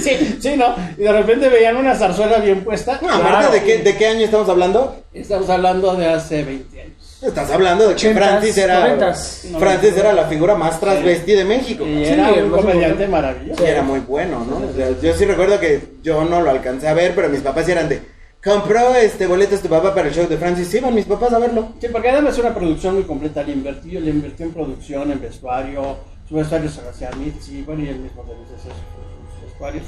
Sí, 0.20 0.38
sí, 0.40 0.58
¿no? 0.58 0.76
Y 0.98 1.02
de 1.02 1.12
repente 1.12 1.50
veían 1.50 1.78
una 1.78 1.96
zarzuela 1.96 2.40
bien 2.40 2.64
puesta. 2.64 3.00
No, 3.02 3.14
aparte, 3.14 3.60
¿de 3.60 3.64
qué, 3.64 3.78
¿de 3.80 3.96
qué 3.96 4.08
año 4.08 4.22
estamos 4.22 4.50
hablando? 4.50 5.04
Estamos 5.14 5.50
hablando 5.50 5.96
de 5.96 6.08
hace 6.08 6.44
20 6.44 6.82
años. 6.82 7.20
Estás 7.22 7.52
hablando 7.52 7.88
de 7.88 7.96
que 7.96 8.10
80s, 8.10 8.14
Francis 8.16 8.58
era 8.58 8.98
90s. 8.98 9.60
Francis 9.60 9.96
era 9.96 10.12
la 10.14 10.26
figura 10.26 10.56
más 10.56 10.80
transvesti 10.80 11.34
de 11.34 11.46
México. 11.46 11.86
Y 11.86 12.04
Sí, 12.06 12.14
era 12.14 12.32
un 12.32 12.50
comediante 12.50 13.08
maravilloso. 13.08 13.64
Y 13.64 13.68
era 13.68 13.84
muy 13.84 14.00
bueno, 14.00 14.44
¿no? 14.44 14.68
O 14.68 14.74
sea, 14.76 14.90
yo 15.00 15.14
sí 15.14 15.26
recuerdo 15.26 15.60
que 15.60 15.82
yo 16.02 16.24
no 16.26 16.42
lo 16.42 16.50
alcancé 16.50 16.88
a 16.88 16.96
ver, 16.96 17.14
pero 17.14 17.30
mis 17.30 17.42
papás 17.42 17.66
sí 17.68 17.74
eran 17.74 17.90
de 17.90 18.02
compró 18.44 18.96
este 18.96 19.28
boletos 19.28 19.62
tu 19.62 19.70
papá 19.70 19.94
para 19.94 20.08
el 20.08 20.14
show 20.16 20.28
de 20.28 20.38
Francis. 20.38 20.68
Sí, 20.68 20.78
iban 20.78 20.96
mis 20.96 21.06
papás 21.06 21.32
a 21.34 21.40
verlo. 21.40 21.74
Sí, 21.80 21.88
porque 21.92 22.10
además 22.10 22.34
es 22.34 22.40
una 22.40 22.56
producción 22.56 22.96
muy 22.96 23.04
completa. 23.04 23.44
Le 23.44 23.54
invirtió, 23.54 24.00
le 24.00 24.10
invirtió 24.10 24.46
en 24.48 24.54
producción, 24.54 25.12
en 25.12 25.22
vestuario. 25.22 25.98
Su 26.28 26.36
vestuario 26.36 26.70
se 26.70 26.82
hacía 26.82 27.12
Mitzi, 27.12 27.62
bueno, 27.62 27.84
y 27.84 27.90
él 27.90 28.00
mismo 28.00 28.24
también 28.24 28.48
sus 28.48 28.66
vestuarios. 29.62 29.86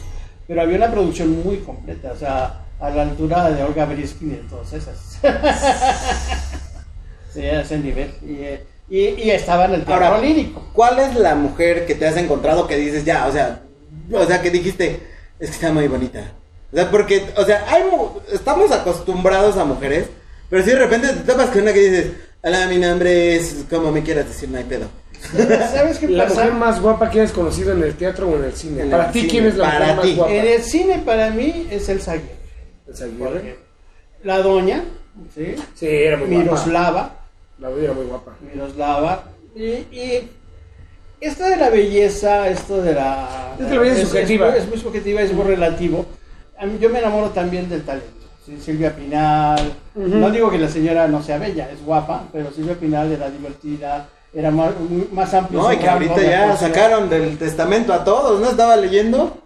Pero 0.48 0.62
había 0.62 0.78
una 0.78 0.92
producción 0.92 1.44
muy 1.44 1.58
completa, 1.58 2.12
o 2.12 2.18
sea, 2.18 2.66
a 2.80 2.90
la 2.90 3.04
altura 3.04 3.50
de 3.50 3.64
Olga 3.64 3.86
Briskin 3.86 4.34
y 4.34 4.50
todas 4.50 4.74
esas. 4.74 5.20
sí, 7.34 7.42
a 7.42 7.62
ese 7.62 7.80
nivel. 7.80 8.14
Y, 8.22 8.96
y, 8.96 9.22
y 9.22 9.32
estaba 9.32 9.66
en 9.66 9.76
el 9.76 9.86
teatro 9.86 10.06
Ahora, 10.06 10.22
lírico. 10.22 10.70
¿cuál 10.74 11.00
es 11.00 11.16
la 11.16 11.36
mujer 11.36 11.86
que 11.86 11.96
te 11.96 12.06
has 12.06 12.18
encontrado 12.18 12.68
que 12.68 12.76
dices 12.76 13.06
ya, 13.06 13.28
o 13.28 13.32
sea, 13.32 13.62
o 14.12 14.26
sea, 14.26 14.42
que 14.42 14.52
dijiste, 14.52 15.00
es 15.40 15.50
que 15.50 15.56
está 15.56 15.72
muy 15.72 15.88
bonita? 15.88 16.34
O 16.72 16.76
sea, 16.76 16.92
porque, 16.92 17.26
o 17.38 17.46
sea, 17.46 17.66
hay 17.70 17.84
estamos 18.32 18.72
acostumbrados 18.72 19.58
a 19.58 19.64
mujeres, 19.64 20.08
pero 20.50 20.64
si 20.64 20.72
de 20.72 20.80
repente 20.80 21.08
te 21.08 21.32
topas 21.32 21.50
con 21.50 21.62
una 21.62 21.74
que 21.74 21.90
dices, 21.90 22.12
hola, 22.42 22.68
mi 22.68 22.78
nombre 22.78 23.38
es, 23.38 23.66
como 23.70 23.92
me 23.92 24.04
quieras 24.04 24.28
decir, 24.28 24.50
no 24.50 24.58
hay 24.58 24.66
pedo. 24.66 24.88
¿Sabes 25.74 26.00
qué 26.00 26.08
La 26.10 26.26
pasa? 26.26 26.42
mujer 26.42 26.54
más 26.54 26.82
guapa 26.82 27.10
que 27.10 27.22
hayas 27.22 27.32
conocido 27.32 27.72
en 27.74 27.84
el 27.84 27.96
teatro 27.96 28.28
o 28.30 28.36
en 28.38 28.44
el 28.46 28.54
cine. 28.54 28.84
En 28.84 28.92
Para 28.92 29.06
el 29.08 29.12
ti, 29.12 29.20
cine, 29.22 29.32
¿quién 29.32 29.46
es 29.48 29.56
la 29.58 29.66
para 29.72 29.80
mujer 29.80 29.96
más 30.10 30.16
guapa? 30.18 30.34
En 30.34 30.46
el 30.48 30.62
cine 30.62 31.02
para 31.06 31.30
mí 31.32 31.68
es 31.72 31.90
el 31.90 32.02
Zaguirre. 32.02 32.36
¿El 32.88 32.96
Zaguirre? 32.96 33.56
La 34.24 34.40
doña, 34.40 34.84
¿sí? 35.34 35.56
Sí, 35.76 35.88
era 35.88 36.18
muy 36.18 36.28
guapa. 36.28 36.44
Miroslava. 36.44 37.16
La 37.60 37.70
doña 37.70 37.84
era 37.84 37.94
muy 37.94 38.06
guapa. 38.06 38.34
Miroslava. 38.54 39.24
Y, 39.56 39.62
y 39.64 40.30
esto 41.22 41.44
de 41.46 41.56
la 41.58 41.70
belleza, 41.70 42.50
esto 42.50 42.82
de 42.82 42.94
la... 42.94 43.56
Es 43.60 43.66
que 43.68 43.74
la 43.76 43.80
belleza 43.82 44.02
es 44.02 44.08
subjetiva. 44.10 44.50
muy- 44.50 44.60
Es, 44.60 44.68
muy 44.68 44.78
subjetiva, 44.78 45.22
es 45.22 45.34
muy 45.34 45.46
relativo. 45.46 46.06
A 46.58 46.66
mí, 46.66 46.78
yo 46.80 46.90
me 46.90 47.00
enamoro 47.00 47.30
también 47.30 47.70
del 47.70 47.84
talento. 47.84 48.08
¿sí? 48.46 48.58
Silvia 48.62 48.96
Pinal. 48.96 49.74
No 49.96 50.30
digo 50.32 50.50
que 50.52 50.58
la 50.58 50.68
señora 50.70 51.08
no 51.08 51.22
sea 51.24 51.38
bella, 51.38 51.70
es 51.72 51.84
guapa, 51.84 52.24
pero 52.34 52.52
Silvia 52.52 52.76
Pinal 52.76 53.12
era 53.12 53.30
divertida, 53.30 54.08
era 54.36 54.52
más, 54.52 54.72
más 55.12 55.34
amplio. 55.34 55.62
No, 55.62 55.72
y 55.74 55.78
que 55.78 55.88
ahorita 55.88 56.22
ya 56.22 56.56
sacaron 56.58 57.10
del 57.10 57.38
testamento 57.38 57.94
a 57.94 58.04
todos, 58.04 58.40
¿no? 58.42 58.50
Estaba 58.50 58.76
leyendo 58.76 59.40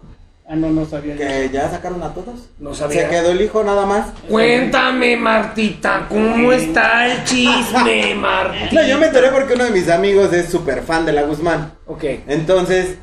Ah, 0.50 0.56
no, 0.56 0.70
no 0.70 0.86
sabía 0.86 1.14
que 1.14 1.50
ya 1.52 1.68
sacaron 1.70 2.02
a 2.02 2.14
todos. 2.14 2.48
No 2.58 2.72
sabía. 2.74 3.02
Se 3.02 3.08
quedó 3.10 3.32
el 3.32 3.42
hijo 3.42 3.62
nada 3.62 3.84
más. 3.84 4.06
Cuéntame, 4.30 5.14
Martita, 5.18 6.06
¿cómo 6.08 6.52
está 6.54 7.06
el 7.06 7.22
chisme, 7.24 8.14
Martita? 8.16 8.80
No, 8.80 8.88
yo 8.88 8.96
me 8.98 9.08
enteré 9.08 9.28
porque 9.30 9.52
uno 9.52 9.64
de 9.64 9.72
mis 9.72 9.90
amigos 9.90 10.32
es 10.32 10.48
súper 10.48 10.80
fan 10.84 11.04
de 11.04 11.12
la 11.12 11.24
Guzmán. 11.24 11.72
Ok, 11.86 12.02
Entonces, 12.26 12.96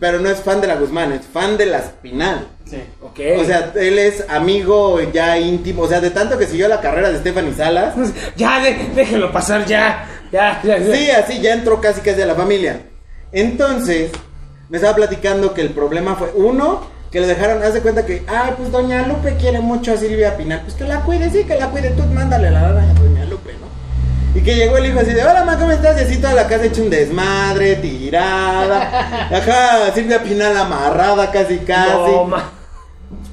pero 0.00 0.20
no 0.20 0.30
es 0.30 0.38
fan 0.40 0.62
de 0.62 0.68
la 0.68 0.76
Guzmán, 0.76 1.12
es 1.12 1.26
fan 1.26 1.58
de 1.58 1.66
la 1.66 1.78
Espinal. 1.80 2.46
Sí. 2.64 2.78
ok. 3.02 3.20
O 3.40 3.44
sea, 3.44 3.72
él 3.74 3.98
es 3.98 4.24
amigo 4.30 5.00
ya 5.12 5.38
íntimo, 5.38 5.82
o 5.82 5.88
sea, 5.88 6.00
de 6.00 6.10
tanto 6.10 6.38
que 6.38 6.46
siguió 6.46 6.66
la 6.68 6.80
carrera 6.80 7.10
de 7.10 7.18
Stephanie 7.18 7.52
Salas. 7.54 7.94
ya, 8.36 8.60
de- 8.60 8.88
déjenlo 8.94 9.30
pasar, 9.32 9.66
ya. 9.66 10.17
Ya, 10.32 10.60
ya, 10.62 10.78
ya. 10.78 10.94
Sí, 10.94 11.10
así 11.10 11.40
ya 11.40 11.54
entró 11.54 11.80
casi 11.80 12.00
casi 12.00 12.22
a 12.22 12.26
la 12.26 12.34
familia. 12.34 12.82
Entonces, 13.32 14.10
me 14.68 14.76
estaba 14.76 14.94
platicando 14.94 15.54
que 15.54 15.62
el 15.62 15.70
problema 15.70 16.16
fue, 16.16 16.30
uno, 16.34 16.82
que 17.10 17.20
le 17.20 17.26
dejaron, 17.26 17.62
haz 17.62 17.74
de 17.74 17.80
cuenta 17.80 18.04
que, 18.04 18.22
ay, 18.26 18.52
pues 18.56 18.70
doña 18.70 19.06
Lupe 19.06 19.36
quiere 19.36 19.60
mucho 19.60 19.92
a 19.92 19.96
Silvia 19.96 20.36
Pinal, 20.36 20.62
pues 20.62 20.74
que 20.74 20.84
la 20.84 21.00
cuide, 21.00 21.30
sí, 21.30 21.44
que 21.44 21.54
la 21.54 21.68
cuide, 21.68 21.90
tú 21.90 22.02
mándale 22.04 22.50
la 22.50 22.62
lana 22.62 22.90
a 22.90 22.94
doña 22.94 23.24
Lupe, 23.24 23.52
¿no? 23.54 24.38
Y 24.38 24.42
que 24.42 24.54
llegó 24.54 24.76
el 24.76 24.86
hijo 24.86 25.00
así 25.00 25.12
de, 25.12 25.24
hola, 25.24 25.44
ma, 25.44 25.58
¿cómo 25.58 25.72
estás? 25.72 25.98
Y 25.98 26.04
así 26.04 26.18
toda 26.18 26.34
la 26.34 26.46
casa 26.46 26.66
hecha 26.66 26.82
un 26.82 26.90
desmadre, 26.90 27.76
tirada. 27.76 29.28
Acá 29.36 29.90
Silvia 29.94 30.22
Pinal 30.22 30.56
amarrada 30.56 31.30
casi 31.30 31.58
casi. 31.58 31.92
No, 31.92 32.24
ma. 32.24 32.52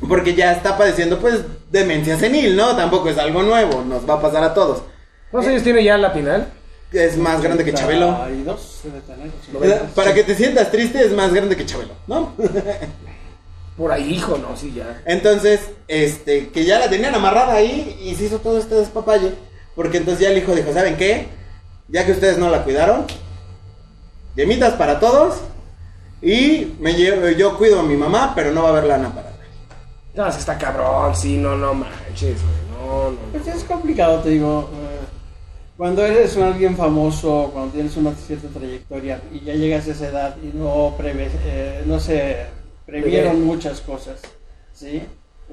Porque 0.07 0.35
ya 0.35 0.53
está 0.53 0.77
padeciendo, 0.77 1.19
pues, 1.19 1.41
demencia 1.69 2.17
senil, 2.17 2.55
¿no? 2.55 2.75
Tampoco 2.75 3.09
es 3.09 3.17
algo 3.17 3.43
nuevo, 3.43 3.83
nos 3.83 4.09
va 4.09 4.15
a 4.15 4.21
pasar 4.21 4.43
a 4.43 4.53
todos. 4.53 4.83
¿Cuántos 5.31 5.51
años 5.51 5.63
tiene 5.63 5.83
ya 5.83 5.97
la 5.97 6.13
Pinal? 6.13 6.47
Es 6.95 7.17
más 7.17 7.41
grande 7.41 7.65
que 7.65 7.73
Chabelo. 7.73 8.17
Para 9.93 10.13
que 10.13 10.23
te 10.23 10.35
sientas 10.35 10.71
triste 10.71 11.03
es 11.03 11.11
más 11.11 11.33
grande 11.33 11.55
que 11.55 11.65
Chabelo, 11.65 11.93
¿no? 12.07 12.33
Por 13.77 13.91
ahí, 13.91 14.13
hijo, 14.13 14.37
no, 14.37 14.55
sí, 14.55 14.73
ya. 14.73 15.01
Entonces, 15.05 15.59
este, 15.89 16.47
que 16.47 16.63
ya 16.63 16.79
la 16.79 16.89
tenían 16.89 17.13
amarrada 17.13 17.55
ahí 17.55 17.99
y 18.01 18.15
se 18.15 18.25
hizo 18.25 18.39
todo 18.39 18.57
este 18.57 18.75
despapalle. 18.75 19.33
Porque 19.75 19.97
entonces 19.97 20.21
ya 20.21 20.31
el 20.31 20.37
hijo 20.37 20.55
dijo, 20.55 20.71
¿saben 20.71 20.95
qué? 20.95 21.27
Ya 21.89 22.05
que 22.05 22.13
ustedes 22.13 22.37
no 22.37 22.49
la 22.49 22.63
cuidaron, 22.63 23.05
yemitas 24.35 24.73
para 24.75 24.99
todos 24.99 25.41
y 26.21 26.75
me 26.79 26.93
llevo, 26.93 27.27
yo 27.29 27.57
cuido 27.57 27.81
a 27.81 27.83
mi 27.83 27.97
mamá, 27.97 28.31
pero 28.33 28.51
no 28.51 28.63
va 28.63 28.69
a 28.69 28.71
haber 28.71 28.85
lana 28.85 29.13
para 29.13 29.31
nadie. 29.31 29.49
No, 30.15 30.31
se 30.31 30.39
está 30.39 30.57
cabrón, 30.57 31.13
sí, 31.13 31.37
no, 31.37 31.57
no 31.57 31.73
manches, 31.73 32.37
güey, 32.41 32.87
no, 32.87 33.11
no. 33.11 33.17
Pues 33.33 33.45
es 33.47 33.63
complicado, 33.65 34.21
te 34.21 34.29
digo. 34.29 34.69
Cuando 35.77 36.05
eres 36.05 36.35
un 36.37 36.43
alguien 36.43 36.77
famoso, 36.77 37.49
cuando 37.51 37.73
tienes 37.73 37.97
una 37.97 38.13
cierta 38.15 38.47
trayectoria 38.47 39.19
y 39.33 39.41
ya 39.43 39.53
llegas 39.53 39.87
a 39.87 39.91
esa 39.91 40.07
edad 40.07 40.35
y 40.41 40.55
no, 40.57 40.95
prevé, 40.97 41.29
eh, 41.45 41.83
no 41.85 41.99
se 41.99 42.37
previeron 42.85 43.43
muchas 43.43 43.81
cosas, 43.81 44.21
¿sí? 44.73 45.01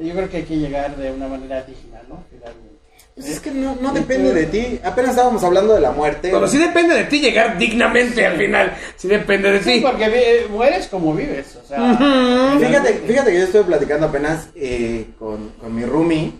Yo 0.01 0.15
creo 0.15 0.31
que 0.31 0.39
hay 0.39 0.43
que 0.45 0.57
llegar 0.59 0.97
de 0.97 1.11
una 1.11 1.27
manera 1.27 1.63
digna, 1.63 2.01
¿no? 2.09 2.23
Finalmente. 2.31 2.73
Pues 3.15 3.29
es 3.29 3.41
que 3.41 3.51
no, 3.51 3.77
no 3.81 3.93
depende 3.93 4.33
de 4.33 4.47
ti. 4.47 4.81
Apenas 4.83 5.11
estábamos 5.11 5.45
hablando 5.45 5.75
de 5.75 5.81
la 5.81 5.91
muerte. 5.91 6.31
Pero 6.33 6.49
sí 6.49 6.57
depende 6.57 6.95
de 6.95 7.05
ti 7.05 7.21
llegar 7.21 7.59
dignamente 7.59 8.25
al 8.25 8.39
final. 8.39 8.73
Sí 8.97 9.07
depende 9.07 9.53
de 9.53 9.63
Sí, 9.63 9.75
ti. 9.75 9.81
porque 9.81 10.47
mueres 10.51 10.87
como 10.87 11.13
vives, 11.15 11.59
o 11.63 11.67
sea... 11.67 12.57
Fíjate, 12.59 12.95
fíjate 13.07 13.33
que 13.33 13.39
yo 13.39 13.45
estuve 13.45 13.65
platicando 13.65 14.07
apenas 14.07 14.49
eh, 14.55 15.09
con, 15.19 15.51
con 15.61 15.75
mi 15.75 15.85
roomie, 15.85 16.33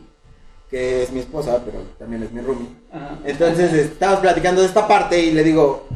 que 0.73 1.03
es 1.03 1.13
mi 1.13 1.21
esposa, 1.21 1.61
pero 1.63 1.81
también 1.99 2.23
es 2.23 2.33
mi 2.33 2.41
roomie. 2.41 2.67
Ajá. 2.91 3.19
Entonces 3.27 3.75
estábamos 3.75 4.21
platicando 4.21 4.63
de 4.63 4.67
esta 4.67 4.89
parte 4.89 5.21
y 5.21 5.31
le 5.31 5.45
digo, 5.45 5.87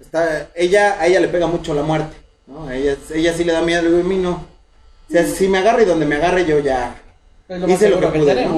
está, 0.00 0.48
ella, 0.56 0.96
a 1.00 1.06
ella 1.06 1.20
le 1.20 1.28
pega 1.28 1.46
mucho 1.46 1.72
la 1.72 1.84
muerte, 1.84 2.16
¿no? 2.48 2.66
A 2.66 2.74
ella, 2.74 2.96
ella 3.14 3.32
sí 3.32 3.44
le 3.44 3.52
da 3.52 3.62
miedo, 3.62 3.82
le 3.82 3.90
digo, 3.90 4.00
a 4.00 4.04
mí 4.04 4.18
no. 4.18 4.32
O 5.08 5.12
sea, 5.12 5.24
si 5.24 5.46
me 5.46 5.58
agarre 5.58 5.84
y 5.84 5.86
donde 5.86 6.04
me 6.04 6.16
agarre 6.16 6.44
yo 6.44 6.58
ya. 6.58 7.00
Es 7.48 7.60
lo 7.60 7.68
más 7.68 7.76
hice 7.76 7.88
lo 7.88 8.00
que 8.00 8.10
que, 8.10 8.18
pude. 8.18 8.48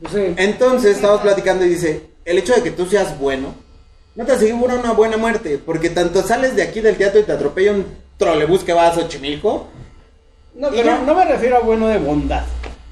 Pues 0.00 0.12
sí. 0.14 0.34
Entonces 0.38 0.96
estábamos 0.96 1.20
platicando 1.20 1.66
y 1.66 1.68
dice, 1.68 2.06
el 2.24 2.38
hecho 2.38 2.54
de 2.54 2.62
que 2.62 2.70
tú 2.70 2.86
seas 2.86 3.18
bueno, 3.18 3.54
no 4.14 4.24
te 4.24 4.32
asegura 4.32 4.76
una 4.76 4.92
buena 4.92 5.18
muerte, 5.18 5.58
porque 5.58 5.90
tanto 5.90 6.22
sales 6.22 6.56
de 6.56 6.62
aquí 6.62 6.80
del 6.80 6.96
teatro 6.96 7.20
y 7.20 7.24
te 7.24 7.32
atropella 7.32 7.72
un 7.72 7.84
trolebús 8.16 8.64
que 8.64 8.72
va 8.72 8.88
a 8.88 8.94
Xochimilco, 8.94 9.68
No, 10.54 10.70
pero 10.70 11.02
no 11.02 11.14
me 11.14 11.26
refiero 11.26 11.58
a 11.58 11.60
bueno 11.60 11.86
de 11.86 11.98
bondad. 11.98 12.44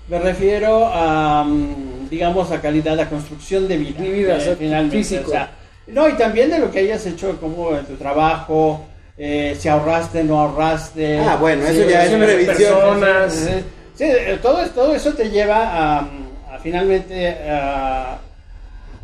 Me 0.08 0.18
refiero 0.18 0.86
a, 0.86 1.44
mm, 1.44 2.08
digamos, 2.08 2.50
a 2.50 2.60
calidad, 2.60 2.98
a 2.98 3.08
construcción 3.08 3.68
de 3.68 3.76
vida. 3.76 3.98
Eh, 4.00 4.56
finalmente. 4.58 4.96
físico. 4.96 5.28
O 5.28 5.30
sea, 5.30 5.50
no, 5.88 6.08
y 6.08 6.12
también 6.14 6.50
de 6.50 6.58
lo 6.58 6.70
que 6.70 6.80
hayas 6.80 7.04
hecho, 7.06 7.38
como 7.40 7.76
en 7.76 7.84
tu 7.84 7.94
trabajo, 7.96 8.86
eh, 9.18 9.56
si 9.58 9.68
ahorraste, 9.68 10.24
no 10.24 10.38
ahorraste. 10.40 11.18
Ah, 11.20 11.36
bueno, 11.36 11.62
si- 11.66 11.78
eso 11.80 11.90
ya 11.90 12.04
es 12.04 12.10
si- 12.10 12.16
previsión. 12.16 12.56
personas. 12.56 13.32
Sí, 13.34 13.44
sí, 13.48 13.64
sí, 13.96 14.04
eh, 14.04 14.38
todo, 14.40 14.64
todo 14.70 14.94
eso 14.94 15.12
te 15.12 15.28
lleva 15.28 15.56
a, 15.66 15.98
a 16.00 16.58
finalmente 16.62 17.28
a- 17.50 18.18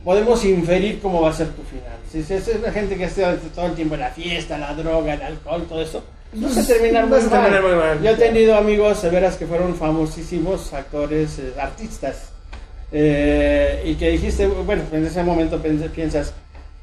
podemos 0.04 0.44
inferir 0.44 1.00
cómo 1.00 1.20
va 1.22 1.30
a 1.30 1.32
ser 1.32 1.48
tu 1.48 1.62
final. 1.62 1.84
Si 2.10 2.22
si 2.22 2.34
es 2.34 2.60
la 2.60 2.70
gente 2.72 2.96
que 2.96 3.04
esté 3.04 3.24
todo 3.54 3.66
el 3.66 3.74
tiempo 3.74 3.94
en 3.94 4.00
la 4.00 4.10
fiesta, 4.10 4.56
la 4.58 4.72
droga, 4.74 5.14
el 5.14 5.22
alcohol, 5.22 5.66
todo 5.68 5.82
eso, 5.82 6.04
no 6.34 6.48
se 6.48 6.64
terminar 6.64 7.06
muy 7.06 7.18
terminar 7.18 7.62
mal. 7.62 8.02
Yo 8.02 8.10
he 8.10 8.14
tenido 8.14 8.56
amigos 8.56 9.02
de 9.02 9.10
veras 9.10 9.36
que 9.36 9.46
fueron 9.46 9.74
famosísimos 9.74 10.72
actores, 10.72 11.38
eh, 11.38 11.54
artistas, 11.58 12.30
eh, 12.92 13.82
y 13.84 13.94
que 13.94 14.10
dijiste, 14.10 14.46
bueno, 14.46 14.82
en 14.92 15.04
ese 15.04 15.22
momento 15.22 15.60
piensas, 15.60 16.32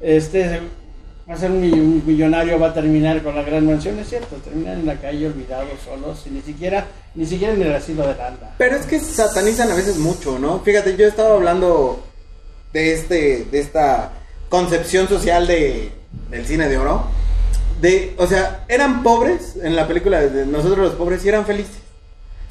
este 0.00 0.60
va 1.28 1.34
a 1.34 1.38
ser 1.38 1.50
un 1.50 2.02
millonario, 2.04 2.58
va 2.58 2.68
a 2.68 2.74
terminar 2.74 3.22
con 3.22 3.34
la 3.36 3.42
gran 3.42 3.64
mansión, 3.66 3.98
es 3.98 4.08
cierto, 4.08 4.36
terminan 4.36 4.80
en 4.80 4.86
la 4.86 4.96
calle 4.96 5.26
olvidados, 5.26 5.80
solos, 5.84 6.24
y 6.26 6.30
ni 6.30 6.42
siquiera, 6.42 6.86
ni 7.14 7.24
siquiera 7.26 7.54
en 7.54 7.62
el 7.62 7.74
asilo 7.74 8.06
de 8.06 8.16
Landa. 8.16 8.54
Pero 8.58 8.76
es 8.76 8.86
que 8.86 8.98
satanizan 8.98 9.70
a 9.70 9.74
veces 9.74 9.98
mucho, 9.98 10.38
¿no? 10.38 10.60
Fíjate, 10.60 10.96
yo 10.96 11.06
estaba 11.06 11.34
hablando 11.34 12.04
de 12.72 12.94
este, 12.94 13.46
de 13.50 13.60
esta 13.60 14.12
concepción 14.48 15.08
social 15.08 15.46
de, 15.46 15.92
del 16.30 16.46
cine 16.46 16.68
de 16.68 16.76
oro. 16.76 17.06
De, 17.82 18.14
o 18.16 18.28
sea, 18.28 18.64
eran 18.68 19.02
pobres 19.02 19.56
en 19.60 19.74
la 19.74 19.88
película 19.88 20.20
de 20.20 20.46
Nosotros 20.46 20.78
los 20.78 20.94
pobres 20.94 21.24
y 21.24 21.28
eran 21.28 21.44
felices. 21.44 21.78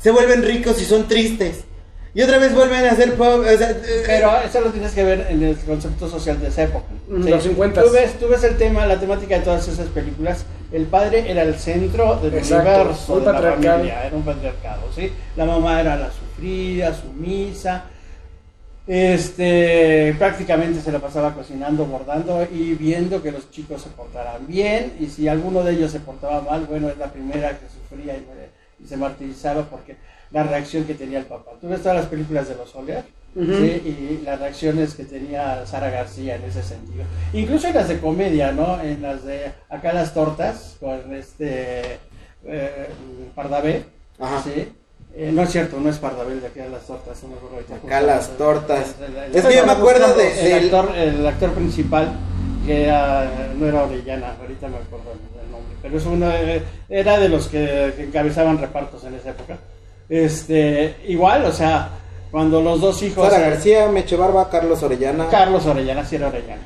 Se 0.01 0.11
vuelven 0.11 0.43
ricos 0.43 0.81
y 0.81 0.85
son 0.85 1.07
tristes. 1.07 1.63
Y 2.13 2.21
otra 2.21 2.37
vez 2.37 2.53
vuelven 2.53 2.83
a 2.83 2.95
ser 2.97 3.13
pobres. 3.15 3.55
O 3.55 3.57
sea, 3.57 3.71
eh, 3.71 4.03
Pero 4.05 4.41
eso 4.45 4.59
lo 4.59 4.71
tienes 4.71 4.91
que 4.91 5.05
ver 5.05 5.27
en 5.29 5.41
el 5.41 5.55
concepto 5.59 6.09
social 6.09 6.37
de 6.41 6.49
esa 6.49 6.63
época. 6.63 6.85
Mm, 7.07 7.27
los 7.29 7.47
50s. 7.47 7.83
Tú 7.85 7.91
ves, 7.91 8.19
tú 8.19 8.27
ves 8.27 8.43
el 8.43 8.57
tema, 8.57 8.85
la 8.85 8.99
temática 8.99 9.35
de 9.35 9.41
todas 9.41 9.65
esas 9.69 9.87
películas. 9.87 10.43
El 10.73 10.85
padre 10.87 11.31
era 11.31 11.43
el 11.43 11.55
centro 11.55 12.17
del 12.17 12.33
Exacto, 12.33 12.81
universo, 12.81 13.19
de 13.21 13.25
la 13.31 13.41
familia, 13.41 14.05
era 14.05 14.15
un 14.15 14.23
patriarcado, 14.23 14.81
¿sí? 14.93 15.13
La 15.37 15.45
mamá 15.45 15.79
era 15.79 15.95
la 15.95 16.09
sufrida, 16.11 16.93
sumisa. 16.93 17.85
Este, 18.87 20.15
prácticamente 20.17 20.81
se 20.81 20.91
la 20.91 20.99
pasaba 20.99 21.33
cocinando, 21.33 21.85
bordando 21.85 22.47
y 22.51 22.73
viendo 22.73 23.21
que 23.21 23.31
los 23.31 23.51
chicos 23.51 23.81
se 23.81 23.89
portaran 23.89 24.47
bien. 24.47 24.93
Y 24.99 25.07
si 25.07 25.27
alguno 25.27 25.63
de 25.63 25.73
ellos 25.73 25.91
se 25.91 25.99
portaba 25.99 26.41
mal, 26.41 26.65
bueno, 26.65 26.89
es 26.89 26.97
la 26.97 27.11
primera 27.11 27.49
que 27.51 27.67
sufría 27.67 28.15
y, 28.15 28.25
y 28.83 28.87
se 28.87 28.97
martirizaba 28.97 29.63
porque 29.69 29.95
la 30.31 30.43
reacción 30.43 30.85
que 30.85 30.95
tenía 30.95 31.19
el 31.19 31.25
papá. 31.25 31.51
Tú 31.59 31.67
ves 31.67 31.81
todas 31.81 31.97
las 31.97 32.07
películas 32.07 32.47
de 32.47 32.55
los 32.55 32.73
Ujú. 33.33 33.53
¿sí? 33.53 34.19
y 34.21 34.25
las 34.25 34.39
reacciones 34.39 34.93
que 34.93 35.05
tenía 35.05 35.65
Sara 35.65 35.89
García 35.89 36.35
en 36.35 36.43
ese 36.43 36.61
sentido. 36.61 37.03
Incluso 37.33 37.67
en 37.67 37.75
las 37.75 37.87
de 37.87 37.99
comedia, 37.99 38.51
¿no? 38.51 38.81
En 38.81 39.01
las 39.01 39.23
de 39.23 39.51
acá 39.69 39.93
las 39.93 40.13
tortas 40.13 40.77
con 40.79 41.13
este 41.13 41.99
eh, 42.45 42.87
Pardavé. 43.35 43.85
¿sí? 44.43 44.73
Eh, 45.15 45.29
no 45.33 45.41
es 45.43 45.49
cierto, 45.51 45.77
no 45.79 45.89
es 45.89 45.97
Pardabel 45.97 46.39
de 46.41 46.47
acá 46.47 46.65
las 46.71 46.83
tortas. 46.87 47.21
no 47.23 47.29
me 47.29 47.35
acuerdo 47.35 47.55
ahorita. 47.57 47.75
Acá 47.75 48.01
las 48.01 48.29
tortas. 48.37 48.95
El- 49.05 49.15
el- 49.17 49.35
Es 49.35 49.45
que 49.45 49.55
yo 49.55 49.65
me 49.65 49.71
acuerdo 49.73 50.13
de- 50.13 50.53
actor, 50.53 50.91
el 50.95 51.25
actor 51.27 51.51
principal 51.51 52.13
que 52.65 52.83
era, 52.85 53.29
no 53.57 53.67
era 53.67 53.83
Orellana, 53.83 54.35
ahorita 54.39 54.67
me 54.67 54.77
acuerdo 54.77 55.11
el 55.43 55.51
nombre, 55.51 55.75
pero 55.81 55.97
es 55.97 56.05
uno, 56.05 56.29
eh, 56.31 56.61
era 56.87 57.17
de 57.19 57.27
los 57.27 57.47
que, 57.47 57.93
que 57.97 58.03
encabezaban 58.03 58.57
repartos 58.59 59.03
en 59.03 59.15
esa 59.15 59.31
época. 59.31 59.57
Este, 60.07 60.95
igual, 61.07 61.43
o 61.45 61.51
sea, 61.51 61.89
cuando 62.29 62.61
los 62.61 62.79
dos 62.79 63.01
hijos, 63.03 63.27
Sara 63.29 63.49
García, 63.49 63.87
Meche 63.87 64.15
Barba, 64.15 64.49
Carlos 64.49 64.81
Orellana. 64.83 65.27
Carlos 65.29 65.65
Orellana, 65.65 66.05
sí 66.05 66.15
era 66.17 66.27
Orellana. 66.27 66.61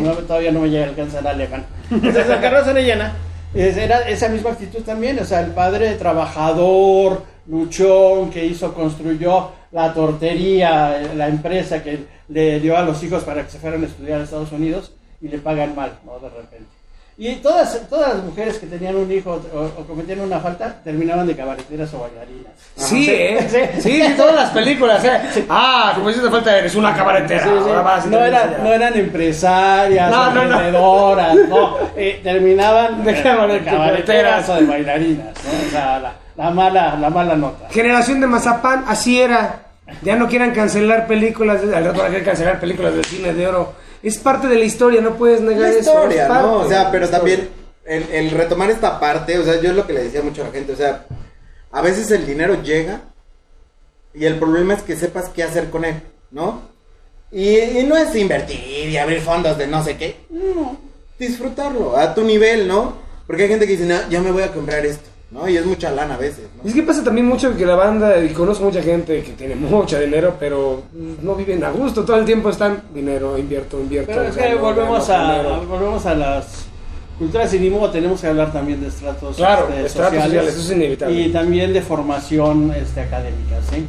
No, 0.00 0.12
todavía 0.14 0.52
no 0.52 0.60
me 0.60 0.70
llega 0.70 0.86
a 0.86 0.88
alcanzar 0.88 1.26
alemán. 1.26 1.66
Entonces, 1.90 2.24
Carlos 2.40 2.66
Orellana 2.68 3.14
era 3.54 4.08
esa 4.08 4.28
misma 4.28 4.50
actitud 4.50 4.80
también, 4.82 5.18
o 5.18 5.24
sea, 5.24 5.40
el 5.40 5.50
padre 5.52 5.94
trabajador, 5.96 7.22
luchón, 7.46 8.30
que 8.30 8.44
hizo, 8.44 8.72
construyó 8.74 9.50
la 9.72 9.92
tortería, 9.92 11.00
la 11.16 11.28
empresa 11.28 11.82
que 11.82 12.04
le 12.28 12.60
dio 12.60 12.76
a 12.76 12.82
los 12.82 13.02
hijos 13.02 13.24
para 13.24 13.44
que 13.44 13.50
se 13.50 13.58
fueran 13.58 13.82
a 13.82 13.86
estudiar 13.86 14.20
a 14.20 14.24
Estados 14.24 14.52
Unidos 14.52 14.92
y 15.20 15.28
le 15.28 15.38
pagan 15.38 15.74
mal, 15.74 15.92
¿no? 16.04 16.18
De 16.18 16.28
repente. 16.28 16.66
Y 17.18 17.36
todas, 17.36 17.78
todas 17.90 18.14
las 18.14 18.24
mujeres 18.24 18.58
que 18.58 18.66
tenían 18.66 18.96
un 18.96 19.12
hijo 19.12 19.40
o, 19.54 19.80
o 19.80 19.84
cometían 19.86 20.20
una 20.20 20.40
falta 20.40 20.80
terminaban 20.82 21.26
de 21.26 21.36
cabareteras 21.36 21.92
o 21.92 22.00
bailarinas. 22.00 22.52
Sí, 22.74 23.04
Sí, 23.04 23.10
¿eh? 23.10 23.46
sí. 23.48 23.80
Sí, 23.82 24.02
sí, 24.02 24.14
todas 24.16 24.34
las 24.34 24.50
películas, 24.50 25.04
¿eh? 25.04 25.20
Ah, 25.48 25.92
como 25.94 26.08
hiciste 26.08 26.30
falta, 26.30 26.58
eres 26.58 26.74
una 26.74 26.94
cabaretera. 26.96 27.42
Sí, 27.44 27.50
sí. 27.50 27.68
Ahora 27.68 27.82
vas 27.82 28.06
y 28.06 28.08
No, 28.08 28.24
dices, 28.24 28.40
no 28.62 28.72
eran 28.72 28.98
empresarias, 28.98 30.10
No, 30.10 30.30
no, 30.32 30.40
vendedoras, 30.40 31.36
no. 31.48 31.76
Eh, 31.96 32.20
terminaban 32.24 33.04
De 33.04 33.12
de 33.12 33.22
cabaret- 33.22 33.64
cabareteras 33.64 34.48
o 34.48 34.54
de 34.56 34.62
bailarinas, 34.66 35.26
¿no? 35.44 35.66
O 35.66 35.70
sea, 35.70 35.98
la, 36.00 36.12
la 36.36 36.50
mala, 36.50 36.96
la 36.96 37.10
mala 37.10 37.36
nota. 37.36 37.68
Generación 37.70 38.20
de 38.20 38.26
Mazapán, 38.26 38.84
así 38.88 39.20
era. 39.20 39.66
Ya 40.02 40.16
no 40.16 40.28
quieran 40.28 40.52
cancelar 40.52 41.06
películas, 41.06 41.60
de- 41.66 41.74
al 41.76 41.84
rato 41.84 41.98
van 41.98 42.06
a 42.06 42.10
querer 42.10 42.24
cancelar 42.24 42.60
películas 42.60 42.94
del 42.94 43.04
cine 43.04 43.34
de 43.34 43.46
oro. 43.46 43.74
Es 44.02 44.18
parte 44.18 44.46
de 44.48 44.56
la 44.56 44.64
historia, 44.64 45.00
no 45.00 45.14
puedes 45.16 45.40
negar 45.40 45.60
la 45.60 45.68
eso. 45.70 45.78
historia, 45.80 46.22
es 46.22 46.28
parte 46.28 46.46
¿no? 46.46 46.52
O 46.54 46.62
de 46.64 46.68
sea, 46.70 46.90
pero 46.90 47.04
historia. 47.04 47.18
también 47.18 47.48
el, 47.84 48.02
el 48.12 48.30
retomar 48.30 48.70
esta 48.70 48.98
parte, 48.98 49.38
o 49.38 49.44
sea, 49.44 49.60
yo 49.60 49.70
es 49.70 49.76
lo 49.76 49.86
que 49.86 49.92
le 49.92 50.04
decía 50.04 50.22
mucho 50.22 50.42
a 50.42 50.46
la 50.46 50.52
gente, 50.52 50.72
o 50.72 50.76
sea, 50.76 51.04
a 51.70 51.80
veces 51.82 52.10
el 52.10 52.26
dinero 52.26 52.62
llega 52.62 53.00
y 54.14 54.24
el 54.24 54.36
problema 54.38 54.74
es 54.74 54.82
que 54.82 54.96
sepas 54.96 55.28
qué 55.28 55.42
hacer 55.42 55.68
con 55.70 55.84
él, 55.84 56.00
¿no? 56.30 56.62
Y, 57.30 57.58
y 57.58 57.84
no 57.88 57.96
es 57.96 58.14
invertir 58.14 58.88
y 58.88 58.96
abrir 58.96 59.20
fondos 59.20 59.56
de 59.58 59.66
no 59.66 59.82
sé 59.82 59.96
qué, 59.96 60.16
no, 60.30 60.76
disfrutarlo 61.18 61.96
a 61.96 62.14
tu 62.14 62.22
nivel, 62.24 62.66
¿no? 62.68 62.94
Porque 63.26 63.44
hay 63.44 63.48
gente 63.48 63.66
que 63.66 63.72
dice, 63.76 63.86
no, 63.86 63.96
ya 64.10 64.20
me 64.20 64.30
voy 64.32 64.42
a 64.42 64.52
comprar 64.52 64.84
esto, 64.84 65.08
¿no? 65.32 65.48
Y 65.48 65.56
es 65.56 65.64
mucha 65.66 65.90
lana 65.90 66.14
a 66.14 66.18
veces, 66.18 66.44
Y 66.54 66.62
¿no? 66.62 66.68
es 66.68 66.74
que 66.74 66.82
pasa 66.82 67.02
también 67.02 67.26
mucho 67.26 67.56
que 67.56 67.64
la 67.66 67.74
banda, 67.74 68.22
y 68.22 68.28
conozco 68.30 68.64
mucha 68.64 68.82
gente 68.82 69.22
que 69.22 69.32
tiene 69.32 69.54
mucho 69.56 69.98
dinero, 69.98 70.36
pero 70.38 70.82
no 70.92 71.34
viven 71.34 71.64
a 71.64 71.70
gusto, 71.70 72.04
todo 72.04 72.16
el 72.18 72.24
tiempo 72.24 72.50
están 72.50 72.82
dinero, 72.94 73.36
invierto, 73.38 73.80
invierto. 73.80 74.12
Pero 74.14 74.24
es 74.24 74.36
que 74.36 74.54
volvemos 74.56 75.08
a, 75.08 75.32
dinero. 75.32 75.66
volvemos 75.66 76.04
a 76.06 76.14
las 76.14 76.66
culturas 77.18 77.52
y 77.54 77.58
ni 77.60 77.70
modo 77.70 77.90
tenemos 77.90 78.20
que 78.20 78.26
hablar 78.26 78.52
también 78.52 78.80
de 78.80 78.88
estratos 78.88 79.36
Claro, 79.36 79.68
este, 79.70 79.86
estratos 79.86 80.22
sociales, 80.22 80.54
eso 80.54 80.60
es 80.60 80.70
inevitable. 80.76 81.20
y 81.20 81.32
también 81.32 81.72
de 81.72 81.82
formación 81.82 82.72
este, 82.74 83.00
académica, 83.00 83.56
¿sí? 83.70 83.86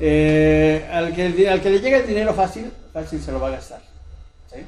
Eh, 0.00 0.84
al, 0.92 1.14
que, 1.14 1.48
al 1.48 1.60
que 1.60 1.70
le 1.70 1.78
llega 1.80 1.98
el 1.98 2.06
dinero 2.06 2.34
fácil, 2.34 2.70
fácil 2.92 3.20
se 3.22 3.30
lo 3.30 3.38
va 3.40 3.48
a 3.48 3.50
gastar, 3.52 3.80
¿sí? 4.52 4.60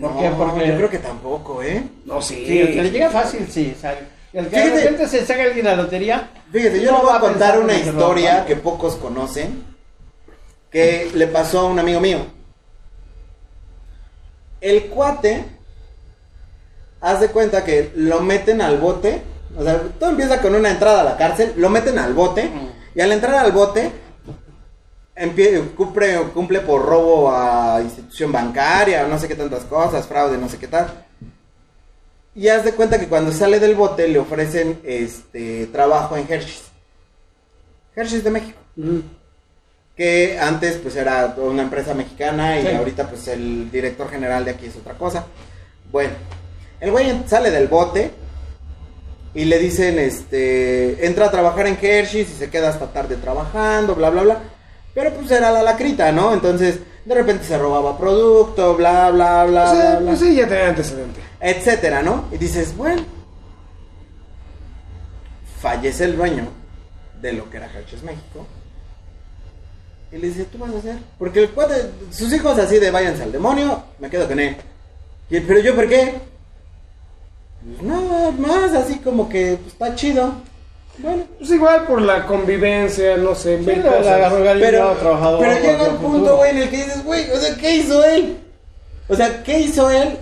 ¿Por 0.00 0.10
No, 0.10 0.18
qué? 0.20 0.30
Porque 0.36 0.66
yo 0.66 0.76
creo 0.76 0.90
que 0.90 0.98
tampoco, 0.98 1.62
¿eh? 1.62 1.82
No, 2.04 2.20
sí. 2.20 2.42
Sí, 2.46 2.58
el 2.58 2.74
que 2.74 2.82
le 2.82 2.90
llega 2.90 3.10
fácil, 3.10 3.46
sí. 3.48 3.72
O 3.76 3.80
sea, 3.80 3.96
el 4.32 4.48
que 4.48 4.56
de 4.56 4.62
Fíjate. 4.62 4.80
repente 4.80 5.08
se 5.08 5.26
saca 5.26 5.42
alguien 5.42 5.66
la 5.66 5.76
lotería. 5.76 6.30
Fíjate, 6.50 6.80
yo 6.80 6.92
le 6.92 7.02
voy 7.02 7.14
a 7.16 7.20
contar 7.20 7.58
una 7.60 7.74
historia 7.74 8.44
que 8.46 8.56
pocos 8.56 8.96
conocen 8.96 9.64
que 10.70 11.10
le 11.14 11.26
pasó 11.26 11.60
a 11.60 11.64
un 11.64 11.78
amigo 11.78 12.00
mío. 12.00 12.18
El 14.60 14.86
cuate, 14.86 15.44
haz 17.00 17.20
de 17.20 17.28
cuenta 17.28 17.64
que 17.64 17.92
lo 17.94 18.20
meten 18.20 18.62
al 18.62 18.78
bote, 18.78 19.22
o 19.56 19.62
sea, 19.62 19.82
todo 19.98 20.10
empieza 20.10 20.40
con 20.40 20.54
una 20.54 20.70
entrada 20.70 21.02
a 21.02 21.04
la 21.04 21.16
cárcel, 21.16 21.52
lo 21.56 21.68
meten 21.68 21.98
al 21.98 22.14
bote, 22.14 22.50
y 22.94 23.00
al 23.00 23.12
entrar 23.12 23.34
al 23.34 23.52
bote, 23.52 23.92
cumple, 25.76 26.22
cumple 26.32 26.60
por 26.60 26.86
robo 26.86 27.30
a 27.30 27.80
institución 27.82 28.32
bancaria, 28.32 29.06
no 29.06 29.18
sé 29.18 29.28
qué 29.28 29.34
tantas 29.34 29.64
cosas, 29.64 30.06
fraude, 30.06 30.38
no 30.38 30.48
sé 30.48 30.58
qué 30.58 30.68
tal. 30.68 31.06
Y 32.34 32.48
haz 32.48 32.64
de 32.64 32.72
cuenta 32.72 32.98
que 32.98 33.08
cuando 33.08 33.30
sale 33.32 33.60
del 33.60 33.74
bote 33.74 34.08
le 34.08 34.18
ofrecen 34.18 34.80
este 34.84 35.66
trabajo 35.66 36.16
en 36.16 36.26
Hershey's. 36.28 36.62
Hershey's 37.94 38.24
de 38.24 38.30
México. 38.30 38.58
Que 39.96 40.38
antes 40.40 40.78
pues 40.78 40.96
era 40.96 41.34
una 41.36 41.62
empresa 41.62 41.92
mexicana 41.94 42.58
y 42.58 42.62
Sí. 42.66 42.68
ahorita 42.74 43.08
pues 43.08 43.28
el 43.28 43.70
director 43.70 44.08
general 44.08 44.44
de 44.46 44.52
aquí 44.52 44.66
es 44.66 44.76
otra 44.76 44.94
cosa. 44.94 45.26
Bueno, 45.90 46.12
el 46.80 46.90
güey 46.90 47.22
sale 47.26 47.50
del 47.50 47.68
bote 47.68 48.10
y 49.34 49.44
le 49.44 49.58
dicen, 49.58 49.98
este, 49.98 51.06
entra 51.06 51.26
a 51.26 51.30
trabajar 51.30 51.66
en 51.66 51.78
Hershey's 51.80 52.30
y 52.30 52.34
se 52.34 52.48
queda 52.50 52.70
hasta 52.70 52.86
tarde 52.92 53.16
trabajando, 53.16 53.94
bla, 53.94 54.08
bla, 54.08 54.22
bla. 54.22 54.38
Pero 54.94 55.10
pues 55.12 55.30
era 55.30 55.50
la 55.50 55.62
lacrita, 55.62 56.12
¿no? 56.12 56.32
Entonces 56.32 56.78
de 57.04 57.14
repente 57.14 57.44
se 57.44 57.58
robaba 57.58 57.98
producto, 57.98 58.74
bla, 58.76 59.10
bla, 59.10 59.44
bla, 59.44 59.64
O 59.70 59.74
sea, 59.74 59.90
bla, 59.90 59.98
bla 60.00 60.08
pues 60.08 60.20
sí, 60.20 60.34
ya 60.34 60.48
tenía 60.48 60.68
antecedente. 60.70 61.20
Etcétera, 61.42 62.02
¿no? 62.02 62.24
Y 62.32 62.38
dices, 62.38 62.76
bueno, 62.76 63.02
fallece 65.60 66.04
el 66.04 66.16
dueño 66.16 66.48
de 67.20 67.32
lo 67.32 67.48
que 67.50 67.56
era 67.58 67.66
Hershey's 67.66 68.02
México. 68.02 68.46
Y 70.12 70.18
le 70.18 70.28
dice, 70.28 70.44
¿tú 70.44 70.58
vas 70.58 70.74
a 70.74 70.78
hacer? 70.78 70.96
Porque 71.18 71.40
el 71.44 71.50
cuate, 71.50 71.74
sus 72.10 72.32
hijos 72.32 72.58
así 72.58 72.78
de 72.78 72.90
váyanse 72.90 73.22
al 73.22 73.32
demonio, 73.32 73.82
me 73.98 74.10
quedo 74.10 74.28
con 74.28 74.38
él. 74.40 74.56
Y 75.30 75.36
él, 75.36 75.44
pero 75.46 75.60
yo, 75.60 75.74
¿por 75.74 75.88
qué? 75.88 76.14
Pues 77.64 77.82
nada 77.82 78.30
más, 78.32 78.72
así 78.74 78.98
como 78.98 79.28
que 79.28 79.56
pues, 79.60 79.72
está 79.72 79.94
chido. 79.94 80.32
Bueno, 80.98 81.24
Pues 81.38 81.50
igual 81.50 81.86
por 81.86 82.02
la 82.02 82.26
convivencia, 82.26 83.16
no 83.16 83.34
sé, 83.34 83.58
Sí, 83.60 83.64
la- 83.64 83.82
cosas. 83.96 84.32
pero, 84.60 84.92
trabajador. 84.96 85.40
pero 85.40 85.54
llega 85.60 85.86
el 85.86 85.92
un 85.94 85.96
punto, 85.98 86.36
güey, 86.36 86.50
en 86.50 86.58
el 86.58 86.70
que 86.70 86.76
dices, 86.76 87.02
güey, 87.04 87.30
o 87.30 87.36
sea, 87.38 87.56
¿qué 87.56 87.76
hizo 87.76 88.04
él? 88.04 88.36
O 89.08 89.16
sea, 89.16 89.42
¿qué 89.42 89.60
hizo 89.60 89.90
él 89.90 90.18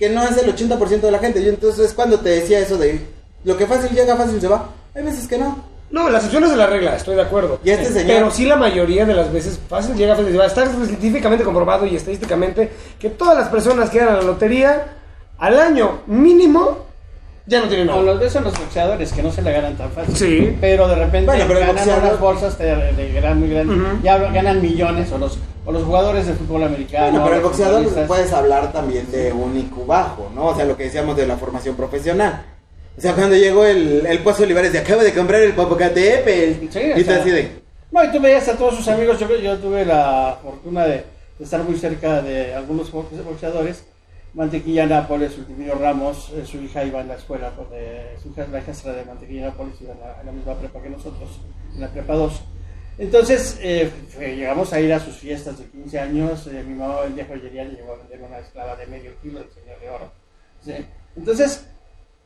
que 0.00 0.08
no 0.08 0.24
es 0.24 0.36
el 0.38 0.52
80% 0.52 1.00
de 1.02 1.10
la 1.12 1.18
gente? 1.20 1.44
Yo 1.44 1.50
entonces 1.50 1.86
es 1.86 1.92
cuando 1.94 2.18
te 2.18 2.30
decía 2.30 2.58
eso 2.58 2.76
de 2.78 3.06
lo 3.44 3.56
que 3.56 3.66
fácil 3.66 3.90
llega, 3.90 4.16
fácil 4.16 4.40
se 4.40 4.48
va. 4.48 4.70
Hay 4.94 5.04
veces 5.04 5.28
que 5.28 5.38
no. 5.38 5.68
No, 5.90 6.08
la 6.08 6.18
excepción 6.18 6.42
es 6.44 6.50
de 6.50 6.56
la 6.56 6.66
regla, 6.66 6.96
estoy 6.96 7.16
de 7.16 7.22
acuerdo. 7.22 7.58
Y 7.64 7.70
este 7.70 7.86
señor- 7.92 8.06
Pero 8.06 8.30
sí 8.30 8.46
la 8.46 8.56
mayoría 8.56 9.04
de 9.04 9.12
las 9.14 9.30
veces 9.32 9.58
fácil 9.68 9.94
llega, 9.96 10.16
fácil 10.16 10.32
se 10.32 10.38
va. 10.38 10.46
Está 10.46 10.66
científicamente 10.66 11.44
comprobado 11.44 11.84
y 11.86 11.96
estadísticamente 11.96 12.70
que 12.98 13.10
todas 13.10 13.36
las 13.36 13.48
personas 13.48 13.90
que 13.90 13.98
ganan 13.98 14.16
la 14.16 14.22
lotería 14.22 14.86
al 15.38 15.60
año 15.60 16.00
mínimo 16.06 16.86
ya 17.50 17.60
no 17.60 17.68
tienen 17.68 17.88
O 17.90 17.92
nada. 17.92 18.02
los 18.04 18.20
besos 18.20 18.42
los 18.42 18.58
boxeadores 18.58 19.12
que 19.12 19.22
no 19.22 19.30
se 19.32 19.42
la 19.42 19.50
ganan 19.50 19.76
tan 19.76 19.90
fácil. 19.90 20.16
Sí. 20.16 20.56
Pero 20.60 20.88
de 20.88 20.94
repente 20.94 21.26
Bueno, 21.26 21.44
pero 21.48 21.58
el 21.60 21.66
ganan 21.66 21.84
boxeador- 21.86 22.02
unas 22.02 22.20
bolsas 22.20 22.58
de, 22.58 22.92
de 22.92 23.12
gran, 23.12 23.38
muy 23.40 23.48
grandes. 23.50 23.76
Ya 24.02 24.16
ganan 24.18 24.62
millones. 24.62 25.10
O 25.12 25.18
los, 25.18 25.38
o 25.66 25.72
los 25.72 25.82
jugadores 25.82 26.26
de 26.26 26.32
fútbol 26.34 26.62
americano. 26.64 27.10
Bueno, 27.10 27.24
pero 27.24 27.36
el 27.36 27.42
boxeador 27.42 28.06
puedes 28.06 28.32
hablar 28.32 28.72
también 28.72 29.10
de 29.10 29.32
un 29.32 29.56
IQ 29.58 29.84
bajo, 29.86 30.30
¿no? 30.34 30.46
O 30.46 30.54
sea, 30.56 30.64
lo 30.64 30.76
que 30.76 30.84
decíamos 30.84 31.16
de 31.16 31.26
la 31.26 31.36
formación 31.36 31.74
profesional. 31.74 32.44
O 32.96 33.00
sea, 33.00 33.14
cuando 33.14 33.34
llegó 33.36 33.64
el, 33.64 34.04
el 34.06 34.18
Pozo 34.20 34.42
Olivares 34.44 34.72
de 34.72 34.78
acabo 34.78 35.02
de 35.02 35.12
comprar 35.12 35.42
el 35.42 35.52
Popocatépetl. 35.52 36.68
Sí, 36.70 36.80
y 36.96 37.04
sea, 37.04 37.16
así 37.20 37.30
de... 37.30 37.60
No, 37.90 38.04
y 38.04 38.12
tú 38.12 38.20
veías 38.20 38.46
a 38.48 38.56
todos 38.56 38.76
sus 38.76 38.86
amigos. 38.88 39.18
Yo, 39.18 39.28
yo 39.36 39.56
tuve 39.58 39.84
la 39.84 40.38
fortuna 40.42 40.84
de, 40.84 41.04
de 41.38 41.44
estar 41.44 41.60
muy 41.62 41.76
cerca 41.76 42.22
de 42.22 42.54
algunos 42.54 42.92
boxe- 42.92 43.22
boxeadores. 43.24 43.82
Mantequilla 44.34 44.86
Nápoles, 44.86 45.36
Ultimio 45.38 45.74
Ramos, 45.74 46.30
eh, 46.34 46.46
su 46.46 46.58
hija 46.58 46.84
iba 46.84 47.00
en 47.00 47.08
la 47.08 47.16
escuela, 47.16 47.50
pues, 47.50 47.70
de, 47.70 48.16
su 48.22 48.28
hija, 48.28 48.46
la 48.46 48.60
hija 48.60 48.92
de 48.92 49.04
Mantequilla 49.04 49.46
Nápoles 49.46 49.80
iba 49.80 49.92
en 49.92 50.26
la, 50.26 50.32
misma 50.32 50.54
prepa 50.54 50.80
que 50.80 50.90
nosotros, 50.90 51.40
en 51.74 51.80
la 51.80 51.88
prepa 51.88 52.14
2. 52.14 52.42
Entonces, 52.98 53.58
eh, 53.60 53.90
llegamos 54.18 54.72
a 54.72 54.80
ir 54.80 54.92
a 54.92 55.00
sus 55.00 55.16
fiestas 55.16 55.58
de 55.58 55.64
15 55.66 55.98
años. 55.98 56.46
eh, 56.46 56.62
mi 56.62 56.74
mamá 56.74 57.00
vendía 57.00 57.26
joyería, 57.26 57.64
le 57.64 57.76
llegó 57.76 57.94
a 57.94 57.96
vender 57.96 58.22
una 58.22 58.38
esclava 58.38 58.76
de 58.76 58.86
medio 58.86 59.12
kilo, 59.20 59.40
el 59.40 59.50
señor 59.50 59.80
de 59.80 59.90
oro. 59.90 60.12
Entonces, 61.16 61.66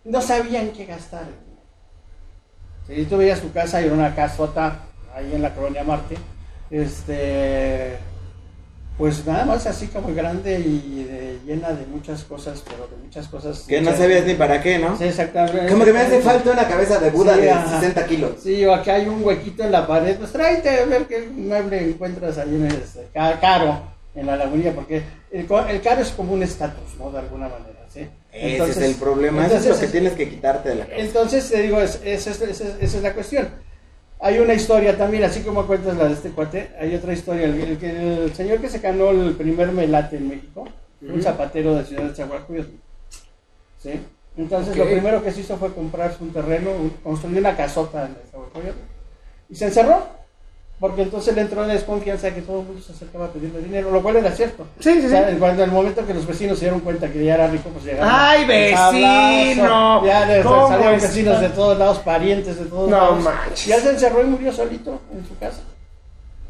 no 0.04 0.20
sabían 0.20 0.70
qué 0.72 0.84
gastar. 0.84 1.26
Si 2.86 3.04
tú 3.06 3.16
veías 3.16 3.40
tu 3.40 3.50
casa 3.52 3.80
y 3.80 3.86
era 3.86 3.94
una 3.94 4.14
casota 4.14 4.80
ahí 5.14 5.32
en 5.32 5.40
la 5.40 5.54
colonia 5.54 5.84
Marte, 5.84 6.16
este, 6.70 7.96
Pues 8.96 9.26
nada 9.26 9.44
más 9.44 9.66
así 9.66 9.88
como 9.88 10.14
grande 10.14 10.60
y 10.60 11.04
de- 11.10 11.38
llena 11.44 11.72
de 11.72 11.84
muchas 11.86 12.22
cosas, 12.22 12.62
pero 12.64 12.86
de 12.86 12.96
muchas 13.04 13.26
cosas. 13.26 13.64
Que 13.66 13.80
no 13.80 13.90
sabías 13.96 14.24
ni 14.24 14.34
para 14.34 14.62
qué, 14.62 14.78
¿no? 14.78 14.96
Sí, 14.96 15.04
exactamente. 15.04 15.66
Como 15.66 15.84
que 15.84 15.92
me 15.92 15.98
hace 15.98 16.20
falta 16.20 16.52
una 16.52 16.68
cabeza 16.68 17.00
de 17.00 17.10
Buda 17.10 17.34
Sí, 17.34 17.40
de 17.40 17.50
ajá. 17.50 17.80
60 17.80 18.06
kilos. 18.06 18.30
Sí, 18.42 18.64
o 18.64 18.72
aquí 18.72 18.90
hay 18.90 19.06
un 19.08 19.24
huequito 19.24 19.64
en 19.64 19.72
la 19.72 19.84
pared, 19.86 20.16
pues 20.16 20.30
tráete 20.30 20.68
a 20.70 20.84
ver 20.84 21.06
qué 21.06 21.26
mueble 21.28 21.80
encuentras 21.82 22.38
ahí 22.38 22.54
en 22.54 22.66
este, 22.66 23.08
ca- 23.12 23.40
caro, 23.40 23.82
en 24.14 24.26
la 24.26 24.36
lagunilla, 24.36 24.72
porque 24.72 25.02
el, 25.32 25.48
el 25.70 25.80
caro 25.82 26.00
es 26.00 26.10
como 26.10 26.32
un 26.32 26.44
estatus, 26.44 26.94
¿no? 26.96 27.10
De 27.10 27.18
alguna 27.18 27.48
manera, 27.48 27.84
¿sí? 27.92 28.06
Ese 28.32 28.70
es 28.70 28.76
el 28.76 28.94
problema, 28.94 29.44
eso 29.46 29.56
es 29.56 29.62
lo 29.64 29.70
entonces, 29.72 29.86
que 29.86 29.92
tienes 29.92 30.12
que 30.12 30.28
quitarte 30.28 30.68
de 30.68 30.74
la 30.76 30.86
cabeza. 30.86 31.04
Entonces, 31.04 31.50
te 31.50 31.62
digo, 31.62 31.80
es- 31.80 32.00
es- 32.04 32.26
es- 32.28 32.40
es- 32.42 32.60
esa 32.60 32.96
es 32.96 33.02
la 33.02 33.12
cuestión. 33.12 33.48
Hay 34.24 34.38
una 34.38 34.54
historia 34.54 34.96
también, 34.96 35.22
así 35.24 35.40
como 35.42 35.66
cuentas 35.66 35.98
la 35.98 36.06
de 36.06 36.14
este 36.14 36.30
cuate, 36.30 36.70
hay 36.80 36.94
otra 36.94 37.12
historia. 37.12 37.44
El, 37.44 37.60
el 37.60 37.84
el 37.84 38.34
señor 38.34 38.58
que 38.58 38.70
se 38.70 38.78
ganó 38.78 39.10
el 39.10 39.34
primer 39.34 39.70
melate 39.70 40.16
en 40.16 40.28
México, 40.28 40.66
un 41.02 41.22
zapatero 41.22 41.74
de 41.74 41.84
Ciudad 41.84 42.04
de 42.04 42.14
Chahuacuyos. 42.14 42.66
¿Sí? 43.82 44.00
Entonces, 44.38 44.76
lo 44.76 44.84
primero 44.86 45.22
que 45.22 45.30
se 45.30 45.40
hizo 45.42 45.58
fue 45.58 45.74
comprarse 45.74 46.24
un 46.24 46.32
terreno, 46.32 46.70
un- 46.70 46.90
construyó 47.02 47.38
una 47.38 47.54
casota 47.54 48.06
en 48.06 48.16
Chahuacuyos 48.32 48.74
y 49.50 49.54
se 49.56 49.66
encerró. 49.66 50.23
Porque 50.80 51.02
entonces 51.02 51.34
le 51.34 51.42
entró 51.42 51.62
la 51.64 51.72
desconfianza 51.72 52.26
de 52.26 52.34
que 52.34 52.42
todo 52.42 52.60
el 52.60 52.66
mundo 52.66 52.82
se 52.84 52.92
acercaba 52.92 53.26
a 53.26 53.28
pedirle 53.28 53.60
dinero, 53.60 53.90
lo 53.92 54.02
cual 54.02 54.16
era 54.16 54.30
cierto. 54.32 54.66
Sí, 54.80 55.00
sí, 55.00 55.06
O 55.06 55.08
sea, 55.08 55.26
sí. 55.28 55.32
en 55.32 55.38
cuando 55.38 55.62
el 55.64 55.70
momento 55.70 56.04
que 56.04 56.12
los 56.12 56.26
vecinos 56.26 56.58
se 56.58 56.64
dieron 56.64 56.80
cuenta 56.80 57.08
que 57.08 57.24
ya 57.24 57.34
era 57.34 57.46
rico, 57.46 57.70
pues 57.70 57.84
llegaron. 57.84 58.08
¡Ay, 58.12 58.44
vecino! 58.44 60.00
sablazo, 60.00 60.06
Ya 60.06 60.26
les 60.26 60.44
¿Cómo 60.44 60.68
salieron 60.68 61.00
vecinos 61.00 61.40
de 61.40 61.48
todos 61.50 61.78
lados, 61.78 61.98
parientes 62.00 62.58
de 62.58 62.64
todos 62.66 62.90
No 62.90 62.96
lados. 62.96 63.22
manches. 63.22 63.66
Ya 63.66 63.78
se 63.80 63.90
encerró 63.90 64.20
y 64.22 64.24
murió 64.24 64.52
solito 64.52 65.00
en 65.16 65.26
su 65.26 65.38
casa. 65.38 65.60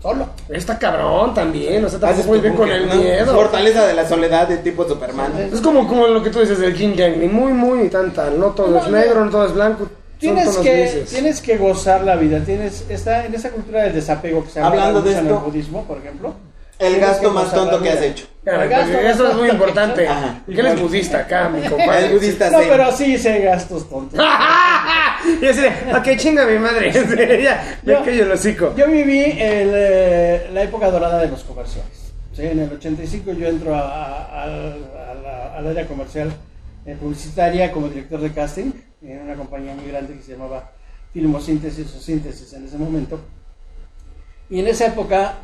Solo. 0.03 0.27
Está 0.51 0.79
cabrón 0.79 1.33
también, 1.33 1.83
o 1.85 1.89
sea, 1.89 1.99
Haces 1.99 2.27
tampoco 2.27 2.29
muy 2.29 2.41
bien 2.41 2.55
con 2.55 2.68
el 2.70 2.89
¿no? 2.89 2.95
miedo. 2.97 3.35
Fortaleza 3.35 3.87
de 3.87 3.95
la 3.95 4.07
soledad 4.07 4.49
de 4.49 4.59
tipo 4.59 4.87
Superman. 4.87 5.33
Sí. 5.37 5.51
Es 5.55 5.61
como, 5.62 5.87
como 5.89 6.07
lo 6.09 6.22
que 6.22 6.31
tú 6.31 6.41
dices 6.41 6.59
del 6.59 6.75
yin 6.77 6.95
yang, 6.95 7.18
ni 7.20 7.27
muy, 7.29 7.53
muy 7.53 7.89
tan 7.89 8.12
tan, 8.12 8.39
no 8.39 8.49
todo 8.49 8.68
No, 8.68 8.79
es 8.81 8.89
negro, 8.89 9.25
no 9.25 9.31
todo 9.31 9.47
es 9.47 9.55
blanco, 9.55 9.87
Tienes 10.33 10.57
que, 10.59 10.72
grises. 10.81 11.11
tienes 11.11 11.41
que 11.41 11.57
gozar 11.59 12.03
la 12.03 12.16
vida. 12.16 12.41
Tienes, 12.41 12.85
está 12.89 13.25
en 13.27 13.35
esa 13.35 13.51
cultura 13.51 13.83
del 13.85 13.93
desapego 13.95 14.45
que 14.45 14.51
se 14.51 14.61
habla 14.61 14.70
Hablando 14.87 15.03
de 15.03 15.09
mucho 15.11 15.18
en 15.20 15.27
el 15.27 15.33
esto, 15.33 15.45
budismo, 15.45 15.85
por 15.85 15.99
ejemplo. 15.99 16.35
El 16.79 16.99
gasto 16.99 17.31
más 17.31 17.53
tonto 17.53 17.81
que 17.81 17.91
has 17.91 18.03
hecho. 18.03 18.27
Claro, 18.43 18.62
eso 18.64 19.29
es 19.29 19.35
muy 19.37 19.49
importante. 19.49 20.03
he 20.03 20.05
hecho. 20.05 20.12
Ajá. 20.12 20.43
Y 20.47 20.55
que 20.55 20.61
él 20.61 20.66
es 20.66 20.81
budista 20.81 21.18
acá, 21.18 21.49
mi 21.49 21.66
compadre. 21.68 22.07
Es 22.07 22.12
budista 22.12 22.51
No, 22.51 22.59
pero 22.59 22.93
sí 22.93 23.14
hice 23.14 23.39
gastos 23.41 23.89
tontos. 23.89 24.18
y 25.41 25.47
así 25.47 25.61
de, 25.61 25.68
ok, 25.97 26.16
chinga 26.18 26.45
mi 26.47 26.59
madre. 26.59 26.93
ya, 27.43 27.79
me 27.85 27.93
Yo- 27.93 28.05
el 28.05 28.33
hocico. 28.33 28.75
Yo 28.77 28.89
viví 28.89 29.22
el, 29.22 29.70
eh, 29.75 30.51
la 30.53 30.62
época 30.62 30.91
dorada 30.91 31.20
de 31.20 31.29
los 31.29 31.45
comerciales. 31.45 32.12
¿sí? 32.35 32.43
En 32.43 32.59
el 32.59 32.72
85 32.72 33.33
yo 33.33 33.47
entro 33.49 33.75
a- 33.75 33.81
a- 33.81 34.43
a- 34.43 34.45
a 34.45 35.14
la- 35.14 35.55
al 35.57 35.66
área 35.68 35.87
comercial 35.87 36.33
eh, 36.87 36.97
publicitaria 37.01 37.70
como 37.72 37.89
director 37.89 38.20
de 38.20 38.33
casting 38.33 38.72
en 39.07 39.21
una 39.21 39.35
compañía 39.35 39.75
muy 39.75 39.87
grande 39.87 40.15
que 40.15 40.23
se 40.23 40.33
llamaba 40.33 40.71
Filmosíntesis 41.13 41.95
o 41.95 42.01
Síntesis 42.01 42.53
en 42.55 42.65
ese 42.65 42.79
momento. 42.79 43.21
Y 44.51 44.61
en 44.61 44.67
esa 44.69 44.87
época 44.87 45.35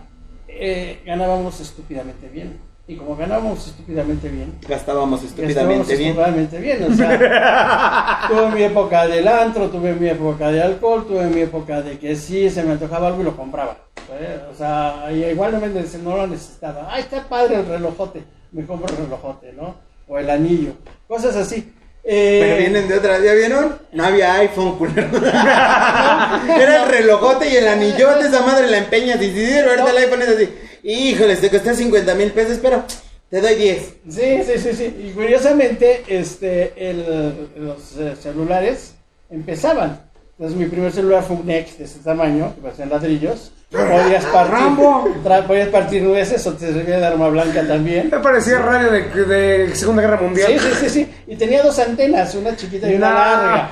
eh, 0.49 1.01
ganábamos 1.05 1.61
estúpidamente 1.61 2.29
bien. 2.29 2.59
Y 2.87 2.97
como 2.97 3.15
ganábamos 3.15 3.69
estúpidamente 3.69 4.29
bien, 4.29 4.59
Gastábamos 4.69 5.23
estúpidamente 5.23 5.95
bien. 5.97 6.11
estúpidamente 6.11 6.59
bien, 6.59 6.93
o 6.93 6.95
sea, 6.97 8.23
tuve 8.29 8.51
mi 8.51 8.63
época 8.65 9.07
del 9.07 9.29
antro, 9.29 9.71
tuve 9.71 9.95
mi 9.95 10.09
época 10.09 10.51
de 10.51 10.61
alcohol, 10.61 11.07
tuve 11.07 11.27
mi 11.27 11.43
época 11.43 11.83
de 11.83 12.01
que 12.01 12.17
sí 12.17 12.51
se 12.51 12.65
me 12.65 12.73
antojaba 12.73 13.07
algo 13.07 13.21
y 13.21 13.25
lo 13.25 13.37
compraba. 13.37 13.77
¿eh? 14.21 14.41
O 14.51 14.55
sea, 14.57 15.07
igual 15.13 15.53
no, 15.53 15.61
me, 15.61 15.69
no 15.69 16.17
lo 16.17 16.27
necesitaba. 16.27 16.89
Ay, 16.91 17.03
está 17.03 17.29
padre 17.29 17.61
el 17.61 17.67
relojote, 17.67 18.25
me 18.51 18.67
compro 18.67 18.89
el 18.93 19.05
relojote, 19.05 19.53
¿no? 19.53 19.77
O 20.09 20.19
el 20.19 20.29
anillo, 20.29 20.73
cosas 21.07 21.37
así. 21.37 21.73
Eh, 22.03 22.39
Pero 22.43 22.57
vienen 22.59 22.89
de 22.89 22.95
otra, 22.99 23.19
¿ya 23.21 23.35
vieron? 23.35 23.79
No 23.93 24.05
había 24.05 24.35
iPhone, 24.37 24.79
culero. 24.79 25.09
Era 25.23 26.83
el 26.85 26.89
relojote 26.91 27.49
y 27.51 27.57
el 27.57 27.69
anillote, 27.69 28.27
esa 28.27 28.43
madre 28.45 28.69
la 28.69 28.79
empeñas. 28.79 29.21
Y 29.23 29.31
si 29.33 29.47
sí, 29.47 29.59
ahorita 29.59 29.91
el 29.91 29.97
iPhone 29.99 30.23
es 30.23 30.29
así. 30.29 30.49
Híjole, 30.83 31.37
te 31.37 31.51
costó 31.51 31.75
50 31.75 32.15
mil 32.15 32.31
pesos, 32.33 32.59
pero 32.63 32.85
te 33.29 33.41
doy 33.41 33.55
10. 33.55 33.83
Sí, 34.09 34.43
sí, 34.45 34.59
sí, 34.59 34.73
sí. 34.75 35.05
Y 35.09 35.11
curiosamente, 35.13 36.03
este, 36.09 36.73
el- 36.77 37.49
los 37.57 37.97
eh, 37.99 38.15
celulares 38.21 38.95
empezaban. 39.31 40.01
Entonces 40.39 40.59
mi 40.59 40.67
primer 40.67 40.91
celular 40.93 41.23
fue 41.23 41.37
un 41.37 41.47
Nex 41.47 41.79
de 41.79 41.85
ese 41.85 41.99
tamaño, 41.99 42.55
que 42.55 42.63
parecían 42.63 42.89
ladrillos. 42.89 43.53
Podías 43.71 44.25
partir, 44.27 44.53
Rambo. 44.53 45.09
podías 45.47 45.69
partir 45.69 46.03
nueces 46.03 46.45
o 46.45 46.55
te 46.55 46.73
servía 46.73 46.99
de 46.99 47.07
arma 47.07 47.29
blanca 47.29 47.63
también. 47.67 48.09
Me 48.11 48.19
parecía 48.19 48.59
radio 48.59 48.91
de, 48.91 49.03
de 49.25 49.77
Segunda 49.77 50.03
Guerra 50.03 50.21
Mundial. 50.21 50.53
Sí, 50.53 50.59
sí, 50.59 50.75
sí, 50.81 50.89
sí. 50.91 51.11
Y 51.29 51.37
tenía 51.37 51.63
dos 51.63 51.79
antenas, 51.79 52.35
una 52.35 52.57
chiquita 52.57 52.91
y 52.91 52.97
una 52.97 53.11
No, 53.11 53.15
larga. 53.15 53.71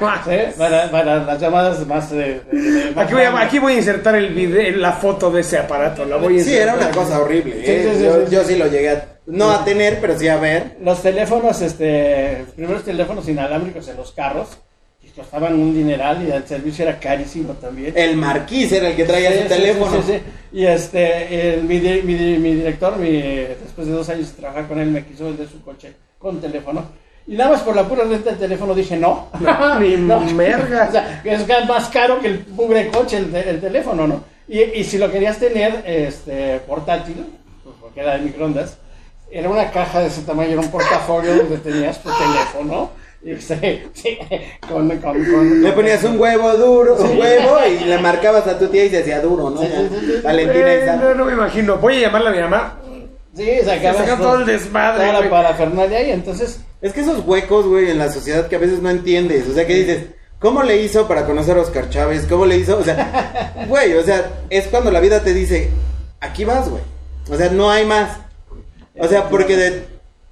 Para, 0.56 0.90
para 0.92 1.24
las 1.24 1.40
llamadas 1.40 1.84
más... 1.84 2.12
eh, 2.12 2.40
eh, 2.52 2.92
más 2.94 3.04
Aquí 3.06 3.14
voy, 3.14 3.22
a, 3.22 3.30
grandes. 3.30 3.46
aquí 3.48 3.58
voy 3.58 3.72
a 3.72 3.76
insertar 3.78 4.14
el 4.14 4.32
video, 4.32 4.76
la 4.76 4.92
foto 4.92 5.32
de 5.32 5.40
ese 5.40 5.58
aparato. 5.58 6.04
La 6.04 6.16
voy 6.16 6.38
a 6.40 6.44
Sí, 6.44 6.54
era 6.54 6.74
una 6.74 6.90
cosa 6.92 7.18
horrible. 7.20 7.56
¿eh? 7.58 7.88
sí, 7.92 7.98
sí, 7.98 8.04
yo, 8.04 8.24
sí, 8.26 8.34
yo 8.34 8.40
sí. 8.44 8.52
sí 8.52 8.56
lo 8.58 8.66
llegué 8.68 8.90
a, 8.90 9.04
no 9.26 9.50
a 9.50 9.64
tener, 9.64 9.98
pero 10.00 10.16
sí 10.16 10.28
a 10.28 10.36
ver. 10.36 10.76
Los 10.80 11.02
teléfonos, 11.02 11.60
este, 11.60 12.38
los 12.46 12.50
primeros 12.54 12.84
teléfonos 12.84 13.28
inalámbricos 13.28 13.88
en 13.88 13.96
los 13.96 14.12
carros, 14.12 14.58
costaban 15.18 15.54
un 15.54 15.74
dineral 15.74 16.24
y 16.26 16.30
el 16.30 16.46
servicio 16.46 16.84
era 16.86 16.98
carísimo 16.98 17.52
también. 17.54 17.92
El 17.96 18.16
marquís 18.16 18.70
era 18.72 18.88
el 18.88 18.96
que 18.96 19.04
traía 19.04 19.30
Sí, 19.32 19.36
su 19.38 19.42
sí, 19.42 19.48
teléfono. 19.48 19.90
sí, 19.92 19.98
sí, 20.06 20.12
sí. 20.12 20.22
Y 20.60 20.64
este, 20.64 21.54
el- 21.54 21.64
mi, 21.64 21.78
mi, 21.80 22.14
di- 22.14 22.38
mi 22.38 22.54
director, 22.54 22.96
mi, 22.96 23.20
después 23.20 23.86
de 23.86 23.92
dos 23.92 24.08
años 24.08 24.30
de 24.30 24.40
trabajar 24.40 24.68
con 24.68 24.78
él, 24.78 24.90
me 24.90 25.04
quiso 25.04 25.24
vender 25.24 25.48
su 25.48 25.60
coche 25.62 25.92
con 26.18 26.40
teléfono. 26.40 26.84
Y 27.26 27.34
nada 27.36 27.50
más 27.50 27.60
por 27.62 27.76
la 27.76 27.86
pura 27.86 28.04
renta 28.04 28.30
del 28.30 28.38
teléfono 28.38 28.74
dije 28.74 28.96
no. 28.96 29.28
No, 29.40 29.78
ni 29.80 29.96
mergas. 30.34 30.88
O 30.88 30.92
sea, 30.92 31.20
que 31.22 31.34
es 31.34 31.46
más 31.68 31.88
caro 31.88 32.20
que 32.20 32.28
el 32.28 32.38
pugre 32.38 32.88
coche 32.88 33.18
el, 33.18 33.34
el 33.34 33.60
teléfono, 33.60 34.06
¿no? 34.06 34.24
Y, 34.48 34.60
y 34.62 34.84
si 34.84 34.96
lo 34.98 35.10
querías 35.10 35.38
tener 35.38 35.82
este, 35.84 36.60
portátil, 36.60 37.16
pues 37.64 37.76
porque 37.80 38.00
era 38.00 38.14
de 38.16 38.20
microondas, 38.24 38.78
era 39.30 39.50
una 39.50 39.70
caja 39.70 40.00
de 40.00 40.06
ese 40.06 40.22
tamaño, 40.22 40.52
era 40.52 40.60
un 40.62 40.70
portafolio 40.70 41.36
donde 41.36 41.58
tenías 41.58 42.02
tu 42.02 42.08
teléfono. 42.08 42.90
Sí, 43.38 43.80
sí, 43.94 44.18
con, 44.68 44.88
con, 45.00 45.24
con- 45.24 45.62
Le 45.62 45.72
ponías 45.72 46.02
un 46.04 46.18
huevo 46.20 46.52
duro, 46.54 46.94
un 46.94 47.08
Sí. 47.10 47.18
huevo 47.18 47.58
y 47.68 47.84
le 47.84 47.98
marcabas 47.98 48.46
a 48.46 48.58
tu 48.58 48.68
tía 48.68 48.84
y 48.84 48.90
se 48.90 49.00
hacía 49.00 49.20
duro, 49.20 49.50
¿no? 49.50 49.60
Sí, 49.60 49.66
sí, 49.66 49.88
sí, 50.00 50.06
sí. 50.06 50.20
Valentina 50.22 50.72
Eh, 50.74 50.84
y 50.94 50.98
no, 51.00 51.14
no 51.14 51.24
me 51.24 51.32
imagino. 51.32 51.76
Voy 51.78 51.96
a 51.96 52.00
llamarle 52.02 52.28
a 52.28 52.32
mi 52.32 52.40
mamá. 52.40 52.78
Sí, 53.34 53.50
sacabas 53.64 53.96
Saca 53.98 54.16
todo 54.18 54.38
el 54.40 54.46
desmadre, 54.46 55.06
Toda 55.08 55.20
la 55.20 55.30
parafernalia 55.30 56.02
y 56.08 56.10
entonces 56.12 56.60
Es 56.80 56.92
que 56.92 57.00
esos 57.00 57.24
huecos, 57.26 57.66
güey, 57.66 57.90
en 57.90 57.98
la 57.98 58.10
sociedad 58.10 58.46
que 58.48 58.56
a 58.56 58.60
veces 58.60 58.80
no 58.80 58.88
entiendes. 58.90 59.48
O 59.48 59.52
sea, 59.54 59.66
que 59.66 59.74
dices, 59.74 60.06
¿cómo 60.38 60.62
le 60.62 60.80
hizo 60.80 61.06
para 61.08 61.26
conocer 61.26 61.56
a 61.58 61.62
Oscar 61.62 61.90
Chávez? 61.90 62.24
¿Cómo 62.28 62.46
le 62.46 62.56
hizo? 62.56 62.78
O 62.78 62.84
sea, 62.84 63.52
güey, 63.68 63.94
o 63.94 64.02
sea, 64.04 64.30
es 64.48 64.68
cuando 64.68 64.90
la 64.92 65.00
vida 65.00 65.22
te 65.24 65.34
dice, 65.34 65.70
aquí 66.20 66.44
vas, 66.44 66.68
güey. 66.68 66.82
O 67.30 67.36
sea, 67.36 67.50
no 67.50 67.68
hay 67.70 67.84
más. 67.84 68.10
O 68.96 69.06
sea, 69.08 69.28
porque 69.28 69.56
de 69.56 69.84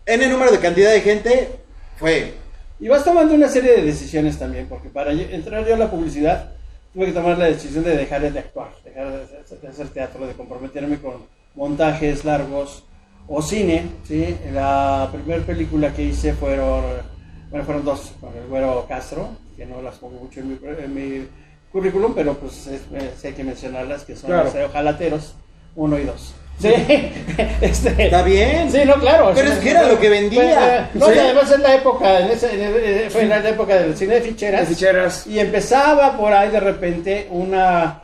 N 0.07 0.27
número 0.29 0.51
de 0.53 0.59
cantidad 0.61 0.93
de 0.93 1.01
gente 1.01 1.49
fue. 1.97 2.35
Y 2.79 2.89
vas 2.89 3.05
tomando 3.05 3.35
una 3.35 3.49
serie 3.49 3.73
de 3.77 3.83
decisiones 3.83 4.39
también, 4.39 4.67
porque 4.69 4.89
para 4.91 5.13
entrar 5.13 5.67
yo 5.67 5.75
a 5.75 5.79
la 5.79 5.91
publicidad 5.91 6.51
tuve 6.93 7.07
que 7.07 7.13
tomar 7.13 7.39
la 7.39 7.47
decisión 7.47 7.85
de 7.85 7.97
dejar 7.97 8.31
de 8.31 8.39
actuar, 8.39 8.69
dejar 8.85 9.11
de 9.13 9.69
hacer, 9.69 9.89
teatro, 9.89 10.27
de 10.27 10.35
comprometerme 10.35 10.99
con 10.99 11.15
montajes 11.55 12.25
largos 12.25 12.85
o 13.29 13.41
cine. 13.41 13.87
¿sí? 14.07 14.37
La 14.53 15.09
primera 15.13 15.43
película 15.43 15.93
que 15.95 16.03
hice 16.05 16.35
fueron, 16.35 16.85
bueno, 17.51 17.65
fueron 17.65 17.85
dos, 17.85 18.13
con 18.21 18.37
el 18.37 18.47
Güero 18.49 18.85
Castro, 18.89 19.29
que 19.57 19.65
no 19.65 19.81
las 19.81 19.97
pongo 19.97 20.21
mucho 20.21 20.41
en 20.41 20.49
mi, 20.51 20.59
en 20.79 20.95
mi 20.95 21.29
currículum, 21.73 22.15
pero 22.15 22.35
pues 22.35 22.67
es- 22.67 22.83
eh, 22.93 23.11
hay 23.25 23.33
que 23.33 23.45
mencionarlas, 23.45 24.05
que 24.05 24.17
son 24.17 24.29
Claro. 24.31 24.45
los 24.45 24.55
Ojalateros, 24.71 25.35
uno 25.77 25.99
y 25.99 26.05
dos. 26.05 26.35
Sí, 26.59 26.69
este, 27.61 28.05
Está 28.07 28.23
bien. 28.23 28.71
Sí, 28.73 28.79
no, 28.87 28.95
claro. 28.95 29.33
Pero 29.35 29.49
es 29.53 29.59
que 29.59 29.71
era 29.71 29.83
lo 29.85 29.99
que 30.01 30.09
vendía. 30.09 30.89
Pues, 30.93 31.05
eh, 31.05 31.05
no, 31.05 31.07
Sí. 31.07 31.13
y 31.15 31.19
además 31.19 31.53
en 31.53 31.63
la 31.63 31.75
época, 31.75 32.21
en 32.21 32.31
ese- 32.31 32.55
en 32.55 32.61
el- 32.63 32.77
eh, 32.77 33.11
fue 33.11 33.23
en 33.23 33.29
la 33.29 33.47
época 33.49 33.75
del 33.77 33.97
cine 33.97 34.15
de 34.15 34.21
ficheras. 34.23 34.69
Ficheras. 34.69 35.27
Y 35.27 35.39
empezaba 35.39 36.17
por 36.17 36.33
ahí 36.33 36.49
de 36.51 36.61
repente 36.61 37.27
una... 37.31 38.03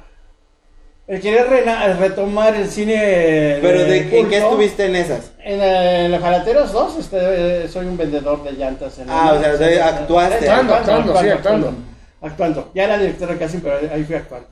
El 1.08 1.20
querer 1.20 1.48
rena- 1.48 1.94
retomar 1.98 2.54
el 2.54 2.68
cine... 2.68 3.58
Pero 3.60 3.84
de, 3.84 3.98
¿en 3.98 4.10
qué 4.10 4.16
culto. 4.20 4.36
estuviste 4.36 4.86
en 4.86 4.96
esas? 4.96 5.32
En, 5.42 5.60
eh, 5.60 6.04
en 6.04 6.12
los 6.12 6.20
jalateros 6.22 6.72
2, 6.72 6.98
este, 7.00 7.16
eh, 7.64 7.68
soy 7.68 7.86
un 7.86 7.96
vendedor 7.96 8.42
de 8.44 8.52
llantas. 8.52 8.98
En 8.98 9.10
Ah, 9.10 9.34
o 9.36 9.40
sea, 9.58 9.86
actuaste. 9.88 10.48
Actuando, 10.48 10.74
actuando, 10.74 11.20
sí, 11.20 11.28
actuando. 11.28 11.74
Actuando. 12.20 12.70
Ya 12.74 12.84
era 12.84 12.98
director 12.98 13.28
de 13.30 13.36
casting, 13.38 13.58
pero 13.62 13.78
ahí 13.92 14.04
fui 14.04 14.14
actuando. 14.14 14.48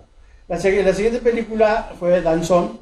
La 0.48 0.58
siguiente 0.58 1.18
película 1.22 1.90
fue 1.98 2.20
Danzón, 2.20 2.80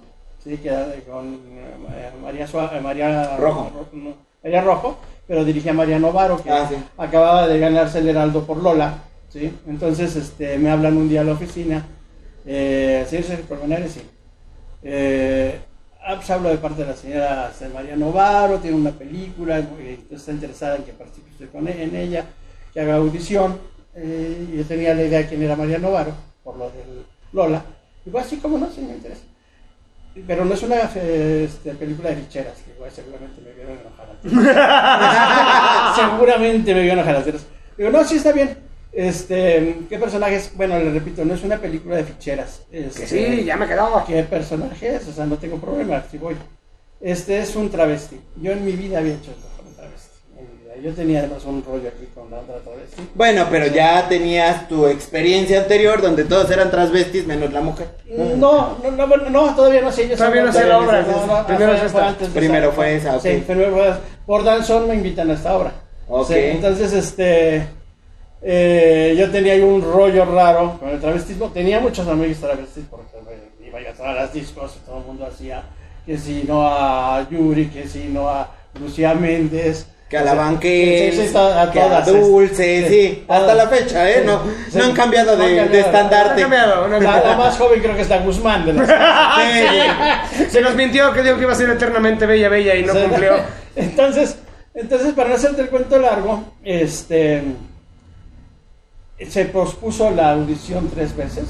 sí, 0.49 0.57
que 0.59 0.71
de- 0.71 1.03
con 1.03 1.35
eh, 1.35 2.11
María, 2.23 2.47
Sua- 2.47 2.71
eh, 2.77 2.81
María 2.81 3.37
Rojo. 3.37 3.71
Ro- 3.75 3.89
no, 3.93 4.15
María 4.43 4.61
Rojo, 4.63 4.99
pero 5.27 5.45
dirigía 5.45 5.73
a 5.73 5.75
María 5.75 5.99
Novaro, 5.99 6.43
que 6.43 6.51
Ah, 6.51 6.67
sí. 6.69 6.77
acababa 6.97 7.47
de 7.47 7.59
ganarse 7.59 7.99
el 7.99 8.09
Heraldo 8.09 8.45
por 8.45 8.57
Lola. 8.63 8.99
¿sí? 9.29 9.53
Entonces 9.67 10.17
este, 10.17 10.57
me 10.59 10.71
hablan 10.71 10.97
un 10.97 11.09
día 11.09 11.21
a 11.21 11.25
la 11.25 11.33
oficina. 11.33 11.85
Eh, 12.47 13.05
¿Sí, 13.09 13.23
sí, 13.23 13.35
Colmenares? 13.49 13.93
Sí. 13.93 14.03
Eh, 14.83 15.61
Ah, 16.11 16.15
pues 16.15 16.31
hablo 16.31 16.49
de 16.49 16.57
parte 16.57 16.83
de 16.83 16.89
la 16.89 16.97
señora 16.97 17.51
este, 17.53 17.69
María 17.69 17.95
Novaro, 17.95 18.59
tiene 18.61 18.77
una 18.79 18.93
película, 18.93 19.59
eh, 19.59 19.99
está 20.11 20.31
interesada 20.33 20.77
en 20.77 20.85
que 20.85 20.93
participe 20.93 21.31
usted 21.33 21.51
con 21.51 21.69
e- 21.69 21.83
en 21.83 21.95
ella, 21.95 22.25
que 22.73 22.81
haga 22.81 22.95
audición. 22.95 23.59
Eh, 23.95 24.49
yo 24.57 24.65
tenía 24.65 24.95
la 24.95 25.03
idea 25.03 25.19
de 25.19 25.27
quién 25.27 25.43
era 25.43 25.55
María 25.55 25.77
Novaro, 25.79 26.13
por 26.43 26.57
lo 26.57 26.71
del 26.71 27.05
Lola. 27.35 27.63
Digo, 28.07 28.19
así 28.21 28.39
como 28.39 28.57
no, 28.57 28.71
sí 28.71 28.81
me 28.81 28.95
interesa. 28.95 29.21
Pero 30.27 30.45
no 30.45 30.55
es 30.55 30.63
una 30.63 30.77
este, 30.83 31.75
película 31.75 32.11
de 32.11 32.17
ficheras, 32.17 32.59
que 32.65 32.73
igual 32.73 32.91
seguramente 32.91 33.41
me 33.41 33.53
vieron 33.53 33.79
enojar. 33.79 34.09
seguramente 35.97 36.75
me 36.75 36.83
vieron 36.83 36.99
enojar. 36.99 37.25
Digo, 37.77 37.91
no, 37.91 38.05
sí 38.05 38.17
está 38.17 38.33
bien. 38.33 38.57
Este, 38.93 39.81
¿qué 39.89 39.99
personajes? 39.99 40.53
Bueno, 40.57 40.79
le 40.79 40.91
repito, 40.91 41.25
no 41.25 41.35
es 41.35 41.45
una 41.45 41.59
película 41.59 41.97
de 41.97 42.05
ficheras. 42.05 42.63
Que 42.71 42.87
Este, 42.87 43.07
sí, 43.07 43.45
ya 43.45 43.57
me 43.57 43.69
quedó. 43.69 44.05
¿Qué 44.07 44.23
personajes? 44.25 45.07
O 45.07 45.13
sea, 45.13 45.27
no 45.27 45.37
tengo 45.37 45.59
problema, 45.59 46.03
si 46.11 46.19
voy. 46.19 46.37
Este 47.01 47.39
es 47.39 47.55
un 47.55 47.71
travesti. 47.71 48.21
Yo 48.37 48.53
en 48.53 48.65
mi 48.65 48.73
vida 48.73 48.99
había 48.99 49.15
hecho 49.15 49.31
esto 49.31 49.47
con 49.57 49.67
un 49.67 49.75
travesti. 49.75 50.17
En 50.37 50.51
mi 50.51 50.65
vida. 50.65 50.68
Yo 50.83 50.93
tenía 50.93 51.21
además 51.21 51.45
un 51.45 51.65
rollo 51.65 51.89
aquí 51.89 52.07
con 52.15 52.31
la 52.31 52.39
otra 52.39 52.57
travesti. 52.59 53.03
Bueno, 53.15 53.47
pero 53.51 53.67
ya 53.67 54.09
tenías 54.09 54.69
tu 54.69 54.87
experiencia 54.87 55.61
anterior 55.63 56.01
donde 56.01 56.25
todos 56.25 56.51
eran 56.51 56.71
transvestis 56.71 57.27
menos 57.27 57.53
la 57.53 57.61
mujer. 57.61 57.89
No, 58.07 58.77
no, 58.83 58.91
no, 58.91 59.07
bueno, 59.09 59.31
no, 59.31 59.55
todavía 59.55 59.81
no 59.81 59.91
sé. 59.91 60.09
Yo 60.09 60.17
Todavía 60.17 60.45
no 60.45 60.53
sé 60.53 60.67
la 60.67 60.79
obra, 60.79 61.45
primero 61.47 61.75
es 61.75 61.83
esta. 61.83 62.15
Primero 62.35 62.73
fue 62.73 62.97
esa, 62.97 63.17
ok. 63.17 63.23
Sí, 63.23 63.45
primero 63.47 63.73
fue 63.73 63.89
esa. 63.89 64.01
Por 64.27 64.45
Danzón 64.45 64.89
me 64.89 64.95
invitan 64.95 65.31
a 65.31 65.35
esta 65.35 65.57
obra. 65.57 65.73
Ok. 66.09 66.29
Sí, 66.29 66.35
entonces, 66.37 66.93
este. 66.93 67.67
eh, 68.43 69.15
yo 69.19 69.31
tenía 69.31 69.55
ahí 69.55 69.61
un 69.61 69.83
rollo 69.83 70.25
raro 70.25 70.79
con 70.79 70.91
el 70.91 71.01
travestismo. 71.01 71.49
Tenía 71.49 71.81
muchos 71.81 72.07
amigos 72.07 72.39
travestis 72.39 72.85
porque 72.91 73.17
me 73.61 73.67
iba 73.81 73.91
a 73.91 73.95
todas 73.95 74.15
las 74.15 74.33
discos 74.33 74.77
y 74.77 74.87
todo 74.87 74.99
el 74.99 75.05
mundo 75.05 75.27
hacía 75.27 75.63
que 76.07 76.17
si 76.17 76.45
no 76.47 76.67
a 76.67 77.27
Yuri, 77.29 77.67
que 77.69 77.87
si 77.87 78.05
no 78.05 78.29
a 78.29 78.51
Lucía 78.81 79.15
Méndez. 79.15 79.87
Que 80.09 80.17
a 80.17 80.25
la 80.25 80.33
banqués, 80.35 81.15
sí, 81.15 81.29
sí, 81.29 81.37
a 81.37 81.71
que 81.71 81.81
a 81.81 82.01
Dulce, 82.01 82.79
este, 82.79 82.89
sí, 82.89 83.25
hasta 83.29 83.55
la 83.55 83.69
fecha, 83.69 84.09
¿eh? 84.11 84.21
Sí, 84.21 84.27
No, 84.27 84.43
sí. 84.71 84.79
no 84.79 84.85
han 84.85 84.93
cambiado 84.93 85.37
No 85.37 85.43
han 85.45 85.51
de, 85.51 85.57
cambiado. 85.57 85.71
de 85.71 85.81
estandarte. 85.81 86.35
No 86.35 86.41
cambiado, 86.49 86.89
no 86.89 86.99
La, 86.99 87.05
cambiado. 87.13 87.29
la 87.29 87.37
más 87.37 87.59
joven 87.59 87.81
creo 87.83 87.95
que 87.95 88.03
está 88.03 88.19
Guzmán 88.21 88.65
de 88.65 88.73
las 88.73 88.89
Sí, 90.39 90.45
Se 90.51 90.61
nos 90.63 90.75
mintió 90.77 91.13
que 91.13 91.23
dijo 91.23 91.37
que 91.37 91.43
iba 91.43 91.53
a 91.53 91.57
ser 91.57 91.69
eternamente 91.69 92.25
bella, 92.25 92.49
bella 92.49 92.75
y 92.75 92.85
no 92.85 92.95
Sí. 92.95 93.01
cumplió. 93.07 93.35
Entonces, 93.77 94.37
entonces, 94.75 95.13
para 95.13 95.29
no 95.29 95.35
hacerte 95.35 95.61
el 95.63 95.69
cuento 95.69 95.99
largo, 95.99 96.45
este 96.65 97.43
se 99.29 99.45
pospuso 99.47 100.11
la 100.11 100.31
audición 100.31 100.89
tres 100.95 101.15
veces. 101.17 101.45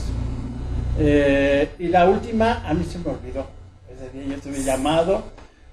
eh, 0.98 1.68
y 1.78 1.88
la 1.88 2.06
última 2.08 2.62
a 2.66 2.74
mí 2.74 2.84
se 2.90 2.98
me 2.98 3.10
olvidó. 3.10 3.46
Ese 3.94 4.10
día 4.10 4.26
yo 4.28 4.34
estuve 4.34 4.62
llamado 4.64 5.22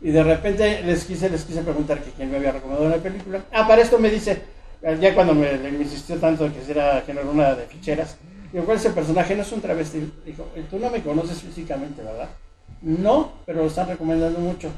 y 0.02 0.12
de 0.12 0.24
repente 0.24 0.82
les 0.84 1.06
quise, 1.06 1.30
les 1.30 1.44
quise 1.44 1.62
preguntar 1.62 2.00
que 2.02 2.12
quién 2.12 2.30
me 2.30 2.38
había 2.38 2.52
recomendado 2.52 2.88
una 2.88 2.98
película. 2.98 3.42
Ah, 3.52 3.68
para 3.68 3.82
esto 3.82 3.98
me 3.98 4.10
dice, 4.10 4.42
ya 5.00 5.14
cuando 5.16 5.34
me, 5.34 5.54
insistió 5.80 6.18
tanto 6.18 6.50
que 6.52 6.72
era, 6.72 7.04
que 7.04 7.14
no 7.14 7.22
era 7.22 7.30
una 7.30 7.56
de 7.56 7.66
ficheras, 7.66 8.18
digo, 8.52 8.66
¿cuál 8.66 8.78
es 8.78 8.86
el 8.86 8.94
personaje? 8.94 9.36
No 9.36 9.42
es 9.42 9.52
un 9.52 9.62
travesti. 9.62 10.12
Dijo, 10.26 10.48
tú 10.70 10.80
no 10.80 10.90
me 10.90 11.02
conoces 11.02 11.42
físicamente, 11.42 12.04
¿verdad? 12.04 12.30
No, 12.82 13.32
pero 13.46 13.62
lo 13.62 13.68
están 13.68 13.88
recomendando 13.88 14.40
mucho. 14.40 14.70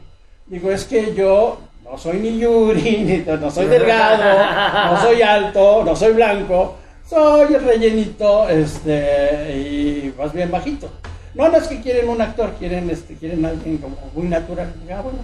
Digo, 0.45 0.71
es 0.71 0.85
que 0.85 1.13
yo 1.13 1.59
no 1.83 1.97
soy 1.97 2.19
ni 2.19 2.39
Yuri, 2.39 2.97
ni 3.25 3.39
no 3.39 3.51
soy 3.51 3.67
delgado, 3.67 4.93
no 4.93 5.01
soy 5.01 5.21
alto, 5.21 5.83
no 5.83 5.95
soy 5.95 6.13
blanco, 6.13 6.75
soy 7.05 7.55
rellenito, 7.55 8.47
este, 8.47 9.57
y 9.57 10.13
más 10.17 10.31
bien 10.31 10.51
bajito. 10.51 10.89
No, 11.37 11.49
no 11.49 11.57
es 11.57 11.67
que 11.67 11.81
quieren 11.81 12.09
un 12.09 12.19
actor, 12.19 12.53
quieren, 12.57 12.89
este, 12.89 13.13
quieren 13.15 13.45
alguien 13.45 13.77
como 13.77 13.95
muy 14.15 14.27
natural. 14.27 14.73
Ah, 14.91 15.01
bueno, 15.01 15.19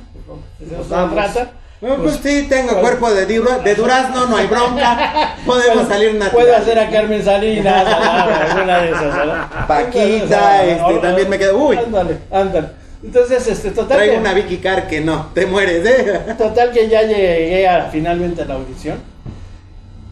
pues, 0.60 0.90
Vamos. 0.90 1.14
trata. 1.16 1.52
No, 1.82 1.96
pues, 1.98 2.20
sí, 2.24 2.46
tengo 2.48 2.70
pues- 2.70 2.82
cuerpo 2.82 3.12
de, 3.12 3.26
de 3.26 3.76
durazno, 3.76 4.28
no 4.28 4.38
hay 4.38 4.48
bronca. 4.48 5.36
Podemos 5.46 5.88
salir 5.88 6.14
natural. 6.14 6.32
Puedo 6.32 6.56
hacer 6.56 6.80
a 6.80 6.90
Carmen 6.90 7.22
Salinas, 7.24 7.86
alguna 8.52 8.82
de 8.84 8.90
esas, 8.92 9.16
¿verdad? 9.18 9.48
Paquita, 9.68 10.66
este, 10.66 10.94
también 11.00 11.30
me 11.30 11.38
quedo- 11.40 11.58
uy. 11.58 11.78
Ándale, 11.78 12.18
ándale. 12.32 12.68
Entonces, 13.04 13.46
este, 13.48 13.72
total. 13.72 13.98
Traigo 13.98 14.14
que- 14.14 14.20
una 14.20 14.34
Vicky 14.34 14.58
Car 14.58 14.88
que 14.88 15.02
no, 15.02 15.28
te 15.34 15.46
mueres, 15.46 15.86
¿eh? 15.86 16.20
Total 16.38 16.72
que 16.72 16.88
ya 16.88 17.02
llegué 17.02 17.68
a, 17.68 17.90
finalmente 17.92 18.44
a 18.44 18.46
la 18.46 18.54
audición. 18.54 18.98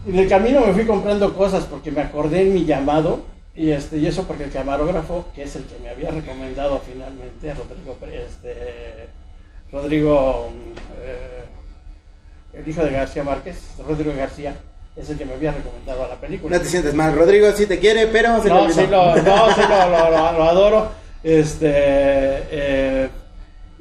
Y 0.06 0.10
en 0.10 0.18
el 0.18 0.28
camino 0.28 0.60
me 0.60 0.72
fui 0.74 0.84
comprando 0.84 1.32
cosas 1.32 1.64
porque 1.64 1.90
me 1.90 2.02
acordé 2.02 2.42
en 2.42 2.52
mi 2.52 2.64
llamado. 2.66 3.20
Y, 3.54 3.70
este, 3.70 3.98
y 3.98 4.06
eso 4.06 4.24
porque 4.26 4.44
el 4.44 4.50
camarógrafo, 4.50 5.26
que 5.34 5.42
es 5.42 5.54
el 5.56 5.64
que 5.64 5.78
me 5.80 5.90
había 5.90 6.10
recomendado 6.10 6.80
finalmente, 6.90 7.52
Rodrigo, 7.54 7.96
este, 8.10 9.08
Rodrigo 9.70 10.50
eh, 11.02 11.44
el 12.54 12.68
hijo 12.68 12.82
de 12.82 12.90
García 12.92 13.24
Márquez, 13.24 13.58
Rodrigo 13.86 14.12
García, 14.16 14.56
es 14.96 15.08
el 15.10 15.18
que 15.18 15.24
me 15.26 15.34
había 15.34 15.52
recomendado 15.52 16.04
a 16.04 16.08
la 16.08 16.14
película. 16.20 16.56
No 16.56 16.62
te 16.62 16.68
sientes 16.68 16.94
mal, 16.94 17.14
Rodrigo 17.14 17.50
sí 17.52 17.66
te 17.66 17.78
quiere, 17.78 18.06
pero 18.06 18.42
se 18.42 18.48
No, 18.48 18.70
sí 18.70 18.86
lo, 18.86 19.16
no, 19.16 19.54
sí 19.54 19.60
lo, 19.60 19.88
lo- 19.90 20.10
lo- 20.10 20.32
lo 20.32 20.44
adoro. 20.44 20.90
Este, 21.22 21.68
eh, 21.70 23.08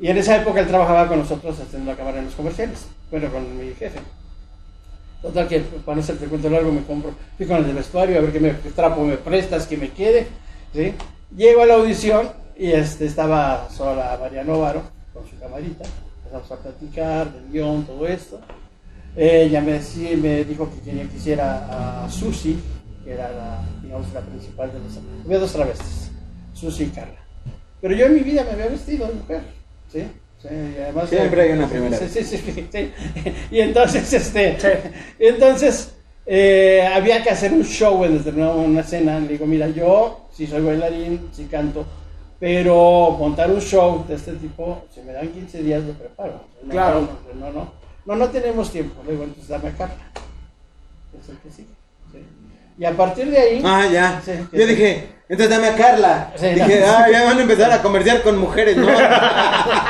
y 0.01 0.07
en 0.07 0.17
esa 0.17 0.38
época 0.38 0.59
él 0.61 0.67
trabajaba 0.67 1.07
con 1.07 1.19
nosotros 1.19 1.57
en 1.74 1.86
la 1.86 1.95
cámara 1.95 2.19
en 2.19 2.26
los 2.26 2.36
comerciales, 2.36 2.88
bueno, 3.09 3.30
con 3.32 3.57
mi 3.57 3.74
jefe. 3.74 3.99
Total 5.22 5.47
que 5.47 5.59
para 5.59 5.95
no 5.97 6.01
hacerte 6.01 6.26
cuento 6.26 6.49
largo 6.49 6.72
me 6.72 6.84
compro, 6.84 7.13
fui 7.38 7.45
con 7.45 7.57
el 7.57 7.67
de 7.67 7.74
vestuario 7.74 8.17
a 8.17 8.22
ver 8.22 8.32
qué, 8.32 8.39
me, 8.39 8.49
trapo 8.53 9.03
me 9.03 9.17
prestas, 9.17 9.67
que 9.67 9.78
me 9.78 9.89
quede. 9.91 10.28
Llego 11.36 11.61
a 11.61 11.65
la 11.65 11.76
audición 11.76 12.30
y 12.57 12.72
este, 12.72 13.05
estaba 13.05 13.69
sola 13.69 14.17
María 14.19 14.43
Novaro 14.43 14.82
con 15.13 15.28
su 15.30 15.38
camarita. 15.39 15.84
Empezamos 16.24 16.51
a 16.51 16.55
platicar 16.57 17.32
del 17.34 17.51
guion, 17.51 17.86
todo 17.86 18.07
esto. 18.07 18.39
Ella 19.15 19.61
me, 19.61 19.74
decía- 19.74 20.15
me 20.17 20.43
dijo 20.43 20.69
que 20.74 20.80
quería 20.82 21.07
que 21.07 21.17
hiciera 21.17 22.03
a 22.05 22.09
Susi, 22.09 22.57
que 23.03 23.11
era 23.13 23.30
la, 23.32 23.61
digamos, 23.84 24.11
la 24.13 24.22
principal 24.22 24.72
de 24.72 24.80
los... 24.80 24.97
Había 25.26 25.39
dos 25.39 25.51
travestis, 25.51 26.11
Susi 26.53 26.84
y 26.84 26.88
Carla. 26.88 27.19
Pero 27.82 27.93
yo 27.95 28.05
en 28.05 28.13
mi 28.15 28.22
vida 28.22 28.43
me 28.45 28.51
había 28.51 28.67
vestido 28.67 29.07
de 29.07 29.13
mujer, 29.13 29.41
¿sí? 29.91 30.03
Sí, 30.41 30.47
y 30.49 30.81
además, 30.81 31.09
Siempre 31.09 31.41
hay 31.43 31.51
una 31.51 31.67
primera 31.67 31.97
Sí, 31.97 32.03
vez. 32.05 32.13
sí, 32.13 32.23
sí, 32.23 32.37
sí, 32.51 32.67
sí. 32.71 32.91
Y 33.51 33.59
entonces, 33.59 34.11
este, 34.13 34.57
entonces, 35.19 35.93
eh, 36.25 36.87
había 36.91 37.21
que 37.23 37.29
hacer 37.29 37.53
un 37.53 37.63
show 37.63 38.03
en 38.05 38.17
determinado 38.17 38.59
una 38.61 38.81
escena. 38.81 39.19
Le 39.19 39.27
digo, 39.27 39.45
mira, 39.45 39.67
yo 39.69 40.27
sí 40.31 40.47
soy 40.47 40.61
bailarín, 40.61 41.29
sí 41.31 41.45
canto, 41.49 41.85
pero 42.39 43.11
montar 43.19 43.51
un 43.51 43.61
show 43.61 44.03
de 44.07 44.15
este 44.15 44.33
tipo, 44.33 44.83
si 44.93 45.01
me 45.01 45.13
dan 45.13 45.27
15 45.29 45.61
días 45.63 45.83
lo 45.83 45.93
preparo. 45.93 46.41
No, 46.63 46.71
Claro. 46.71 47.01
No, 47.35 47.45
no, 47.47 47.51
no, 47.51 47.71
no, 48.05 48.15
no 48.15 48.29
tenemos 48.29 48.71
tiempo. 48.71 49.03
Le 49.05 49.11
digo, 49.11 49.23
entonces 49.25 49.47
dame 49.49 49.69
a 49.69 49.73
Carla. 49.73 49.95
Es 51.21 51.29
el 51.29 51.37
que 51.37 51.51
sigue. 51.51 51.67
sí. 52.11 52.17
Y 52.82 52.86
a 52.86 52.97
partir 52.97 53.29
de 53.29 53.38
ahí... 53.38 53.61
Ah, 53.63 53.86
ya. 53.91 54.19
Sí, 54.25 54.32
Yo 54.51 54.61
sí. 54.65 54.65
dije, 54.65 55.07
entonces 55.29 55.55
dame 55.55 55.67
a 55.67 55.75
Carla. 55.75 56.32
Sí, 56.36 56.47
dije, 56.47 56.79
no. 56.79 56.88
ah, 56.91 57.05
ya 57.11 57.25
van 57.25 57.38
a 57.38 57.41
empezar 57.43 57.71
a 57.71 57.79
comerciar 57.84 58.23
con 58.23 58.39
mujeres, 58.39 58.75
¿no? 58.75 58.88
sí, 58.88 58.93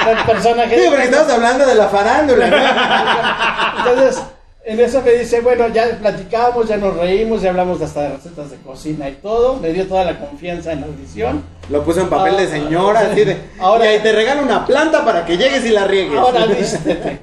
el 0.10 0.18
personaje... 0.26 0.78
porque 0.90 1.04
estamos 1.06 1.32
hablando 1.32 1.66
de 1.66 1.76
la 1.76 1.88
farándula, 1.88 2.48
¿no? 2.50 2.58
Entonces, 3.90 4.22
en 4.66 4.80
eso 4.82 5.02
me 5.04 5.12
dice, 5.14 5.40
bueno, 5.40 5.70
ya 5.70 5.86
platicamos, 6.02 6.68
ya 6.68 6.76
nos 6.76 6.98
reímos, 6.98 7.42
ya 7.42 7.52
hablamos 7.52 7.82
hasta 7.82 8.02
de 8.02 8.10
recetas 8.10 8.52
de 8.52 8.58
cocina 8.58 9.08
y 9.08 9.14
todo. 9.14 9.56
Me 9.62 9.70
dio 9.72 9.88
toda 9.88 10.04
la 10.04 10.20
confianza 10.20 10.74
en 10.74 10.82
la 10.82 10.88
audición. 10.88 11.46
Lo 11.70 11.86
puso 11.86 12.02
en 12.02 12.10
papel 12.10 12.36
de 12.36 12.48
señora, 12.50 13.00
Ah, 13.06 13.10
así 13.10 13.24
de. 13.24 13.38
ahora- 13.62 13.86
y 13.86 13.88
ahí 13.88 14.00
te 14.00 14.12
regalo 14.12 14.44
una 14.44 14.66
planta 14.66 15.06
para 15.06 15.26
que 15.26 15.38
llegues 15.38 15.64
y 15.64 15.70
la 15.70 15.88
riegues. 15.88 16.20
Ahora 16.20 16.46
vístete. 16.60 17.20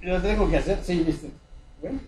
Y 0.00 0.06
lo 0.06 0.22
tengo 0.22 0.48
que 0.48 0.58
hacer, 0.58 0.78
sí, 0.80 1.02
vístete. 1.04 1.34
Bueno, 1.82 1.98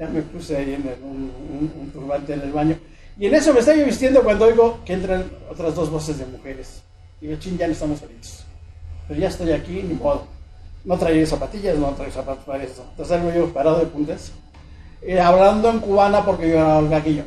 ya 0.00 0.08
me 0.08 0.22
puse 0.22 0.56
ahí 0.56 0.72
en 0.72 0.82
un, 1.04 1.90
turbante 1.92 2.32
en 2.32 2.40
el 2.40 2.52
baño. 2.52 2.78
Y 3.18 3.26
en 3.26 3.34
eso 3.34 3.52
me 3.52 3.60
estaba 3.60 3.76
yo 3.76 3.84
vistiendo 3.84 4.22
cuando 4.22 4.46
oigo 4.46 4.78
que 4.82 4.94
entran 4.94 5.30
otras 5.50 5.74
dos 5.74 5.90
voces 5.90 6.18
de 6.18 6.24
mujeres. 6.24 6.80
Digo, 7.20 7.36
chin, 7.38 7.58
ya 7.58 7.66
no 7.66 7.74
estamos 7.74 8.00
solitos. 8.00 8.46
Pero 9.06 9.20
ya 9.20 9.28
estoy 9.28 9.52
aquí, 9.52 9.82
ni 9.82 9.92
modo. 9.92 10.26
No 10.86 10.96
traigo 10.96 11.26
zapatillas, 11.26 11.76
no 11.76 11.88
traigo 11.88 12.14
zapatos 12.14 12.44
para 12.44 12.64
eso. 12.64 12.82
Entonces 12.92 13.14
salgo 13.14 13.30
yo 13.30 13.52
parado 13.52 13.78
de 13.80 13.86
puntas. 13.86 14.32
eh, 15.02 15.20
hablando 15.20 15.68
en 15.68 15.80
cubana 15.80 16.24
porque 16.24 16.48
yo 16.48 16.54
era 16.54 16.78
Olga 16.78 17.00
Guillo. 17.00 17.24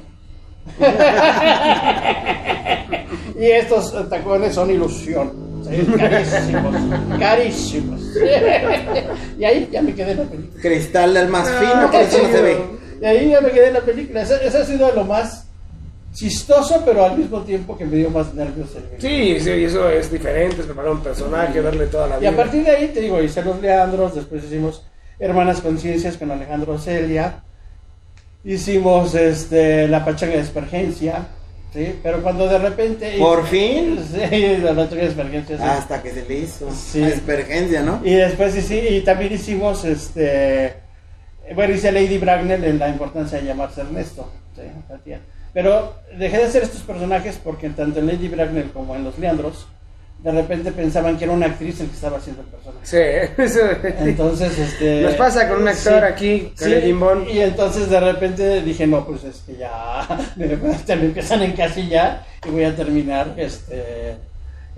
y 3.39 3.45
estos 3.45 4.09
tacones 4.09 4.55
son 4.55 4.71
ilusión. 4.71 5.52
¿Sí? 5.63 5.85
Carísimos. 5.97 6.75
Carísimos. 7.19 8.01
y 9.39 9.43
ahí 9.43 9.69
ya 9.71 9.81
me 9.81 9.93
quedé 9.93 10.11
en 10.11 10.17
la 10.19 10.23
película. 10.25 10.61
Cristal 10.61 11.13
del 11.13 11.27
más 11.29 11.47
Ah, 11.47 11.59
fino, 11.59 11.91
que 11.91 12.01
eso 12.01 12.17
no 12.23 12.29
se 12.31 12.41
ve. 12.41 12.57
Y 13.01 13.05
ahí 13.05 13.29
ya 13.31 13.41
me 13.41 13.51
quedé 13.51 13.67
en 13.67 13.73
la 13.73 13.81
película. 13.81 14.21
Eso, 14.21 14.35
eso 14.35 14.57
ha 14.59 14.65
sido 14.65 14.91
lo 14.93 15.03
más 15.03 15.45
chistoso, 16.13 16.83
pero 16.85 17.03
al 17.05 17.17
mismo 17.17 17.41
tiempo 17.41 17.75
que 17.77 17.85
me 17.85 17.97
dio 17.97 18.09
más 18.11 18.33
nervios 18.33 18.69
el. 18.75 19.01
Sí, 19.01 19.39
sí, 19.39 19.49
eso 19.65 19.89
es 19.89 20.11
diferente, 20.11 20.57
es 20.61 20.65
preparar 20.67 20.91
un 20.91 21.01
personaje, 21.01 21.59
darle 21.61 21.87
toda 21.87 22.07
la 22.07 22.17
Y 22.17 22.19
vida. 22.21 22.29
a 22.29 22.35
partir 22.35 22.63
de 22.63 22.71
ahí, 22.71 22.87
te 22.89 23.01
digo, 23.01 23.21
hice 23.21 23.41
los 23.43 23.59
Leandros, 23.59 24.13
después 24.15 24.43
hicimos 24.43 24.83
Hermanas 25.17 25.59
Conciencias 25.61 26.15
con 26.17 26.29
Alejandro 26.29 26.77
Celia, 26.77 27.41
hicimos 28.43 29.15
este, 29.15 29.87
La 29.87 30.05
Pachanga 30.05 30.35
de 30.35 30.41
Espergencia, 30.41 31.27
Sí, 31.73 31.99
pero 32.03 32.21
cuando 32.21 32.47
de 32.47 32.59
repente... 32.59 33.17
Por 33.17 33.47
fin. 33.47 33.99
Sí, 34.13 34.57
la 34.57 34.75
teoría 34.87 35.05
de 35.05 35.09
Aspergencia, 35.09 35.57
sí. 35.57 35.63
Hasta 35.63 36.03
que 36.03 36.11
se 36.11 36.25
le 36.27 36.35
hizo. 36.35 36.69
Sí. 36.71 37.03
Aspergencia, 37.03 37.81
¿no? 37.81 37.99
Y 38.03 38.13
después 38.13 38.53
sí, 38.53 38.61
sí, 38.61 38.77
y 38.77 39.01
también 39.01 39.33
hicimos, 39.33 39.83
este, 39.83 40.75
bueno, 41.55 41.73
hice 41.73 41.91
Lady 41.91 42.19
Bracknell 42.19 42.63
en 42.63 42.77
la 42.77 42.89
importancia 42.89 43.39
de 43.39 43.45
llamarse 43.45 43.81
Ernesto, 43.81 44.31
sí, 44.55 44.61
la 44.87 44.97
tía. 44.99 45.19
Pero 45.53 45.95
dejé 46.17 46.37
de 46.37 46.43
hacer 46.43 46.63
estos 46.63 46.81
personajes 46.81 47.39
porque 47.43 47.69
tanto 47.69 47.99
en 47.99 48.07
Lady 48.07 48.27
Bracknell 48.27 48.71
como 48.71 48.95
en 48.95 49.03
Los 49.03 49.17
Leandros, 49.17 49.67
de 50.23 50.31
repente 50.31 50.71
pensaban 50.71 51.17
que 51.17 51.25
era 51.25 51.33
una 51.33 51.47
actriz 51.47 51.81
el 51.81 51.87
que 51.87 51.95
estaba 51.95 52.17
haciendo 52.17 52.43
el 52.43 52.47
personaje. 52.47 52.79
Sí, 52.83 53.41
eso. 53.41 53.59
Entonces, 53.99 54.57
este... 54.57 55.01
Nos 55.01 55.15
pasa 55.15 55.49
con 55.49 55.63
un 55.63 55.67
actor 55.67 55.99
sí, 55.99 56.05
aquí, 56.05 56.53
con 56.57 56.67
sí, 56.67 56.73
el 56.73 56.81
Gimbón. 56.83 57.25
Y 57.29 57.39
entonces 57.39 57.89
de 57.89 57.99
repente 57.99 58.61
dije, 58.61 58.87
no, 58.87 59.05
pues 59.05 59.25
es 59.25 59.43
que 59.45 59.57
ya 59.57 60.07
me, 60.37 60.47
me 60.47 61.05
empiezan 61.05 61.41
a 61.41 61.45
encasillar 61.45 62.25
y 62.45 62.49
voy 62.49 62.63
a 62.63 62.75
terminar, 62.75 63.33
este... 63.35 64.15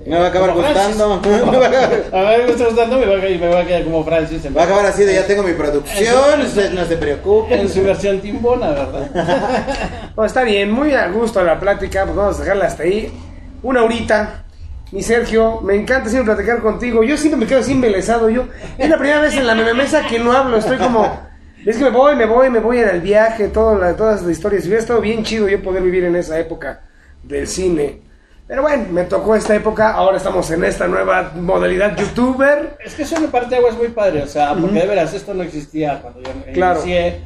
Me 0.06 0.18
va 0.18 0.26
a 0.26 0.28
acabar 0.28 0.54
gustando. 0.54 1.14
a 2.12 2.22
ver, 2.22 2.44
me 2.44 2.52
está 2.52 2.66
gustando 2.66 2.98
me 2.98 3.06
va 3.06 3.16
a, 3.16 3.30
y 3.30 3.38
me 3.38 3.48
va 3.48 3.62
a 3.62 3.66
quedar 3.66 3.86
como 3.86 4.04
Francis. 4.04 4.42
Va 4.46 4.64
a 4.64 4.66
acabar 4.66 4.86
así 4.88 5.06
de 5.06 5.14
ya 5.14 5.26
tengo 5.26 5.42
mi 5.42 5.54
producción, 5.54 6.42
usted 6.42 6.74
no 6.74 6.84
se 6.84 6.98
preocupen. 6.98 7.62
En 7.62 7.70
su 7.70 7.82
versión 7.82 8.20
timbona, 8.20 8.72
¿verdad? 8.72 10.12
Bueno, 10.16 10.28
está 10.28 10.44
bien, 10.44 10.70
muy 10.70 10.92
a 10.92 11.08
gusto 11.08 11.42
la 11.44 11.58
plática, 11.58 12.04
pues 12.04 12.16
vamos 12.16 12.38
a 12.38 12.42
dejarla 12.42 12.66
hasta 12.66 12.84
ahí. 12.84 13.10
Una 13.64 13.84
horita. 13.84 14.45
Mi 14.92 15.02
Sergio, 15.02 15.62
me 15.62 15.76
encanta 15.76 16.10
siempre 16.10 16.34
platicar 16.36 16.62
contigo. 16.62 17.04
Yo 17.04 17.18
siempre 17.18 17.40
me 17.40 17.48
quedo 17.48 17.60
así 17.60 17.74
embelesado. 17.74 18.30
Yo, 18.30 18.46
es 18.78 18.90
la 18.90 18.98
primera 18.98 19.20
vez 19.20 19.36
en 19.36 19.46
la 19.48 19.56
mesa 19.56 20.06
que 20.08 20.20
no 20.20 20.32
hablo. 20.32 20.58
Estoy 20.58 20.78
como, 20.78 21.20
es 21.66 21.78
que 21.78 21.84
me 21.84 21.90
voy, 21.90 22.16
me 22.16 22.26
voy, 22.26 22.50
me 22.50 22.60
voy 22.60 22.80
en 22.80 22.90
el 22.90 23.02
viaje, 23.02 23.48
todo 23.50 23.78
la- 23.78 23.96
todas 23.96 24.22
las 24.22 24.32
historias. 24.32 24.64
Hubiera 24.66 24.80
estado 24.82 25.02
bien 25.02 25.24
chido 25.24 25.50
yo 25.50 25.62
poder 25.62 25.82
vivir 25.84 26.04
en 26.06 26.16
esa 26.16 26.40
época 26.40 26.82
del 27.24 27.48
cine. 27.48 28.02
Pero 28.48 28.62
bueno, 28.62 28.86
me 28.92 29.04
tocó 29.06 29.36
esta 29.36 29.56
época. 29.56 29.92
Ahora 29.92 30.18
estamos 30.18 30.50
en 30.52 30.64
esta 30.64 30.88
nueva 30.88 31.32
modalidad 31.36 31.98
youtuber. 31.98 32.78
Es 32.86 32.94
que 32.94 33.02
es 33.04 33.12
una 33.12 33.28
parte 33.32 33.50
de 33.50 33.56
agua 33.58 33.72
es 33.72 33.78
muy 33.78 33.88
padre, 33.88 34.22
o 34.22 34.28
sea, 34.28 34.54
porque 34.54 34.80
de 34.82 34.86
veras 34.86 35.14
esto 35.16 35.34
no 35.34 35.42
existía 35.42 36.00
cuando 36.02 36.22
yo 36.22 36.30
Claro. 36.54 36.80
inicié. 36.82 37.22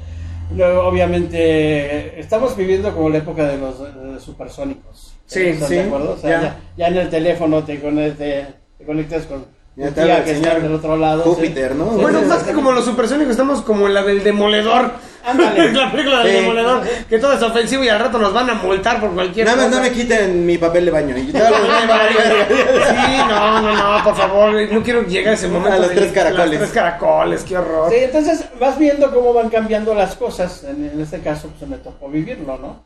Luego, 0.56 0.84
obviamente, 0.88 2.20
estamos 2.20 2.56
viviendo 2.56 2.96
como 2.96 3.10
la 3.10 3.18
época 3.20 3.46
de 3.46 3.58
los 3.58 3.82
eh, 3.82 4.20
supersónicos. 4.20 5.09
Sí, 5.30 5.42
¿Estás 5.46 5.70
sí, 5.70 5.76
de 5.76 5.82
acuerdo? 5.84 6.14
O 6.14 6.18
sea, 6.18 6.30
ya. 6.30 6.42
ya. 6.42 6.56
ya 6.76 6.88
en 6.88 6.98
el 6.98 7.10
teléfono 7.10 7.64
te, 7.64 7.80
conectas- 7.82 8.18
te, 8.18 8.48
te 8.80 8.86
conectas 8.86 9.26
con 9.26 9.46
Ya 9.76 9.90
te 9.92 10.02
tía 10.04 10.24
que 10.24 10.32
el 10.32 10.36
está 10.38 10.50
señor 10.50 10.62
del 10.64 10.74
otro 10.74 10.98
lado. 10.98 11.22
Júpiter, 11.24 11.72
sí. 11.74 11.78
¿no? 11.78 11.92
Sí, 11.96 12.02
Bueno, 12.02 12.20
sí, 12.22 12.26
más 12.26 12.40
sí. 12.40 12.46
que 12.48 12.54
como 12.54 12.72
los 12.72 12.84
supersónicos, 12.84 13.32
estamos 13.32 13.62
como 13.62 13.88
en 13.88 13.94
la 13.94 14.04
del 14.04 14.24
demoledor. 14.24 14.92
Ándale. 15.24 15.72
la 15.74 15.92
película 15.92 16.24
del 16.24 16.28
Sí. 16.36 16.42
demoledor. 16.42 16.82
Que 17.08 17.20
todo 17.20 17.34
es 17.34 17.42
ofensivo 17.44 17.84
y 17.84 17.90
al 17.90 18.00
rato 18.00 18.18
nos 18.18 18.34
van 18.34 18.50
a 18.50 18.56
multar 18.56 19.00
por 19.00 19.12
cualquier 19.14 19.46
Nada 19.46 19.58
más 19.58 19.66
cosa. 19.68 19.78
no 19.78 19.84
me 19.84 19.92
quiten 19.92 20.46
mi 20.46 20.58
papel 20.58 20.86
de 20.86 20.92
baño. 20.92 21.16
Y. 21.18 21.28
Sí, 21.28 23.18
no, 23.30 23.62
no, 23.62 23.76
no, 23.98 24.04
por 24.04 24.16
favor, 24.16 24.54
no 24.72 24.84
quiero 24.84 25.04
llegar 25.04 25.34
a 25.34 25.36
ese 25.36 25.48
momento. 25.48 25.74
A 25.74 25.80
los 25.80 25.90
de- 25.90 25.96
tres 25.96 26.12
caracoles. 26.12 26.50
Las 26.50 26.60
tres 26.60 26.72
caracoles, 26.72 27.44
qué 27.44 27.58
horror. 27.58 27.90
Sí, 27.92 27.98
entonces 28.00 28.46
vas 28.60 28.78
viendo 28.78 29.14
cómo 29.14 29.34
van 29.34 29.50
cambiando 29.50 29.94
las 29.94 30.16
cosas. 30.16 30.64
En, 30.64 30.90
en 30.94 31.02
este 31.02 31.20
caso, 31.20 31.50
pues 31.58 31.70
me 31.70 31.78
tocó 31.78 32.10
vivirlo, 32.10 32.58
¿no? 32.58 32.84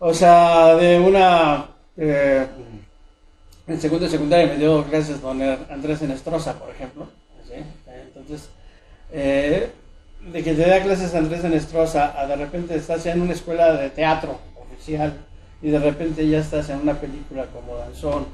O 0.00 0.12
sea, 0.14 0.74
de 0.76 0.98
una. 0.98 1.66
eh, 1.96 2.46
en 3.66 3.80
segundo 3.80 4.06
de 4.06 4.10
secundaria 4.10 4.46
me 4.48 4.56
dio 4.56 4.82
clases 4.84 5.20
don 5.22 5.40
Andrés 5.70 6.02
Enestrosa, 6.02 6.58
por 6.58 6.70
ejemplo. 6.70 7.06
¿sí? 7.46 7.54
Entonces, 8.08 8.48
eh, 9.12 9.70
de 10.32 10.42
que 10.42 10.54
te 10.54 10.66
da 10.68 10.82
clases 10.82 11.14
Andrés 11.14 11.44
Enestrosa, 11.44 12.18
a 12.20 12.26
de 12.26 12.36
repente 12.36 12.74
estás 12.74 13.06
en 13.06 13.20
una 13.20 13.32
escuela 13.34 13.74
de 13.74 13.90
teatro 13.90 14.38
oficial 14.60 15.12
y 15.62 15.70
de 15.70 15.78
repente 15.78 16.26
ya 16.28 16.38
estás 16.38 16.68
en 16.70 16.80
una 16.80 16.94
película 16.94 17.44
como 17.46 17.76
Danzón. 17.76 18.26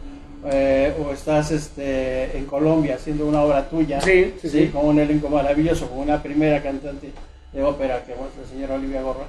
eh, 0.53 0.95
o 1.05 1.13
estás 1.13 1.51
este, 1.51 2.37
en 2.39 2.45
Colombia 2.47 2.95
haciendo 2.95 3.27
una 3.27 3.43
obra 3.43 3.69
tuya, 3.69 4.01
Sí, 4.01 4.35
sí, 4.41 4.49
sí. 4.49 4.69
con 4.69 4.87
un 4.87 4.99
elenco 5.01 5.29
maravilloso, 5.29 5.89
con 5.89 5.99
una 5.99 6.23
primera 6.23 6.63
cantante 6.63 7.11
de 7.53 7.63
ópera 7.65 8.05
que 8.05 8.13
fue 8.15 8.27
la 8.41 8.49
señora 8.49 8.75
Olivia 8.75 9.03
Gorra, 9.03 9.25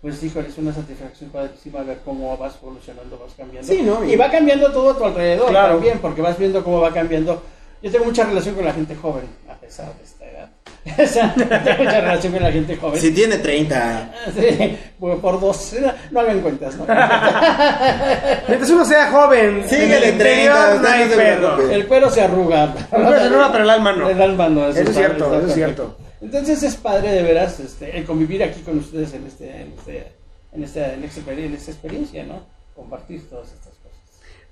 pues 0.00 0.22
híjole, 0.22 0.48
es 0.48 0.56
una 0.58 0.72
satisfacción 0.72 1.30
padrísima 1.30 1.82
ver 1.82 1.98
cómo 2.04 2.36
vas 2.38 2.54
evolucionando, 2.62 3.18
vas 3.18 3.34
cambiando. 3.36 3.70
Sí, 3.70 3.82
¿no? 3.82 4.02
Y 4.04 4.16
va 4.16 4.30
cambiando 4.30 4.72
todo 4.72 4.90
a 4.90 4.96
tu 4.98 5.04
alrededor 5.04 5.50
Claro. 5.50 5.74
también, 5.74 5.98
porque 5.98 6.22
vas 6.22 6.38
viendo 6.38 6.64
cómo 6.64 6.80
va 6.80 6.92
cambiando. 6.92 7.42
Yo 7.82 7.90
tengo 7.90 8.04
mucha 8.06 8.24
relación 8.24 8.54
con 8.54 8.64
la 8.64 8.72
gente 8.72 8.94
joven, 8.96 9.24
a 9.50 9.54
pesar 9.54 9.92
de 9.94 10.04
esta 10.04 10.24
edad. 10.24 10.48
O 11.04 11.06
sea, 11.06 11.34
tengo 11.34 11.84
mucha 11.84 12.00
relación 12.00 12.32
con 12.32 12.42
la 12.42 12.52
gente 12.52 12.76
joven. 12.76 13.00
Si 13.00 13.10
tiene 13.12 13.36
30. 13.38 14.14
Sí, 14.38 14.78
por, 14.98 15.20
por 15.20 15.40
dos, 15.40 15.74
no 16.10 16.20
hagan 16.20 16.40
cuentas, 16.40 16.76
¿no? 16.76 16.86
Mientras 18.48 18.70
uno 18.70 18.84
sea 18.84 19.10
joven, 19.10 19.64
en 19.70 19.92
el 19.92 20.02
en 20.04 20.18
30, 20.18 20.74
interior, 20.74 20.80
no 20.80 20.88
hay 20.88 21.08
pedo. 21.08 21.70
El 21.70 21.86
cuero 21.86 22.10
se 22.10 22.22
arruga. 22.22 22.74
El 22.92 23.02
cuero 23.02 23.18
se 23.18 23.26
arruga, 23.26 23.52
pero 23.52 23.64
el 23.64 23.70
alma 23.70 23.92
no. 23.92 24.08
El 24.08 24.22
alma 24.22 24.48
no. 24.48 24.68
Eso 24.68 24.80
es 24.80 24.94
cierto, 24.94 25.24
eso 25.26 25.34
es 25.34 25.40
perfecto. 25.40 25.54
cierto. 25.54 25.96
Entonces 26.20 26.62
es 26.62 26.76
padre 26.76 27.12
de 27.12 27.22
veras 27.22 27.58
este, 27.60 27.96
el 27.96 28.04
convivir 28.04 28.42
aquí 28.42 28.60
con 28.60 28.78
ustedes 28.78 29.14
en, 29.14 29.26
este, 29.26 29.62
en, 29.62 29.72
este, 29.72 30.12
en, 30.52 30.64
esta, 30.64 30.94
en, 30.94 31.04
esta, 31.04 31.32
en 31.32 31.54
esta 31.54 31.70
experiencia, 31.70 32.24
¿no? 32.24 32.44
Compartir 32.74 33.28
todas 33.28 33.48
estas 33.48 33.74
cosas. 33.74 33.98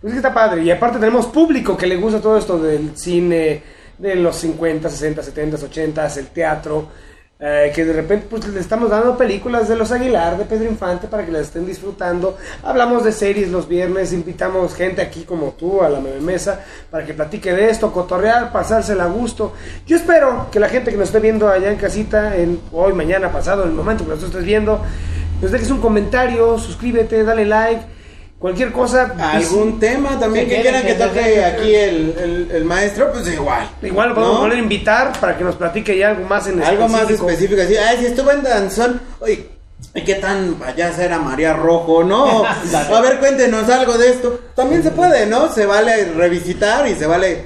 Pues 0.00 0.12
es 0.12 0.20
que 0.20 0.26
está 0.26 0.32
padre. 0.32 0.62
Y 0.62 0.70
aparte 0.70 0.98
tenemos 0.98 1.26
público 1.26 1.76
que 1.76 1.86
le 1.86 1.96
gusta 1.96 2.20
todo 2.20 2.38
esto 2.38 2.58
del 2.58 2.96
cine 2.96 3.62
de 3.98 4.14
los 4.14 4.36
50, 4.36 4.88
60, 4.88 5.22
70, 5.22 5.56
80, 5.66 6.06
el 6.06 6.26
teatro. 6.28 6.88
Eh, 7.40 7.70
que 7.72 7.84
de 7.84 7.92
repente 7.92 8.26
pues 8.28 8.48
le 8.48 8.58
estamos 8.58 8.90
dando 8.90 9.16
películas 9.16 9.68
de 9.68 9.76
los 9.76 9.92
Aguilar, 9.92 10.36
de 10.36 10.44
Pedro 10.44 10.64
Infante 10.64 11.06
para 11.06 11.24
que 11.24 11.30
las 11.30 11.42
estén 11.42 11.66
disfrutando. 11.66 12.36
Hablamos 12.64 13.04
de 13.04 13.12
series 13.12 13.50
los 13.50 13.68
viernes, 13.68 14.12
invitamos 14.12 14.74
gente 14.74 15.00
aquí 15.00 15.22
como 15.22 15.52
tú 15.52 15.82
a 15.82 15.88
la 15.88 16.00
mesa 16.00 16.64
para 16.90 17.06
que 17.06 17.14
platique 17.14 17.52
de 17.52 17.70
esto, 17.70 17.92
cotorrear, 17.92 18.50
pasársela 18.50 19.04
a 19.04 19.08
gusto. 19.08 19.52
Yo 19.86 19.96
espero 19.96 20.48
que 20.50 20.58
la 20.58 20.68
gente 20.68 20.90
que 20.90 20.96
nos 20.96 21.08
esté 21.08 21.20
viendo 21.20 21.48
allá 21.48 21.70
en 21.70 21.76
casita, 21.76 22.36
en 22.36 22.60
hoy, 22.72 22.92
mañana, 22.92 23.30
pasado, 23.30 23.62
en 23.62 23.70
el 23.70 23.74
momento 23.74 24.04
que 24.04 24.10
nos 24.10 24.22
estés 24.22 24.44
viendo, 24.44 24.80
nos 25.40 25.52
dejes 25.52 25.70
un 25.70 25.80
comentario, 25.80 26.58
suscríbete, 26.58 27.22
dale 27.22 27.44
like. 27.44 27.97
Cualquier 28.38 28.70
cosa, 28.70 29.14
¿Algún 29.18 29.80
tema 29.80 30.16
también 30.20 30.48
que 30.48 30.60
quieran 30.60 30.82
que 30.82 30.88
que- 30.88 30.94
toque 30.94 31.44
aquí 31.44 31.74
el, 31.74 32.14
el, 32.16 32.50
el 32.52 32.64
maestro? 32.64 33.10
Pues 33.12 33.26
igual. 33.32 33.68
Igual 33.82 34.10
lo 34.10 34.14
podemos 34.14 34.34
¿No? 34.36 34.40
volver 34.42 34.58
a 34.58 34.60
invitar 34.62 35.12
para 35.18 35.36
que 35.36 35.42
nos 35.42 35.56
platique 35.56 35.98
ya 35.98 36.10
algo 36.10 36.24
más 36.28 36.46
en 36.46 36.62
Algo 36.62 36.86
más 36.88 37.10
específico. 37.10 37.30
específico. 37.30 37.62
Así, 37.62 37.76
ay, 37.76 37.96
si 37.98 38.06
estuvo 38.06 38.30
en 38.30 38.44
Danzón. 38.44 39.00
Oye, 39.18 39.48
¿y 39.92 40.02
¿qué 40.02 40.14
tan 40.16 40.54
payasa 40.54 41.04
era 41.04 41.18
María 41.18 41.52
Rojo? 41.54 42.04
No. 42.04 42.44
A 42.94 43.00
ver, 43.00 43.18
cuéntenos 43.18 43.68
algo 43.70 43.98
de 43.98 44.10
esto. 44.10 44.38
También 44.54 44.84
se 44.84 44.92
puede, 44.92 45.26
¿no? 45.26 45.52
Se 45.52 45.66
vale 45.66 46.04
revisitar 46.12 46.86
y 46.86 46.94
se 46.94 47.06
vale. 47.06 47.44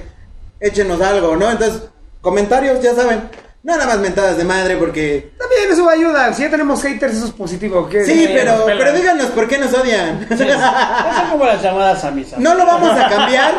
Échenos 0.59 1.01
algo, 1.01 1.35
¿no? 1.35 1.49
Entonces, 1.49 1.81
comentarios, 2.21 2.79
ya 2.83 2.93
saben. 2.93 3.29
No 3.63 3.77
nada 3.77 3.85
más 3.85 3.99
mentadas 3.99 4.35
de 4.35 4.43
madre 4.43 4.75
porque. 4.75 5.31
También 5.37 5.71
eso 5.71 5.85
va 5.85 5.91
a 5.91 5.95
ayudar. 5.95 6.35
Si 6.35 6.41
ya 6.41 6.49
tenemos 6.49 6.83
haters, 6.83 7.15
eso 7.15 7.27
es 7.27 7.31
positivo. 7.31 7.87
¿qué? 7.87 8.03
Sí, 8.03 8.25
pero, 8.27 8.57
nos 8.57 8.61
pelan. 8.63 8.77
pero 8.77 8.93
díganos 8.93 9.27
por 9.27 9.47
qué 9.47 9.57
nos 9.57 9.73
odian. 9.73 10.27
Son 10.27 11.29
como 11.31 11.45
las 11.45 11.63
llamadas 11.63 12.03
a 12.03 12.11
misa. 12.11 12.35
No 12.39 12.55
lo 12.55 12.65
vamos 12.65 12.91
a 12.91 13.07
cambiar, 13.07 13.53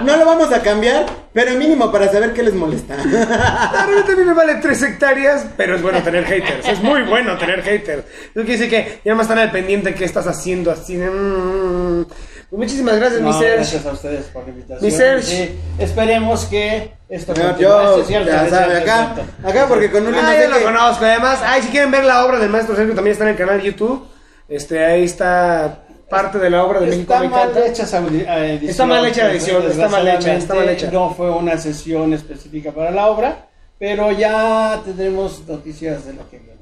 no 0.02 0.16
lo 0.16 0.24
vamos 0.24 0.50
a 0.50 0.62
cambiar, 0.62 1.04
pero 1.32 1.52
mínimo 1.56 1.90
para 1.90 2.10
saber 2.12 2.32
qué 2.34 2.42
les 2.42 2.54
molesta. 2.54 2.94
Realmente 2.96 4.12
a 4.12 4.16
mí 4.16 4.24
me 4.24 4.34
vale 4.34 4.56
tres 4.56 4.82
hectáreas, 4.82 5.46
pero 5.56 5.76
es 5.76 5.82
bueno 5.82 6.02
tener 6.02 6.24
haters. 6.24 6.68
Es 6.68 6.82
muy 6.82 7.02
bueno 7.02 7.36
tener 7.38 7.62
haters. 7.62 8.04
Eso 8.06 8.44
quiere 8.44 8.52
decir 8.52 8.70
que 8.70 9.00
ya 9.04 9.14
más 9.14 9.24
están 9.24 9.38
al 9.38 9.50
pendiente 9.50 9.90
de 9.90 9.94
qué 9.94 10.04
estás 10.04 10.26
haciendo 10.26 10.70
así. 10.70 10.96
mm. 10.96 12.04
Pues 12.50 12.58
muchísimas 12.64 12.96
gracias, 12.96 13.22
No, 13.22 13.28
mi 13.28 13.32
Serge. 13.32 13.54
gracias 13.56 13.86
a 13.86 13.92
ustedes 13.92 14.24
por 14.26 14.42
la 14.44 14.50
invitación. 14.50 14.84
Mi 14.84 14.90
Serge. 14.90 15.22
Sí, 15.46 15.58
esperemos 15.78 16.44
que 16.44 16.92
esto 17.08 17.32
continúe. 17.32 17.58
yo, 17.60 17.94
Sí, 17.94 18.00
es 18.02 18.06
cierto, 18.08 18.28
ya 18.30 18.44
es 18.44 18.50
sabe, 18.50 18.64
cierto, 18.66 18.76
es 18.76 18.82
acá, 18.82 19.16
acá 19.42 19.66
porque 19.68 19.90
con 19.90 20.06
un 20.06 20.14
Ah, 20.14 20.34
yo 20.38 20.50
lo 20.50 20.62
conozco. 20.62 21.04
Además, 21.06 21.40
ay, 21.42 21.62
si 21.62 21.68
quieren 21.68 21.90
ver 21.90 22.04
la 22.04 22.26
obra 22.26 22.38
del 22.38 22.50
maestro 22.50 22.76
Sergio, 22.76 22.94
también 22.94 23.12
está 23.12 23.24
en 23.24 23.30
el 23.30 23.36
canal 23.36 23.58
de 23.58 23.64
YouTube. 23.68 24.06
Este, 24.50 24.84
ahí 24.84 25.04
está 25.04 25.82
parte 26.12 26.38
de 26.38 26.50
la 26.50 26.62
obra 26.64 26.80
de 26.80 26.86
México 26.88 27.12
Está 27.14 27.28
mal 27.28 27.56
hecha 27.56 27.82
esa 27.84 27.98
eh, 27.98 28.52
edición. 28.52 28.70
Está 28.70 28.86
mal 28.86 29.06
hecha 29.06 29.24
la 29.24 29.30
edición, 29.32 29.66
está 29.70 29.88
mal 29.88 30.08
hecha, 30.08 30.34
está 30.34 30.54
mal 30.54 30.68
hecha. 30.68 30.90
No 30.92 31.14
fue 31.14 31.30
una 31.30 31.56
sesión 31.56 32.12
específica 32.12 32.70
para 32.70 32.90
la 32.90 33.06
obra, 33.08 33.46
pero 33.78 34.12
ya 34.12 34.80
tendremos 34.84 35.42
noticias 35.48 36.04
de 36.04 36.12
lo 36.12 36.28
que 36.28 36.38
viene. 36.38 36.52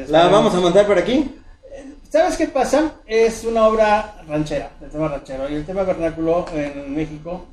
Eh, 0.00 0.06
La 0.08 0.28
vamos 0.28 0.54
a 0.54 0.60
montar 0.60 0.86
por 0.86 0.96
aquí. 0.96 1.34
¿Sabes 2.08 2.36
qué 2.36 2.46
pasa? 2.46 2.92
Es 3.06 3.44
una 3.44 3.66
obra 3.66 4.22
ranchera, 4.28 4.70
el 4.80 4.90
tema 4.90 5.08
ranchero. 5.08 5.48
Y 5.50 5.54
el 5.56 5.66
tema 5.66 5.82
vernáculo 5.82 6.44
en 6.54 6.94
México 6.94 7.46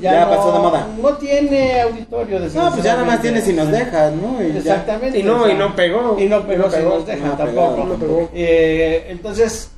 Ya 0.00 0.28
pasó 0.28 0.52
de 0.52 0.58
moda. 0.58 0.86
No 1.00 1.14
tiene 1.16 1.80
auditorio. 1.82 2.40
No, 2.40 2.70
pues 2.72 2.82
ya 2.84 2.92
nada 2.94 3.04
más 3.04 3.20
tiene 3.22 3.40
si 3.42 3.52
nos 3.52 3.70
dejas, 3.70 4.12
¿no? 4.14 4.42
Y 4.42 4.52
ya. 4.52 4.58
Exactamente. 4.58 5.18
Y 5.18 5.22
no, 5.22 5.42
o 5.42 5.44
sea, 5.44 5.54
y 5.54 5.58
no 5.58 5.74
pegó. 5.76 6.16
Y 6.18 6.26
no 6.26 6.46
pegó, 6.46 6.64
No 6.64 6.70
si 6.70 6.76
pegó. 6.76 6.94
nos 6.94 7.06
dejan 7.06 7.28
No 7.28 7.36
pegó, 7.36 7.62
tampoco. 7.68 7.84
no 7.84 7.94
pegó. 7.96 8.30
Eh, 8.34 9.06
entonces, 9.08 9.70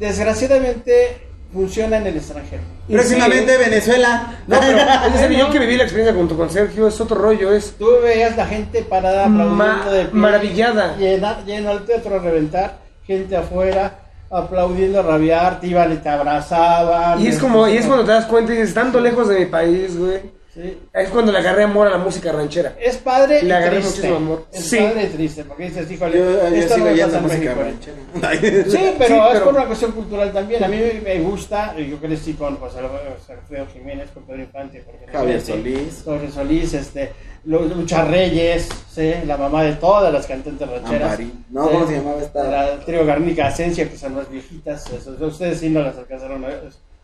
desgraciadamente, 0.00 1.26
funciona 1.52 1.98
en 1.98 2.06
el 2.06 2.16
extranjero. 2.16 2.62
Próximamente 2.88 3.56
sí, 3.56 3.70
Venezuela. 3.70 4.38
No, 4.46 4.58
pero 4.60 4.78
es 5.06 5.12
decir, 5.20 5.36
yo 5.36 5.50
que 5.50 5.58
viví 5.58 5.76
la 5.76 5.82
experiencia 5.84 6.14
junto 6.18 6.36
con 6.36 6.50
Sergio, 6.50 6.88
es 6.88 7.00
otro 7.00 7.16
rollo, 7.16 7.52
es 7.52 7.74
Tú 7.78 7.86
veías 8.02 8.36
la 8.36 8.46
gente 8.46 8.82
parada 8.82 9.28
Ma- 9.28 9.44
aplaudiendo 9.44 9.92
de 9.92 10.04
pie, 10.06 10.20
maravillada. 10.20 10.96
Llena, 10.96 11.44
lleno 11.44 11.72
el 11.72 11.84
teatro 11.84 12.16
a 12.16 12.18
reventar, 12.18 12.78
gente 13.06 13.36
afuera, 13.36 13.98
aplaudiendo, 14.30 15.02
rabiar, 15.02 15.60
te 15.60 15.66
iban 15.68 15.92
y 15.92 15.96
te 15.96 16.08
abrazaban. 16.08 17.20
Y 17.20 17.28
es 17.28 17.38
como, 17.38 17.68
y 17.68 17.76
es 17.76 17.86
cuando 17.86 18.04
te 18.04 18.12
das 18.12 18.26
cuenta 18.26 18.52
y 18.54 18.56
dices, 18.56 18.74
tanto 18.74 19.00
lejos 19.00 19.28
de 19.28 19.40
mi 19.40 19.46
país, 19.46 19.98
güey. 19.98 20.39
Sí. 20.52 20.78
Es 20.92 21.08
cuando 21.10 21.30
le 21.30 21.38
agarré 21.38 21.62
amor 21.62 21.86
a 21.86 21.90
la 21.90 21.98
música 21.98 22.32
ranchera. 22.32 22.74
Es 22.80 22.96
padre 22.96 23.40
Le 23.42 23.48
y 23.48 23.52
agarré 23.52 23.76
triste. 23.76 23.88
muchísimo 23.90 24.16
amor. 24.16 24.46
Es 24.52 24.64
Sí. 24.64 24.78
padre 24.78 25.04
y 25.04 25.06
triste, 25.06 25.44
porque 25.44 25.62
dices, 25.64 25.90
híjole, 25.90 26.18
Yo, 26.18 26.24
yo 26.24 26.46
esto 26.56 26.74
sigo 26.74 26.86
no 26.86 26.92
yendo 26.96 27.06
pasa 27.06 27.16
a 27.16 27.18
en 27.18 27.24
música 27.24 27.54
México. 27.54 27.62
ranchera. 27.62 28.64
Sí, 28.64 28.94
pero 28.98 29.14
Sí, 29.14 29.16
es 29.16 29.30
pero- 29.30 29.44
por 29.44 29.54
una 29.54 29.66
cuestión 29.66 29.92
cultural 29.92 30.32
también. 30.32 30.64
A 30.64 30.68
mí 30.68 30.76
me, 30.76 31.00
me 31.02 31.20
gusta, 31.20 31.76
yo 31.78 31.96
crecí 31.98 32.32
con 32.32 32.56
José 32.56 32.78
Alfredo 32.80 33.66
Jiménez, 33.72 34.10
con 34.10 34.24
Pedro 34.24 34.42
Infante, 34.42 34.80
por 34.80 34.94
ejemplo, 34.96 35.18
Javier 35.20 35.40
sí, 35.40 35.52
Solís. 35.52 36.02
Javier 36.04 36.32
Solís, 36.32 36.74
este, 36.74 37.12
Lu- 37.44 37.68
Lucha 37.68 38.04
Reyes, 38.04 38.68
sí, 38.92 39.12
la 39.26 39.36
mamá 39.36 39.62
de 39.62 39.74
todas 39.74 40.12
las 40.12 40.26
cantantes 40.26 40.68
rancheras. 40.68 41.12
Ampari. 41.12 41.32
No, 41.50 41.68
¿cómo 41.70 41.86
se 41.86 41.94
llamaba 41.96 42.20
esta? 42.20 42.42
La 42.42 42.80
trío 42.84 43.06
Garnica 43.06 43.46
Asencia, 43.46 43.88
que 43.88 43.96
son 43.96 44.16
las 44.16 44.28
viejitas, 44.28 44.84
eso, 44.92 45.16
ustedes 45.24 45.60
sí 45.60 45.68
no 45.68 45.80
las 45.82 45.96
alcanzaron 45.96 46.44
a, 46.44 46.48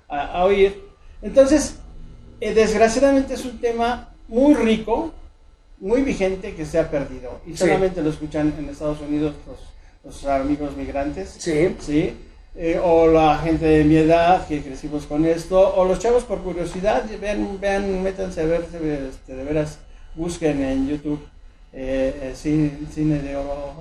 a- 0.09 0.33
a 0.41 0.45
oír. 0.45 0.83
Entonces, 1.23 1.79
eh, 2.41 2.55
desgraciadamente 2.55 3.34
es 3.34 3.45
un 3.45 3.59
tema 3.59 4.11
muy 4.28 4.55
rico, 4.55 5.12
muy 5.78 6.03
vigente 6.03 6.55
que 6.55 6.64
se 6.64 6.78
ha 6.78 6.91
perdido. 6.91 7.41
Y 7.47 7.53
Sí. 7.53 7.59
solamente 7.59 8.03
lo 8.03 8.11
escuchan 8.11 8.55
en 8.59 8.68
Estados 8.68 9.01
Unidos 9.01 9.34
los, 9.47 9.59
los 10.05 10.24
amigos 10.30 10.76
migrantes. 10.76 11.37
Sí. 11.39 11.76
¿sí? 11.80 12.14
Eh, 12.59 12.80
o 12.82 13.07
la 13.07 13.37
gente 13.39 13.66
de 13.66 13.84
mi 13.84 13.97
edad 13.97 14.47
que 14.47 14.62
crecimos 14.62 15.05
con 15.05 15.26
esto, 15.26 15.74
o 15.76 15.84
los 15.84 15.99
chavos 15.99 16.24
por 16.24 16.41
curiosidad, 16.41 17.05
vean, 17.20 17.61
vean 17.61 18.03
métanse 18.03 18.41
a 18.41 18.45
ver, 18.47 18.62
este, 18.62 19.34
de 19.34 19.45
veras, 19.45 19.78
busquen 20.14 20.62
en 20.62 20.89
YouTube 20.89 21.20
eh, 21.74 22.18
eh, 22.22 22.32
cine, 22.34 22.72
cine 22.91 23.18
de 23.18 23.37
oro, 23.37 23.74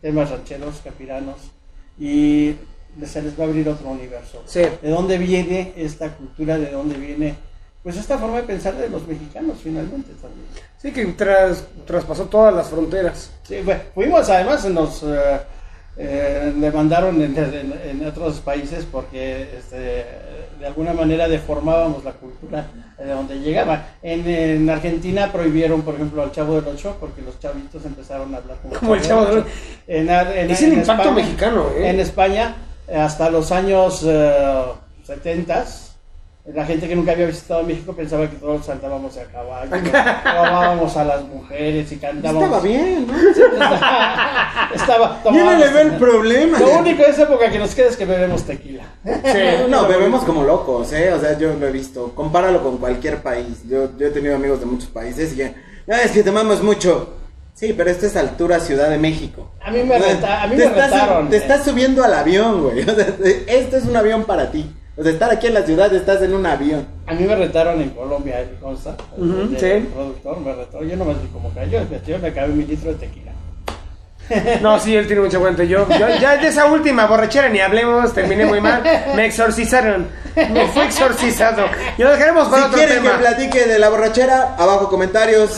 temas 0.00 0.30
rancheros, 0.30 0.80
capiranos, 0.84 1.38
y 1.98 2.54
se 3.04 3.22
les 3.22 3.38
va 3.38 3.44
a 3.44 3.46
abrir 3.48 3.68
otro 3.68 3.88
universo. 3.88 4.44
Sí. 4.46 4.60
¿De 4.80 4.90
dónde 4.90 5.18
viene 5.18 5.72
esta 5.76 6.14
cultura? 6.16 6.56
¿De 6.56 6.70
dónde 6.70 6.96
viene? 6.96 7.34
Pues 7.82 7.96
esta 7.96 8.18
forma 8.18 8.36
de 8.38 8.42
pensar 8.42 8.74
de 8.76 8.88
los 8.90 9.06
mexicanos 9.08 9.56
finalmente 9.62 10.10
también. 10.20 10.46
Sí, 10.80 10.92
que 10.92 11.04
tras, 11.06 11.64
traspasó 11.86 12.24
todas 12.26 12.54
las 12.54 12.68
fronteras. 12.68 13.30
Sí, 13.42 13.56
fuimos 13.94 14.28
además, 14.28 14.64
nos 14.66 15.02
eh, 15.02 15.40
eh, 15.96 16.52
demandaron 16.56 17.20
en, 17.22 17.36
en- 17.36 17.80
en 17.84 18.06
otros 18.06 18.40
países 18.40 18.86
porque 18.90 19.48
este, 19.58 20.04
de 20.58 20.66
alguna 20.66 20.92
manera 20.92 21.26
deformábamos 21.26 22.04
la 22.04 22.12
cultura 22.12 22.66
de 22.98 23.08
donde 23.10 23.40
llegaba. 23.40 23.86
En, 24.02 24.28
en 24.28 24.68
Argentina 24.68 25.32
prohibieron, 25.32 25.80
por 25.80 25.94
ejemplo, 25.94 26.22
al 26.22 26.32
Chavo 26.32 26.60
del 26.60 26.74
Ocho 26.74 26.96
porque 27.00 27.22
los 27.22 27.38
chavitos 27.40 27.82
empezaron 27.86 28.34
a 28.34 28.38
hablar 28.38 28.58
como, 28.62 28.74
Como 28.74 28.94
el 28.94 29.00
Chavo 29.00 29.24
del 29.24 29.38
Ocho. 29.38 29.46
Es 29.86 30.62
el 30.62 30.72
en 30.74 30.78
impacto 30.80 31.12
mexicano, 31.12 31.66
¿eh? 31.76 31.88
En 31.90 32.00
España, 32.00 32.56
eh, 32.88 32.96
hasta 32.96 33.30
los 33.30 33.50
años 33.52 34.02
eh, 34.06 34.62
70 35.04 35.64
la 36.46 36.64
gente 36.64 36.88
que 36.88 36.96
nunca 36.96 37.12
había 37.12 37.26
visitado 37.26 37.62
México 37.62 37.92
pensaba 37.92 38.28
que 38.28 38.36
todos 38.36 38.64
saltábamos 38.66 39.16
a 39.18 39.24
caballo, 39.24 39.70
robábamos 40.24 40.96
a 40.96 41.04
las 41.04 41.22
mujeres 41.24 41.92
y 41.92 41.96
cantábamos. 41.96 42.44
Estaba 42.44 42.60
bien, 42.62 43.06
¿no? 43.06 43.14
Estaba 44.74 45.20
Yo 45.24 45.44
no 45.44 45.54
le 45.56 45.68
veo 45.68 45.80
el 45.82 45.92
problema. 45.96 46.58
Lo 46.58 46.78
único 46.78 47.02
de 47.02 47.10
esa 47.10 47.22
época 47.24 47.50
que 47.50 47.58
nos 47.58 47.74
queda 47.74 47.88
es 47.88 47.96
que 47.96 48.04
bebemos 48.06 48.44
tequila. 48.44 48.84
No, 49.68 49.86
bebemos 49.86 50.24
como 50.24 50.42
locos, 50.44 50.92
¿eh? 50.92 51.12
O 51.12 51.20
sea, 51.20 51.38
yo 51.38 51.54
lo 51.54 51.66
he 51.68 51.72
visto. 51.72 52.12
Compáralo 52.14 52.62
con 52.62 52.78
cualquier 52.78 53.18
país. 53.18 53.62
Yo, 53.68 53.90
yo 53.96 54.06
he 54.06 54.10
tenido 54.10 54.34
amigos 54.36 54.60
de 54.60 54.66
muchos 54.66 54.88
países 54.88 55.32
y 55.32 55.36
que, 55.36 55.54
"No, 55.86 55.94
es 55.96 56.10
que 56.10 56.22
tomamos 56.22 56.62
mucho. 56.62 57.14
Sí, 57.54 57.74
pero 57.76 57.90
esto 57.90 58.06
es 58.06 58.16
altura 58.16 58.58
Ciudad 58.58 58.88
de 58.88 58.98
México. 58.98 59.50
A 59.62 59.70
mí 59.70 59.82
me, 59.82 59.98
reta- 59.98 60.42
a 60.42 60.46
mí 60.46 60.56
te 60.56 60.64
me 60.64 60.70
estás, 60.70 60.90
retaron. 60.90 61.28
Te 61.30 61.36
estás 61.36 61.64
subiendo 61.64 62.02
al 62.02 62.14
avión, 62.14 62.62
güey. 62.62 62.80
O 62.88 62.94
sea, 62.94 63.06
este 63.46 63.76
es 63.76 63.84
un 63.84 63.96
avión 63.96 64.24
para 64.24 64.50
ti. 64.50 64.70
O 65.00 65.02
sea, 65.02 65.12
estar 65.12 65.30
aquí 65.30 65.46
en 65.46 65.54
la 65.54 65.62
ciudad, 65.62 65.92
estás 65.94 66.20
en 66.20 66.34
un 66.34 66.44
avión. 66.44 66.86
A 67.06 67.14
mí 67.14 67.24
me 67.24 67.34
retaron 67.34 67.80
en 67.80 67.88
Colombia, 67.90 68.44
me 68.52 68.58
consta. 68.60 68.94
Ujú, 69.16 69.40
el, 69.52 69.58
sí. 69.58 69.64
el 69.66 69.86
productor 69.86 70.40
me 70.40 70.52
retó. 70.54 70.84
Yo 70.84 70.94
nomás 70.96 71.20
vi 71.22 71.28
como 71.28 71.50
cayó. 71.54 71.80
Yo 72.06 72.18
me 72.18 72.28
acabé 72.28 72.48
mi 72.48 72.64
litro 72.64 72.90
de 72.92 72.96
tequila. 72.98 73.32
No, 74.62 74.78
sí, 74.78 74.94
él 74.94 75.06
tiene 75.08 75.22
mucha 75.22 75.40
cuenta. 75.40 75.64
Yo, 75.64 75.88
yo 75.88 76.06
ya 76.20 76.36
de 76.36 76.46
esa 76.48 76.66
última 76.66 77.06
borrachera 77.06 77.48
ni 77.48 77.58
hablemos, 77.58 78.12
terminé 78.12 78.44
muy 78.46 78.60
mal. 78.60 78.80
Me 79.16 79.26
exorcizaron. 79.26 80.06
Me 80.36 80.68
fui 80.68 80.82
exorcizado. 80.82 81.64
Y 81.98 82.02
lo 82.02 82.10
dejaremos 82.10 82.46
para 82.48 82.62
Si 82.62 82.68
otro 82.68 82.78
quieren 82.78 83.02
tema. 83.02 83.12
que 83.12 83.18
platique 83.18 83.66
de 83.66 83.78
la 83.80 83.88
borrachera, 83.88 84.54
abajo 84.56 84.88
comentarios. 84.88 85.50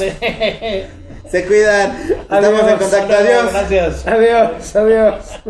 Se 1.30 1.44
cuidan. 1.46 1.96
Estamos 2.22 2.62
Adiós. 2.62 2.70
en 2.70 2.78
contacto. 2.78 3.14
Adiós. 3.14 3.52
Gracias. 3.52 4.06
Adiós, 4.06 4.76
adiós. 4.76 5.40